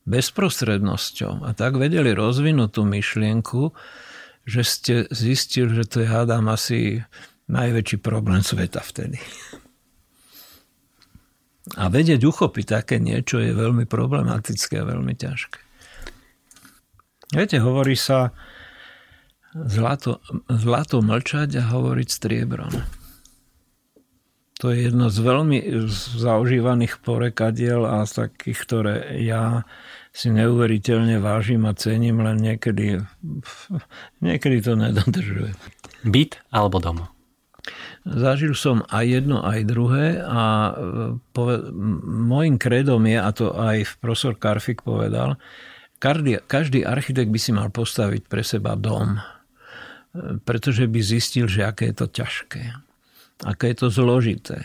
bezprostrednosťou 0.05 1.47
a 1.47 1.57
tak 1.57 1.81
vedeli 1.81 2.13
rozvinúť 2.13 2.71
tú 2.77 2.83
myšlienku, 2.85 3.73
že 4.45 4.61
ste 4.61 4.95
zistili, 5.09 5.73
že 5.73 5.89
to 5.89 5.97
je, 6.05 6.09
hádam, 6.11 6.53
asi 6.53 7.01
najväčší 7.49 8.05
problém 8.05 8.45
sveta 8.45 8.85
vtedy. 8.85 9.17
A 11.81 11.89
vedieť 11.89 12.21
uchopiť 12.21 12.67
také 12.69 13.01
niečo 13.01 13.41
je 13.41 13.57
veľmi 13.57 13.89
problematické 13.89 14.85
a 14.85 14.89
veľmi 14.89 15.17
ťažké. 15.17 15.59
Viete, 17.33 17.57
hovorí 17.65 17.97
sa 17.97 18.37
zlato, 19.57 20.21
zlato 20.53 21.01
mlčať 21.01 21.57
a 21.57 21.73
hovoriť 21.73 22.09
striebrom. 22.13 22.73
To 24.65 24.73
je 24.73 24.89
jedno 24.89 25.13
z 25.13 25.21
veľmi 25.21 25.59
zaužívaných 26.17 27.05
porekadiel 27.05 27.85
a 27.85 28.09
z 28.09 28.25
takých, 28.25 28.59
ktoré 28.65 28.97
ja 29.21 29.69
si 30.09 30.33
neuveriteľne 30.33 31.21
vážim 31.21 31.69
a 31.69 31.77
cením, 31.77 32.25
len 32.25 32.41
niekedy, 32.41 33.05
niekedy 34.25 34.65
to 34.65 34.73
nedodržuje. 34.73 35.53
Byt 36.09 36.41
alebo 36.49 36.81
dom? 36.81 37.05
Zažil 38.09 38.57
som 38.57 38.89
aj 38.89 39.05
jedno, 39.05 39.45
aj 39.45 39.69
druhé 39.69 40.25
a 40.25 40.73
poved- 41.37 41.69
môjim 42.25 42.57
kredom 42.57 43.05
je, 43.05 43.21
a 43.21 43.29
to 43.37 43.53
aj 43.53 44.01
profesor 44.01 44.33
Karfik 44.33 44.81
povedal, 44.81 45.37
každý, 46.01 46.41
každý 46.41 46.89
architekt 46.89 47.29
by 47.29 47.37
si 47.37 47.53
mal 47.53 47.69
postaviť 47.69 48.33
pre 48.33 48.41
seba 48.41 48.81
dom, 48.81 49.21
pretože 50.49 50.89
by 50.89 51.01
zistil, 51.05 51.53
že 51.53 51.69
aké 51.69 51.93
je 51.93 51.97
to 52.01 52.07
ťažké, 52.09 52.84
aké 53.45 53.77
je 53.77 53.77
to 53.85 53.89
zložité. 53.93 54.65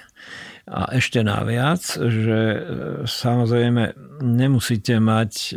A 0.69 0.95
ešte 0.95 1.25
naviac, 1.25 1.81
že 1.97 2.39
e, 2.53 2.59
samozrejme 3.03 3.97
nemusíte 4.21 5.01
mať 5.01 5.31
e, 5.33 5.53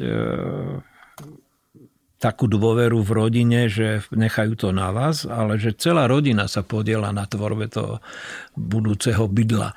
takú 2.17 2.49
dôveru 2.49 3.03
v 3.05 3.11
rodine, 3.13 3.69
že 3.69 4.09
nechajú 4.09 4.57
to 4.57 4.69
na 4.73 4.89
vás, 4.89 5.29
ale 5.29 5.61
že 5.61 5.77
celá 5.77 6.09
rodina 6.09 6.49
sa 6.49 6.65
podiela 6.65 7.13
na 7.13 7.29
tvorbe 7.29 7.69
toho 7.69 8.01
budúceho 8.57 9.29
bydla. 9.29 9.77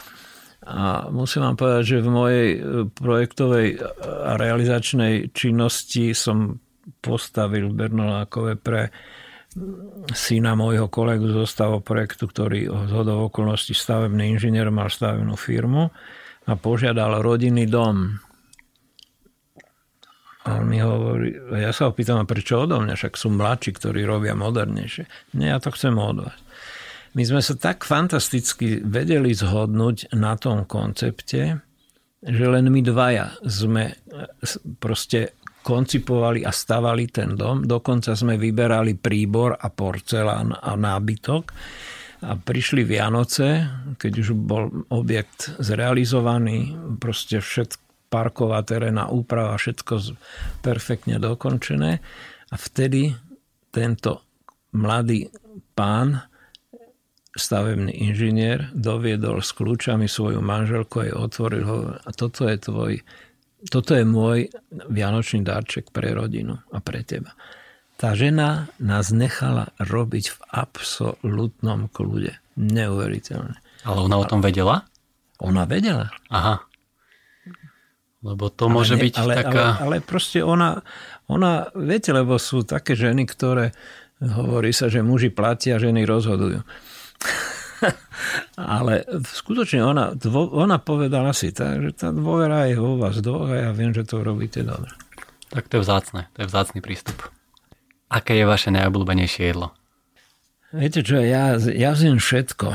A 0.65 1.11
musím 1.13 1.45
vám 1.45 1.57
povedať, 1.59 1.83
že 1.83 2.05
v 2.05 2.09
mojej 2.09 2.47
e, 2.55 2.59
projektovej 2.89 3.67
a 4.01 4.39
realizačnej 4.39 5.35
činnosti 5.35 6.15
som 6.15 6.63
postavil 7.03 7.69
v 7.69 7.77
Bernolákove 7.85 8.55
pre 8.55 8.89
syna 10.11 10.53
môjho 10.59 10.91
kolegu 10.91 11.47
stavu 11.47 11.79
projektu, 11.79 12.27
ktorý 12.27 12.67
z 12.67 12.91
hodov 12.91 13.31
okolností 13.31 13.71
stavebný 13.71 14.35
inžinier 14.35 14.67
mal 14.67 14.91
stavebnú 14.91 15.39
firmu 15.39 15.87
a 16.45 16.51
požiadal 16.59 17.23
rodinný 17.23 17.63
dom 17.65 18.19
a 20.45 20.61
on 20.61 20.69
mi 20.69 20.77
hovorí, 20.77 21.33
ja 21.57 21.73
sa 21.73 21.89
opýtam, 21.89 22.21
a 22.21 22.29
prečo 22.29 22.61
odo 22.61 22.77
mňa, 22.77 22.93
však 22.93 23.17
sú 23.17 23.33
mladší, 23.33 23.81
ktorí 23.81 24.05
robia 24.05 24.37
modernejšie. 24.37 25.33
Nie, 25.33 25.49
ja 25.49 25.57
to 25.57 25.73
chcem 25.73 25.97
od 25.97 26.21
vás. 26.21 26.37
my 27.17 27.23
sme 27.25 27.41
sa 27.41 27.57
tak 27.57 27.81
fantasticky 27.81 28.77
vedeli 28.85 29.33
zhodnúť 29.33 30.13
na 30.13 30.37
tom 30.37 30.69
koncepte, 30.69 31.65
že 32.21 32.45
len 32.45 32.69
my 32.69 32.81
dvaja 32.85 33.33
sme 33.41 33.97
proste 34.77 35.33
koncipovali 35.65 36.45
a 36.45 36.53
stavali 36.53 37.09
ten 37.09 37.33
dom. 37.33 37.65
Dokonca 37.65 38.13
sme 38.13 38.37
vyberali 38.37 38.93
príbor 38.93 39.57
a 39.57 39.73
porcelán 39.73 40.53
a 40.53 40.77
nábytok. 40.77 41.43
A 42.25 42.37
prišli 42.37 42.85
Vianoce, 42.85 43.65
keď 43.97 44.13
už 44.21 44.29
bol 44.37 44.69
objekt 44.93 45.57
zrealizovaný, 45.57 46.77
proste 47.01 47.41
všetko, 47.41 47.81
parková 48.13 48.61
terénna 48.61 49.09
úprava, 49.09 49.57
všetko 49.57 50.15
perfektne 50.61 51.17
dokončené. 51.17 51.99
A 52.53 52.55
vtedy 52.55 53.17
tento 53.73 54.21
mladý 54.71 55.33
pán, 55.73 56.23
stavebný 57.35 57.91
inžinier, 57.91 58.71
doviedol 58.71 59.43
s 59.43 59.51
kľúčami 59.51 60.07
svoju 60.07 60.39
manželku 60.39 61.03
a 61.03 61.05
jej 61.09 61.15
otvoril 61.17 61.63
ho. 61.67 61.77
A 61.99 62.09
toto 62.15 62.47
je 62.47 62.55
tvoj 62.55 62.93
toto 63.71 63.97
je 63.97 64.05
môj 64.05 64.51
vianočný 64.71 65.41
darček 65.41 65.89
pre 65.89 66.13
rodinu 66.13 66.61
a 66.69 66.77
pre 66.83 67.01
teba. 67.01 67.33
Tá 67.95 68.11
žena 68.11 68.67
nás 68.75 69.15
nechala 69.15 69.71
robiť 69.79 70.25
v 70.35 70.39
absolútnom 70.51 71.87
kľude. 71.87 72.35
Neuveriteľne. 72.59 73.55
Ale 73.87 73.99
ona 74.03 74.19
o 74.19 74.25
tom 74.27 74.43
vedela? 74.43 74.83
Ona 75.39 75.63
vedela. 75.63 76.11
Aha. 76.27 76.63
Lebo 78.25 78.49
to 78.49 78.67
ale 78.67 78.73
môže 78.73 78.95
ne, 78.97 79.01
byť 79.05 79.15
ale, 79.21 79.33
taká... 79.37 79.65
Ale, 79.79 79.81
ale 79.85 79.95
proste 80.01 80.41
ona, 80.41 80.81
ona, 81.29 81.69
viete, 81.77 82.09
lebo 82.09 82.41
sú 82.41 82.65
také 82.65 82.97
ženy, 82.97 83.29
ktoré 83.29 83.71
hovorí 84.19 84.73
sa, 84.73 84.89
že 84.89 85.05
muži 85.05 85.29
platia, 85.29 85.77
ženy 85.77 86.03
rozhodujú. 86.07 86.65
Ale 88.79 89.03
skutočne 89.21 89.83
ona, 89.83 90.15
ona 90.33 90.77
povedala 90.79 91.35
si 91.35 91.51
tak, 91.51 91.81
že 91.81 91.91
tá 91.95 92.09
dôvera 92.11 92.67
je 92.71 92.79
vo 92.79 92.95
vás 92.99 93.19
dvoch 93.19 93.51
a 93.51 93.69
ja 93.69 93.71
viem, 93.75 93.91
že 93.91 94.07
to 94.07 94.23
robíte 94.23 94.63
dobre. 94.63 94.91
Tak 95.51 95.71
to 95.71 95.79
je 95.79 95.83
vzácne, 95.85 96.21
to 96.35 96.43
je 96.43 96.47
vzácný 96.49 96.79
prístup. 96.83 97.31
Aké 98.11 98.37
je 98.37 98.45
vaše 98.45 98.69
najobľúbenejšie 98.71 99.43
jedlo? 99.49 99.73
Viete 100.75 101.05
čo, 101.05 101.23
ja, 101.23 101.55
ja 101.55 101.91
zjem 101.95 102.19
všetko. 102.19 102.67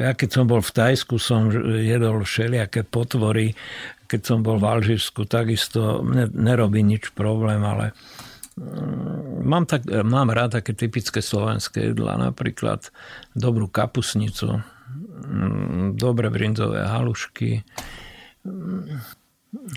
Ja 0.00 0.12
keď 0.16 0.28
som 0.32 0.44
bol 0.48 0.64
v 0.64 0.72
Tajsku, 0.72 1.20
som 1.20 1.52
jedol 1.80 2.24
všelijaké 2.24 2.88
potvory. 2.88 3.52
Keď 4.08 4.20
som 4.24 4.38
bol 4.40 4.56
v 4.56 4.68
Alžírsku, 4.68 5.28
takisto 5.28 6.00
nerobí 6.32 6.80
nič 6.80 7.12
problém, 7.12 7.60
ale 7.60 7.92
mám, 9.42 9.66
tak, 9.66 9.86
mám 9.86 10.30
rád 10.30 10.60
také 10.60 10.72
typické 10.72 11.22
slovenské 11.22 11.92
jedlá, 11.92 12.16
napríklad 12.16 12.88
dobrú 13.34 13.66
kapusnicu, 13.66 14.62
mm, 15.26 15.98
dobré 15.98 16.30
brinzové 16.30 16.86
halušky, 16.86 17.66
mm, 18.46 19.00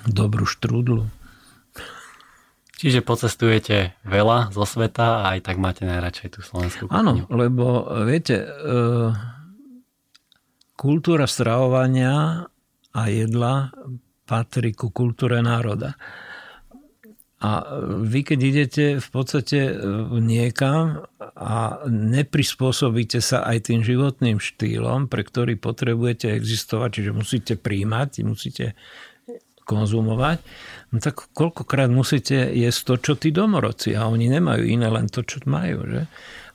dobrú 0.10 0.46
štrúdlu. 0.46 1.10
Čiže 2.78 3.02
pocestujete 3.02 3.98
veľa 4.06 4.54
zo 4.54 4.62
sveta 4.62 5.26
a 5.26 5.34
aj 5.34 5.50
tak 5.50 5.58
máte 5.58 5.82
najradšej 5.82 6.38
tú 6.38 6.40
slovenskú 6.46 6.86
kuchyňu. 6.86 6.94
Áno, 6.94 7.12
lebo 7.34 7.90
viete, 8.06 8.46
e, 8.46 8.48
kultúra 10.78 11.26
stravovania 11.26 12.46
a 12.94 13.02
jedla 13.10 13.74
patrí 14.30 14.78
ku 14.78 14.94
kultúre 14.94 15.42
národa. 15.42 15.98
A 17.38 17.62
vy, 18.02 18.26
keď 18.26 18.40
idete 18.42 18.86
v 18.98 19.10
podstate 19.14 19.70
e, 19.70 19.74
niekam 20.18 21.06
a 21.22 21.86
neprispôsobíte 21.86 23.22
sa 23.22 23.46
aj 23.46 23.70
tým 23.70 23.86
životným 23.86 24.42
štýlom, 24.42 25.06
pre 25.06 25.22
ktorý 25.22 25.54
potrebujete 25.54 26.34
existovať, 26.34 26.90
čiže 26.98 27.12
musíte 27.14 27.54
príjmať, 27.54 28.26
musíte 28.26 28.74
konzumovať, 29.68 30.40
no 30.96 30.98
tak 31.04 31.30
koľkokrát 31.36 31.92
musíte 31.92 32.50
jesť 32.56 32.82
to, 32.88 32.94
čo 33.04 33.14
tí 33.20 33.30
domorodci 33.36 33.94
a 33.94 34.08
oni 34.08 34.32
nemajú 34.32 34.64
iné, 34.64 34.88
len 34.88 35.12
to, 35.12 35.22
čo 35.22 35.44
majú. 35.46 35.84
Že? 35.84 36.02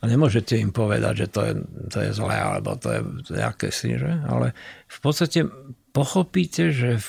A 0.00 0.02
nemôžete 0.08 0.58
im 0.58 0.72
povedať, 0.74 1.14
že 1.14 1.26
to 1.28 1.40
je, 1.44 1.54
to 1.92 1.98
je 2.02 2.10
zlé, 2.10 2.40
alebo 2.40 2.74
to 2.74 2.88
je, 2.90 3.00
to 3.28 3.32
je 3.36 3.42
akési, 3.44 4.00
že? 4.00 4.10
Ale 4.26 4.56
v 4.88 4.98
podstate 4.98 5.46
pochopíte, 5.92 6.72
že 6.72 6.98
v 6.98 7.08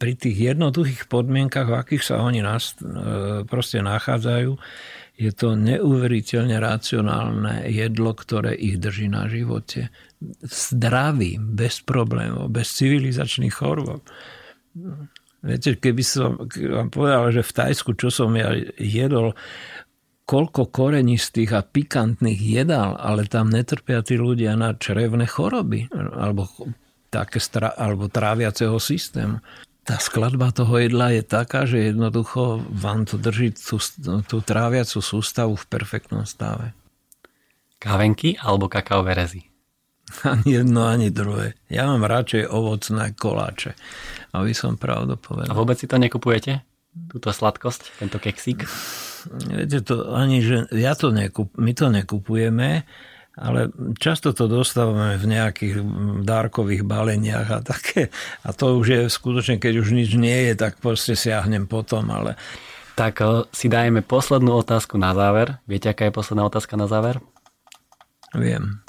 pri 0.00 0.16
tých 0.16 0.56
jednoduchých 0.56 1.12
podmienkach, 1.12 1.68
v 1.68 1.76
akých 1.76 2.02
sa 2.08 2.24
oni 2.24 2.40
nás, 2.40 2.72
e, 2.80 3.44
proste 3.44 3.84
nachádzajú, 3.84 4.56
je 5.20 5.30
to 5.36 5.52
neuveriteľne 5.52 6.56
racionálne 6.56 7.68
jedlo, 7.68 8.16
ktoré 8.16 8.56
ich 8.56 8.80
drží 8.80 9.12
na 9.12 9.28
živote. 9.28 9.92
Zdraví, 10.40 11.36
bez 11.36 11.84
problémov, 11.84 12.48
bez 12.48 12.72
civilizačných 12.80 13.52
chorôb. 13.52 14.00
Viete, 15.44 15.76
keby 15.76 16.00
som 16.00 16.40
vám 16.48 16.88
povedal, 16.88 17.36
že 17.36 17.44
v 17.44 17.52
Tajsku, 17.52 17.92
čo 18.00 18.08
som 18.08 18.32
ja 18.32 18.56
jedol, 18.80 19.36
koľko 20.24 20.72
korenistých 20.72 21.52
a 21.52 21.60
pikantných 21.60 22.40
jedál, 22.40 22.96
ale 22.96 23.28
tam 23.28 23.52
netrpia 23.52 24.00
tí 24.00 24.16
ľudia 24.16 24.56
na 24.56 24.72
črevné 24.72 25.28
choroby 25.28 25.92
alebo, 25.92 26.48
také 27.12 27.44
stra, 27.44 27.76
alebo 27.76 28.08
tráviaceho 28.08 28.80
systému 28.80 29.36
tá 29.90 29.98
skladba 29.98 30.54
toho 30.54 30.78
jedla 30.78 31.10
je 31.18 31.26
taká, 31.26 31.66
že 31.66 31.90
jednoducho 31.90 32.62
vám 32.70 33.10
to 33.10 33.18
drží 33.18 33.58
tú, 33.58 33.82
tú 34.22 34.38
tráviacu 34.38 35.02
sústavu 35.02 35.58
v 35.58 35.66
perfektnom 35.66 36.22
stave. 36.22 36.70
Kávenky 37.82 38.38
alebo 38.38 38.70
kakaové 38.70 39.18
rezy? 39.18 39.42
Ani 40.22 40.62
jedno, 40.62 40.86
ani 40.86 41.10
druhé. 41.10 41.58
Ja 41.66 41.90
mám 41.90 42.06
radšej 42.06 42.46
ovocné 42.46 43.18
koláče, 43.18 43.74
aby 44.30 44.54
som 44.54 44.78
pravdu 44.78 45.18
povedal. 45.18 45.50
A 45.50 45.58
vôbec 45.58 45.74
si 45.74 45.90
to 45.90 45.98
nekupujete? 45.98 46.62
Túto 47.10 47.34
sladkosť, 47.34 47.98
tento 47.98 48.22
keksík? 48.22 48.62
Viete 49.50 49.82
to, 49.82 50.14
ani 50.14 50.38
že 50.38 50.70
ja 50.70 50.94
to 50.94 51.10
nekup, 51.10 51.50
my 51.58 51.74
to 51.74 51.90
nekupujeme, 51.90 52.86
ale 53.38 53.70
často 53.96 54.34
to 54.34 54.50
dostávame 54.50 55.14
v 55.14 55.26
nejakých 55.30 55.74
dárkových 56.26 56.82
baleniach 56.82 57.48
a 57.50 57.58
také. 57.62 58.10
A 58.42 58.50
to 58.50 58.78
už 58.82 58.86
je 58.86 59.00
skutočne, 59.06 59.62
keď 59.62 59.86
už 59.86 59.94
nič 59.94 60.10
nie 60.18 60.50
je, 60.50 60.52
tak 60.58 60.82
proste 60.82 61.14
siahnem 61.14 61.70
potom, 61.70 62.10
ale... 62.10 62.34
Tak 62.98 63.14
eh, 63.22 63.48
si 63.54 63.70
dajeme 63.70 64.04
poslednú 64.04 64.60
otázku 64.60 64.98
na 65.00 65.14
záver. 65.16 65.62
Viete, 65.64 65.88
aká 65.88 66.10
je 66.10 66.16
posledná 66.16 66.44
otázka 66.44 66.76
na 66.76 66.90
záver? 66.90 67.22
Viem. 68.36 68.84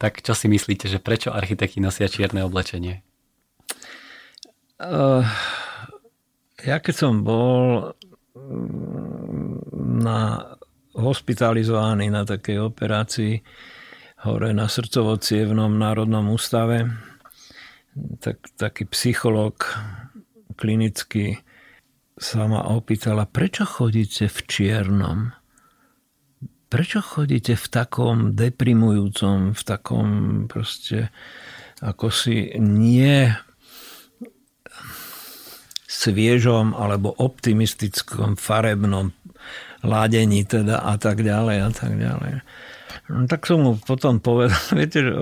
Tak 0.00 0.18
čo 0.18 0.34
si 0.34 0.50
myslíte, 0.50 0.90
že 0.90 0.98
prečo 0.98 1.30
architekti 1.30 1.78
nosia 1.78 2.10
čierne 2.10 2.42
oblečenie? 2.42 3.06
Uh, 4.82 5.22
ja 6.66 6.82
keď 6.82 6.94
som 7.06 7.22
bol 7.22 7.94
mm, 8.34 9.62
na 10.02 10.18
hospitalizovaný 10.96 12.12
na 12.12 12.22
takej 12.28 12.72
operácii 12.72 13.34
hore 14.22 14.54
na 14.54 14.70
srdcovo 14.70 15.18
národnom 15.76 16.30
ústave. 16.30 16.86
Tak, 18.22 18.56
taký 18.56 18.88
psychológ 18.88 19.68
klinický 20.56 21.42
sa 22.16 22.46
ma 22.46 22.70
opýtala, 22.70 23.26
prečo 23.26 23.66
chodíte 23.66 24.30
v 24.30 24.38
čiernom? 24.46 25.18
Prečo 26.72 27.04
chodíte 27.04 27.58
v 27.58 27.66
takom 27.68 28.32
deprimujúcom, 28.32 29.52
v 29.52 29.62
takom 29.66 30.08
proste 30.48 31.12
ako 31.82 32.08
si 32.14 32.54
nie 32.56 33.28
sviežom 35.92 36.72
alebo 36.72 37.12
optimistickom 37.12 38.38
farebnom 38.38 39.12
ládení 39.82 40.46
teda 40.46 40.82
a 40.82 40.94
tak 40.98 41.22
ďalej 41.22 41.58
a 41.62 41.70
tak 41.70 41.92
ďalej. 41.98 42.32
No, 43.10 43.26
tak 43.26 43.44
som 43.44 43.58
mu 43.60 43.72
potom 43.76 44.22
povedal, 44.22 44.58
viete, 44.78 45.02
že 45.02 45.12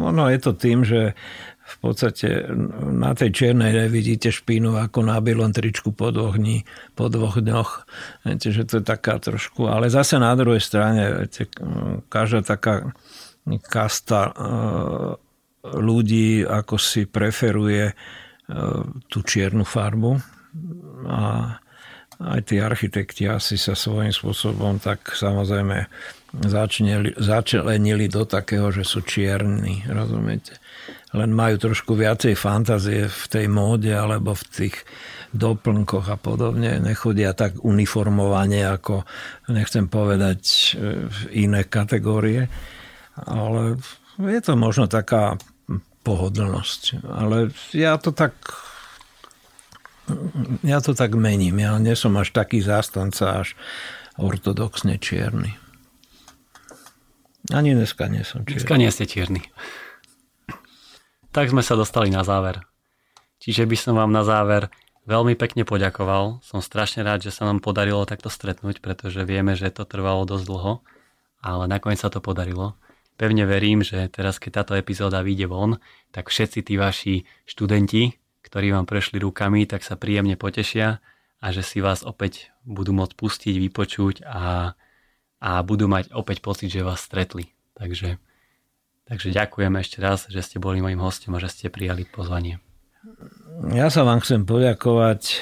ono 0.00 0.28
je 0.28 0.38
to 0.40 0.52
tým, 0.52 0.84
že 0.84 1.16
v 1.64 1.76
podstate 1.80 2.44
na 2.92 3.16
tej 3.16 3.32
čiernej 3.32 3.88
vidíte 3.88 4.28
špínu 4.28 4.76
ako 4.76 5.00
na 5.00 5.16
bielom 5.24 5.48
tričku 5.48 5.96
po 5.96 6.12
dvoch, 6.12 6.36
dní, 6.36 6.68
po 6.92 7.08
dvoch 7.08 7.40
dňoch. 7.40 7.88
Viete, 8.28 8.52
že 8.52 8.68
to 8.68 8.78
je 8.80 8.84
taká 8.84 9.16
trošku... 9.16 9.64
Ale 9.64 9.88
zase 9.88 10.20
na 10.20 10.36
druhej 10.36 10.60
strane, 10.60 11.24
viete, 11.24 11.48
každá 12.12 12.44
taká 12.44 12.92
kasta 13.64 14.28
e, 14.28 14.32
ľudí 15.64 16.44
ako 16.44 16.76
si 16.76 17.08
preferuje 17.08 17.88
e, 17.88 17.94
tú 19.08 19.24
čiernu 19.24 19.64
farbu 19.64 20.20
a 21.08 21.20
aj 22.24 22.40
tí 22.48 22.56
architekti 22.60 23.28
asi 23.28 23.60
sa 23.60 23.76
svojím 23.76 24.12
spôsobom 24.12 24.80
tak 24.80 25.12
samozrejme 25.12 25.86
začneli, 26.42 27.14
začlenili 27.20 28.08
do 28.08 28.24
takého, 28.24 28.72
že 28.72 28.82
sú 28.82 29.04
čierni, 29.04 29.84
rozumiete? 29.86 30.58
Len 31.14 31.30
majú 31.30 31.70
trošku 31.70 31.94
viacej 31.94 32.34
fantázie 32.34 33.06
v 33.06 33.24
tej 33.30 33.46
móde 33.46 33.94
alebo 33.94 34.34
v 34.34 34.44
tých 34.50 34.76
doplnkoch 35.30 36.10
a 36.10 36.18
podobne. 36.18 36.82
Nechodia 36.82 37.34
tak 37.34 37.62
uniformovane 37.62 38.66
ako, 38.66 39.06
nechcem 39.50 39.86
povedať, 39.86 40.42
e, 40.42 41.06
iné 41.38 41.66
kategórie. 41.66 42.50
Ale 43.14 43.78
je 44.18 44.40
to 44.42 44.58
možno 44.58 44.90
taká 44.90 45.38
pohodlnosť. 46.02 47.02
Ale 47.06 47.50
ja 47.74 47.94
to 47.98 48.10
tak 48.10 48.34
ja 50.60 50.78
to 50.84 50.92
tak 50.92 51.16
mením. 51.16 51.60
Ja 51.60 51.76
nie 51.80 51.96
som 51.96 52.16
až 52.20 52.32
taký 52.34 52.60
zástanca, 52.60 53.44
až 53.44 53.56
ortodoxne 54.20 55.00
čierny. 55.00 55.56
Ani 57.52 57.76
dneska 57.76 58.08
nie 58.08 58.24
som 58.24 58.44
čierny. 58.44 58.56
Dneska 58.60 58.74
nie 58.80 58.90
ste 58.92 59.04
čierny. 59.04 59.42
Tak 61.34 61.50
sme 61.50 61.66
sa 61.66 61.74
dostali 61.74 62.08
na 62.08 62.22
záver. 62.22 62.62
Čiže 63.42 63.68
by 63.68 63.76
som 63.76 63.94
vám 63.98 64.14
na 64.14 64.24
záver 64.24 64.72
veľmi 65.04 65.36
pekne 65.36 65.68
poďakoval. 65.68 66.40
Som 66.40 66.64
strašne 66.64 67.04
rád, 67.04 67.26
že 67.26 67.34
sa 67.34 67.44
nám 67.44 67.60
podarilo 67.60 68.08
takto 68.08 68.32
stretnúť, 68.32 68.80
pretože 68.80 69.20
vieme, 69.28 69.52
že 69.52 69.68
to 69.68 69.84
trvalo 69.84 70.24
dosť 70.24 70.44
dlho, 70.48 70.72
ale 71.44 71.64
nakoniec 71.68 72.00
sa 72.00 72.08
to 72.08 72.24
podarilo. 72.24 72.78
Pevne 73.14 73.46
verím, 73.46 73.84
že 73.84 74.10
teraz, 74.10 74.42
keď 74.42 74.64
táto 74.64 74.72
epizóda 74.74 75.22
vyjde 75.22 75.46
von, 75.46 75.78
tak 76.10 76.32
všetci 76.32 76.66
tí 76.66 76.74
vaši 76.80 77.22
študenti, 77.46 78.23
ktorí 78.44 78.76
vám 78.76 78.84
prešli 78.84 79.18
rukami, 79.18 79.64
tak 79.64 79.80
sa 79.80 79.96
príjemne 79.96 80.36
potešia 80.36 81.00
a 81.40 81.46
že 81.48 81.64
si 81.64 81.80
vás 81.80 82.04
opäť 82.04 82.52
budú 82.64 82.92
môcť 82.92 83.16
pustiť, 83.16 83.54
vypočuť 83.56 84.24
a, 84.28 84.76
a 85.40 85.50
budú 85.64 85.88
mať 85.88 86.12
opäť 86.12 86.44
pocit, 86.44 86.68
že 86.68 86.84
vás 86.84 87.00
stretli. 87.00 87.52
Takže, 87.74 88.20
takže 89.08 89.32
ďakujem 89.32 89.72
ešte 89.80 89.98
raz, 89.98 90.28
že 90.28 90.44
ste 90.44 90.56
boli 90.60 90.84
mojim 90.84 91.00
hostom 91.00 91.36
a 91.36 91.42
že 91.42 91.50
ste 91.50 91.66
prijali 91.72 92.04
pozvanie. 92.04 92.60
Ja 93.76 93.92
sa 93.92 94.02
vám 94.08 94.24
chcem 94.24 94.48
poďakovať, 94.48 95.22
e, 95.28 95.34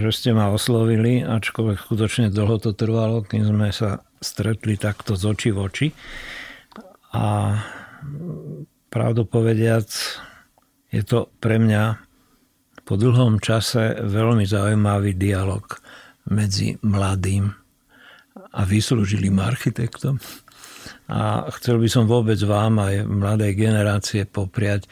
že 0.00 0.10
ste 0.10 0.30
ma 0.32 0.48
oslovili, 0.48 1.20
ačkoľvek 1.20 1.78
skutočne 1.84 2.26
dlho 2.32 2.56
to 2.58 2.72
trvalo, 2.72 3.20
kým 3.20 3.44
sme 3.44 3.68
sa 3.70 4.00
stretli 4.18 4.80
takto 4.80 5.14
z 5.14 5.22
očí 5.28 5.50
v 5.52 5.58
oči. 5.60 5.88
A 7.12 7.56
pravdu 8.88 9.28
povediac, 9.28 9.86
je 10.92 11.02
to 11.02 11.32
pre 11.40 11.56
mňa 11.56 11.98
po 12.84 13.00
dlhom 13.00 13.40
čase 13.40 13.96
veľmi 14.04 14.44
zaujímavý 14.44 15.16
dialog 15.16 15.64
medzi 16.28 16.76
mladým 16.84 17.48
a 18.52 18.60
vyslúžilým 18.62 19.40
architektom. 19.40 20.20
A 21.08 21.48
chcel 21.56 21.80
by 21.80 21.88
som 21.88 22.04
vôbec 22.04 22.36
vám 22.44 22.78
aj 22.82 23.08
mladej 23.08 23.52
generácie 23.56 24.28
popriať 24.28 24.86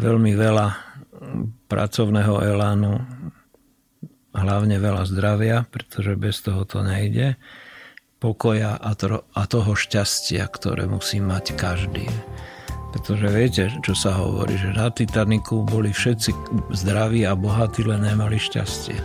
veľmi 0.00 0.34
veľa 0.34 0.68
pracovného 1.70 2.34
elánu, 2.44 3.00
hlavne 4.36 4.76
veľa 4.76 5.02
zdravia, 5.08 5.64
pretože 5.68 6.12
bez 6.18 6.44
toho 6.44 6.68
to 6.68 6.84
nejde, 6.84 7.40
pokoja 8.20 8.76
a, 8.76 8.92
to, 8.96 9.24
a 9.32 9.42
toho 9.48 9.72
šťastia, 9.76 10.44
ktoré 10.48 10.88
musí 10.88 11.20
mať 11.20 11.56
každý. 11.56 12.08
Pretože 12.96 13.28
viete, 13.28 13.64
čo 13.84 13.92
sa 13.92 14.16
hovorí, 14.24 14.56
že 14.56 14.72
na 14.72 14.88
Titaniku 14.88 15.68
boli 15.68 15.92
všetci 15.92 16.32
zdraví 16.72 17.28
a 17.28 17.36
bohatí, 17.36 17.84
len 17.84 18.08
nemali 18.08 18.40
šťastie. 18.40 18.96